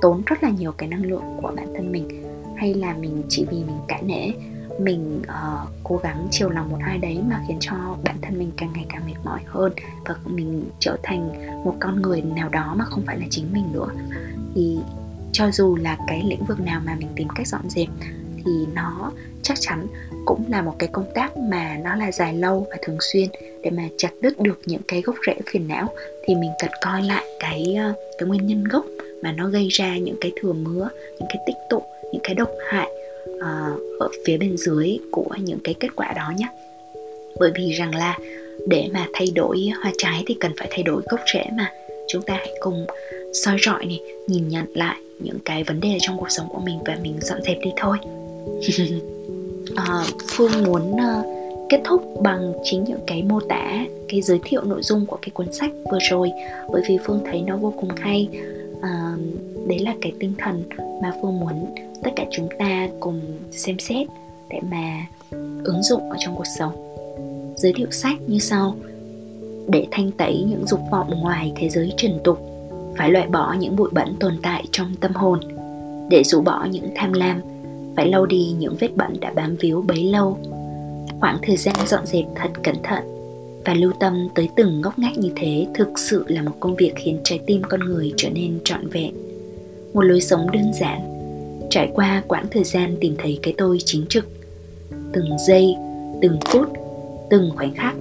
tốn 0.01 0.21
rất 0.25 0.43
là 0.43 0.49
nhiều 0.49 0.71
cái 0.71 0.89
năng 0.89 1.05
lượng 1.05 1.23
của 1.41 1.51
bản 1.55 1.73
thân 1.75 1.91
mình? 1.91 2.23
Hay 2.57 2.73
là 2.73 2.93
mình 2.93 3.23
chỉ 3.29 3.45
vì 3.51 3.57
mình 3.57 3.77
cãi 3.87 4.01
nể 4.03 4.31
mình 4.83 5.21
uh, 5.21 5.69
cố 5.83 5.99
gắng 6.03 6.27
chiều 6.31 6.49
lòng 6.49 6.69
một 6.69 6.77
ai 6.81 6.97
đấy 6.97 7.19
mà 7.29 7.43
khiến 7.47 7.57
cho 7.59 7.75
bản 8.03 8.15
thân 8.21 8.39
mình 8.39 8.51
càng 8.57 8.69
ngày 8.73 8.85
càng 8.89 9.01
mệt 9.07 9.17
mỏi 9.23 9.39
hơn 9.45 9.73
và 10.05 10.15
mình 10.25 10.63
trở 10.79 10.97
thành 11.03 11.29
một 11.63 11.75
con 11.79 12.01
người 12.01 12.21
nào 12.21 12.49
đó 12.49 12.75
mà 12.77 12.85
không 12.85 13.03
phải 13.07 13.19
là 13.19 13.25
chính 13.29 13.53
mình 13.53 13.65
nữa. 13.73 13.87
Thì 14.55 14.77
cho 15.31 15.51
dù 15.51 15.75
là 15.75 15.97
cái 16.07 16.23
lĩnh 16.25 16.45
vực 16.45 16.59
nào 16.59 16.81
mà 16.85 16.95
mình 16.99 17.09
tìm 17.15 17.27
cách 17.35 17.47
dọn 17.47 17.69
dẹp 17.69 17.87
thì 18.45 18.51
nó 18.73 19.11
chắc 19.41 19.57
chắn 19.59 19.87
cũng 20.25 20.43
là 20.47 20.61
một 20.61 20.75
cái 20.79 20.89
công 20.91 21.11
tác 21.15 21.37
mà 21.37 21.77
nó 21.83 21.95
là 21.95 22.11
dài 22.11 22.33
lâu 22.33 22.67
và 22.69 22.77
thường 22.81 22.97
xuyên. 23.13 23.29
Để 23.63 23.69
mà 23.69 23.83
chặt 23.97 24.09
đứt 24.21 24.39
được 24.39 24.61
những 24.65 24.81
cái 24.87 25.01
gốc 25.01 25.15
rễ 25.27 25.35
phiền 25.51 25.67
não 25.67 25.87
thì 26.23 26.35
mình 26.35 26.51
cần 26.61 26.71
coi 26.81 27.01
lại 27.01 27.23
cái 27.39 27.75
ờ, 27.75 27.93
cái 28.17 28.29
nguyên 28.29 28.47
nhân 28.47 28.63
gốc 28.63 28.85
mà 29.23 29.31
nó 29.31 29.47
gây 29.47 29.67
ra 29.67 29.97
những 29.97 30.17
cái 30.21 30.31
thừa 30.41 30.53
mứa 30.53 30.89
những 31.19 31.27
cái 31.29 31.37
tích 31.47 31.55
tụ 31.69 31.83
những 32.11 32.21
cái 32.23 32.35
độc 32.35 32.49
hại 32.69 32.89
Ờ, 33.41 33.77
ở 33.99 34.09
phía 34.25 34.37
bên 34.37 34.57
dưới 34.57 34.99
của 35.11 35.29
những 35.37 35.59
cái 35.63 35.73
kết 35.79 35.95
quả 35.95 36.13
đó 36.15 36.31
nhé. 36.37 36.47
Bởi 37.39 37.51
vì 37.55 37.71
rằng 37.71 37.95
là 37.95 38.17
để 38.67 38.89
mà 38.93 39.07
thay 39.13 39.27
đổi 39.35 39.69
hoa 39.81 39.91
trái 39.97 40.23
thì 40.27 40.35
cần 40.39 40.51
phải 40.57 40.67
thay 40.71 40.83
đổi 40.83 41.01
gốc 41.09 41.19
rễ 41.33 41.43
mà. 41.57 41.71
Chúng 42.07 42.21
ta 42.21 42.33
hãy 42.33 42.53
cùng 42.59 42.85
soi 43.33 43.57
rọi 43.65 43.85
này 43.85 43.99
nhìn 44.27 44.47
nhận 44.47 44.65
lại 44.73 44.95
những 45.19 45.39
cái 45.45 45.63
vấn 45.63 45.79
đề 45.79 45.97
trong 46.01 46.17
cuộc 46.17 46.29
sống 46.29 46.47
của 46.49 46.59
mình 46.59 46.79
và 46.85 46.97
mình 47.01 47.19
dọn 47.21 47.41
dẹp 47.43 47.57
đi 47.63 47.71
thôi. 47.77 47.97
À, 49.75 50.03
phương 50.27 50.63
muốn 50.63 50.91
uh, 50.91 51.25
kết 51.69 51.81
thúc 51.85 52.21
bằng 52.23 52.53
chính 52.63 52.83
những 52.83 53.03
cái 53.07 53.23
mô 53.23 53.39
tả 53.39 53.85
cái 54.09 54.21
giới 54.21 54.39
thiệu 54.43 54.61
nội 54.63 54.81
dung 54.83 55.05
của 55.05 55.17
cái 55.21 55.29
cuốn 55.33 55.51
sách 55.51 55.71
vừa 55.91 55.99
rồi. 56.09 56.31
Bởi 56.71 56.81
vì 56.89 56.97
phương 57.05 57.21
thấy 57.25 57.41
nó 57.41 57.57
vô 57.57 57.73
cùng 57.79 57.89
hay. 57.95 58.27
Uh, 58.77 59.50
đấy 59.71 59.79
là 59.79 59.95
cái 60.01 60.11
tinh 60.19 60.33
thần 60.37 60.63
mà 61.01 61.13
phương 61.21 61.39
muốn 61.39 61.65
tất 62.03 62.09
cả 62.15 62.25
chúng 62.31 62.47
ta 62.59 62.87
cùng 62.99 63.21
xem 63.51 63.79
xét 63.79 64.07
để 64.49 64.59
mà 64.71 65.07
ứng 65.63 65.83
dụng 65.83 66.09
ở 66.09 66.15
trong 66.19 66.35
cuộc 66.35 66.47
sống. 66.59 66.95
Giới 67.55 67.73
thiệu 67.75 67.87
sách 67.91 68.21
như 68.27 68.39
sau. 68.39 68.75
Để 69.67 69.87
thanh 69.91 70.11
tẩy 70.11 70.45
những 70.49 70.67
dục 70.67 70.79
vọng 70.91 71.19
ngoài 71.19 71.53
thế 71.55 71.69
giới 71.69 71.93
trần 71.97 72.19
tục, 72.23 72.39
phải 72.97 73.11
loại 73.11 73.27
bỏ 73.27 73.55
những 73.59 73.75
bụi 73.75 73.89
bẩn 73.91 74.15
tồn 74.19 74.37
tại 74.43 74.63
trong 74.71 74.95
tâm 75.01 75.13
hồn. 75.13 75.39
Để 76.09 76.23
rũ 76.23 76.41
bỏ 76.41 76.67
những 76.71 76.89
tham 76.95 77.13
lam, 77.13 77.41
phải 77.95 78.09
lau 78.09 78.25
đi 78.25 78.53
những 78.59 78.75
vết 78.79 78.95
bẩn 78.95 79.19
đã 79.19 79.31
bám 79.35 79.55
víu 79.55 79.81
bấy 79.81 80.03
lâu. 80.03 80.37
Khoảng 81.19 81.37
thời 81.41 81.57
gian 81.57 81.75
dọn 81.87 82.05
dẹp 82.05 82.25
thật 82.35 82.49
cẩn 82.63 82.75
thận 82.83 83.03
và 83.65 83.73
lưu 83.73 83.91
tâm 83.99 84.27
tới 84.35 84.49
từng 84.55 84.81
ngóc 84.81 84.99
ngách 84.99 85.17
như 85.17 85.29
thế 85.35 85.67
thực 85.75 85.99
sự 85.99 86.25
là 86.27 86.41
một 86.41 86.55
công 86.59 86.75
việc 86.75 86.93
khiến 86.95 87.19
trái 87.23 87.39
tim 87.45 87.61
con 87.69 87.79
người 87.79 88.13
trở 88.17 88.29
nên 88.29 88.59
trọn 88.63 88.87
vẹn 88.87 89.30
một 89.93 90.01
lối 90.01 90.21
sống 90.21 90.51
đơn 90.51 90.73
giản. 90.73 91.11
Trải 91.69 91.91
qua 91.93 92.23
quãng 92.27 92.45
thời 92.51 92.63
gian 92.63 92.95
tìm 93.01 93.15
thấy 93.17 93.39
cái 93.41 93.53
tôi 93.57 93.77
chính 93.85 94.05
trực. 94.09 94.25
Từng 95.13 95.29
giây, 95.47 95.75
từng 96.21 96.39
phút, 96.45 96.69
từng 97.29 97.51
khoảnh 97.55 97.73
khắc, 97.75 97.95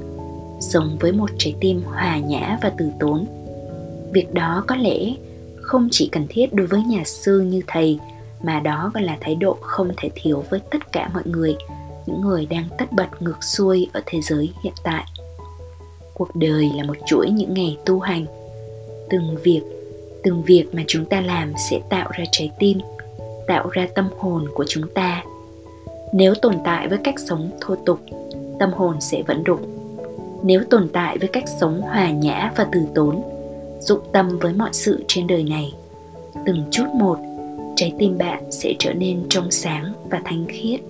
sống 0.61 0.97
với 1.01 1.13
một 1.13 1.31
trái 1.39 1.55
tim 1.61 1.83
hòa 1.85 2.19
nhã 2.19 2.59
và 2.63 2.73
từ 2.79 2.91
tốn. 3.01 3.27
Việc 4.13 4.35
đó 4.35 4.65
có 4.67 4.77
lẽ 4.77 5.15
không 5.63 5.89
chỉ 5.91 6.09
cần 6.13 6.27
thiết 6.29 6.53
đối 6.53 6.67
với 6.67 6.83
nhà 6.83 7.03
sư 7.05 7.41
như 7.41 7.63
thầy, 7.67 7.99
mà 8.43 8.61
đó 8.61 8.91
còn 8.95 9.03
là 9.03 9.19
thái 9.21 9.35
độ 9.35 9.57
không 9.61 9.91
thể 9.97 10.09
thiếu 10.15 10.45
với 10.51 10.61
tất 10.71 10.93
cả 10.93 11.11
mọi 11.15 11.23
người, 11.27 11.57
những 12.07 12.21
người 12.21 12.47
đang 12.47 12.65
tất 12.79 12.93
bật 12.93 13.09
ngược 13.21 13.45
xuôi 13.45 13.89
ở 13.93 14.01
thế 14.07 14.21
giới 14.23 14.53
hiện 14.63 14.73
tại. 14.83 15.05
Cuộc 16.15 16.37
đời 16.37 16.71
là 16.77 16.85
một 16.85 16.97
chuỗi 17.07 17.31
những 17.31 17.55
ngày 17.55 17.77
tu 17.87 18.01
hành. 18.01 18.27
Từng 19.11 19.37
việc 19.43 19.63
từng 20.23 20.43
việc 20.43 20.67
mà 20.73 20.83
chúng 20.87 21.05
ta 21.05 21.21
làm 21.21 21.53
sẽ 21.71 21.81
tạo 21.89 22.11
ra 22.13 22.25
trái 22.33 22.51
tim, 22.59 22.79
tạo 23.47 23.69
ra 23.69 23.89
tâm 23.95 24.09
hồn 24.19 24.49
của 24.55 24.65
chúng 24.69 24.89
ta. 24.95 25.25
Nếu 26.13 26.35
tồn 26.35 26.55
tại 26.65 26.89
với 26.89 26.99
cách 27.05 27.15
sống 27.19 27.51
thô 27.61 27.75
tục, 27.87 28.01
tâm 28.59 28.73
hồn 28.73 28.97
sẽ 29.01 29.23
vẫn 29.23 29.45
đục. 29.45 29.61
Nếu 30.43 30.65
tồn 30.71 30.89
tại 30.93 31.19
với 31.19 31.29
cách 31.29 31.45
sống 31.61 31.81
hòa 31.81 32.11
nhã 32.11 32.53
và 32.57 32.67
từ 32.73 32.81
tốn, 32.95 33.23
dụng 33.81 34.01
tâm 34.13 34.39
với 34.39 34.53
mọi 34.53 34.71
sự 34.73 35.05
trên 35.09 35.27
đời 35.27 35.43
này, 35.43 35.73
từng 36.47 36.65
chút 36.71 36.87
một, 36.95 37.19
trái 37.77 37.93
tim 37.99 38.19
bạn 38.19 38.43
sẽ 38.51 38.75
trở 38.79 38.93
nên 38.93 39.23
trong 39.29 39.51
sáng 39.51 39.93
và 40.11 40.21
thanh 40.25 40.47
khiết. 40.49 40.81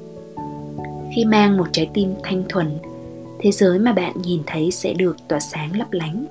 Khi 1.15 1.25
mang 1.25 1.57
một 1.57 1.67
trái 1.73 1.91
tim 1.95 2.15
thanh 2.23 2.45
thuần, 2.49 2.79
thế 3.39 3.51
giới 3.51 3.79
mà 3.79 3.93
bạn 3.93 4.13
nhìn 4.23 4.43
thấy 4.47 4.71
sẽ 4.71 4.93
được 4.93 5.17
tỏa 5.29 5.41
sáng 5.41 5.79
lấp 5.79 5.93
lánh 5.93 6.27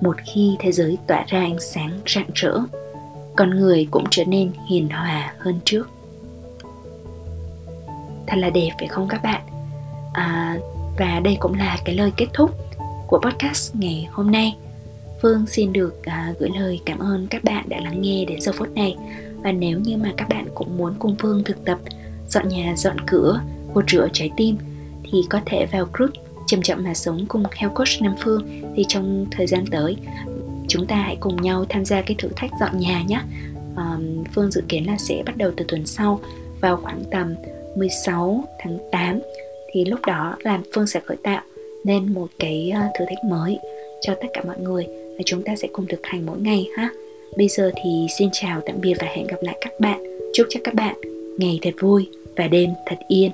một 0.00 0.16
khi 0.26 0.56
thế 0.58 0.72
giới 0.72 0.98
tỏa 1.06 1.24
ra 1.28 1.38
ánh 1.38 1.60
sáng 1.60 2.00
rạng 2.06 2.30
rỡ 2.34 2.58
con 3.36 3.50
người 3.50 3.88
cũng 3.90 4.04
trở 4.10 4.24
nên 4.24 4.52
hiền 4.68 4.88
hòa 4.88 5.34
hơn 5.38 5.60
trước. 5.64 5.90
Thật 8.26 8.36
là 8.36 8.50
đẹp 8.50 8.70
phải 8.78 8.88
không 8.88 9.08
các 9.08 9.22
bạn? 9.22 9.42
À, 10.12 10.58
và 10.98 11.20
đây 11.20 11.36
cũng 11.40 11.54
là 11.54 11.78
cái 11.84 11.94
lời 11.94 12.12
kết 12.16 12.26
thúc 12.32 12.50
của 13.06 13.20
podcast 13.22 13.74
ngày 13.74 14.08
hôm 14.10 14.30
nay. 14.30 14.56
Phương 15.22 15.46
xin 15.46 15.72
được 15.72 16.04
à, 16.04 16.34
gửi 16.38 16.50
lời 16.58 16.80
cảm 16.86 16.98
ơn 16.98 17.26
các 17.26 17.44
bạn 17.44 17.68
đã 17.68 17.80
lắng 17.80 18.00
nghe 18.00 18.24
đến 18.24 18.40
giờ 18.40 18.52
phút 18.52 18.68
này. 18.74 18.96
Và 19.42 19.52
nếu 19.52 19.78
như 19.78 19.96
mà 19.96 20.12
các 20.16 20.28
bạn 20.28 20.46
cũng 20.54 20.76
muốn 20.76 20.94
cùng 20.98 21.16
phương 21.18 21.44
thực 21.44 21.64
tập 21.64 21.78
dọn 22.28 22.48
nhà 22.48 22.74
dọn 22.76 22.96
cửa 23.06 23.40
gột 23.74 23.90
rửa 23.90 24.08
trái 24.12 24.30
tim 24.36 24.56
thì 25.04 25.22
có 25.30 25.40
thể 25.46 25.66
vào 25.66 25.86
group 25.92 26.10
chậm 26.50 26.62
chậm 26.62 26.84
mà 26.84 26.94
sống 26.94 27.24
cùng 27.28 27.42
Health 27.52 27.74
Coach 27.74 28.02
Nam 28.02 28.14
Phương 28.20 28.42
thì 28.76 28.84
trong 28.88 29.26
thời 29.30 29.46
gian 29.46 29.64
tới 29.70 29.96
chúng 30.68 30.86
ta 30.86 30.96
hãy 30.96 31.16
cùng 31.20 31.42
nhau 31.42 31.64
tham 31.68 31.84
gia 31.84 32.02
cái 32.02 32.14
thử 32.18 32.28
thách 32.36 32.50
dọn 32.60 32.78
nhà 32.78 33.02
nhé 33.08 33.20
um, 33.76 34.24
Phương 34.34 34.50
dự 34.50 34.62
kiến 34.68 34.86
là 34.86 34.96
sẽ 34.98 35.22
bắt 35.26 35.36
đầu 35.36 35.50
từ 35.56 35.64
tuần 35.68 35.86
sau 35.86 36.20
vào 36.60 36.76
khoảng 36.76 37.02
tầm 37.10 37.34
16 37.76 38.44
tháng 38.58 38.78
8 38.92 39.20
thì 39.72 39.84
lúc 39.84 40.00
đó 40.06 40.36
là 40.40 40.60
Phương 40.74 40.86
sẽ 40.86 41.00
khởi 41.06 41.16
tạo 41.22 41.42
nên 41.84 42.14
một 42.14 42.28
cái 42.38 42.72
ờ, 42.74 42.80
thử 42.98 43.04
thách 43.08 43.24
mới 43.24 43.58
cho 44.00 44.14
tất 44.14 44.28
cả 44.34 44.42
mọi 44.46 44.58
người 44.58 44.86
và 44.86 45.22
chúng 45.26 45.42
ta 45.42 45.56
sẽ 45.56 45.68
cùng 45.72 45.86
thực 45.86 46.06
hành 46.06 46.26
mỗi 46.26 46.38
ngày 46.40 46.68
ha. 46.76 46.90
Bây 47.36 47.48
giờ 47.48 47.70
thì 47.84 48.06
xin 48.18 48.28
chào 48.32 48.60
tạm 48.66 48.80
biệt 48.80 48.94
và 49.00 49.06
hẹn 49.06 49.26
gặp 49.26 49.38
lại 49.40 49.58
các 49.60 49.72
bạn. 49.80 50.02
Chúc 50.34 50.46
cho 50.50 50.60
các 50.64 50.74
bạn 50.74 50.94
ngày 51.38 51.58
thật 51.62 51.74
vui 51.80 52.08
và 52.36 52.48
đêm 52.48 52.70
thật 52.86 52.96
yên. 53.08 53.30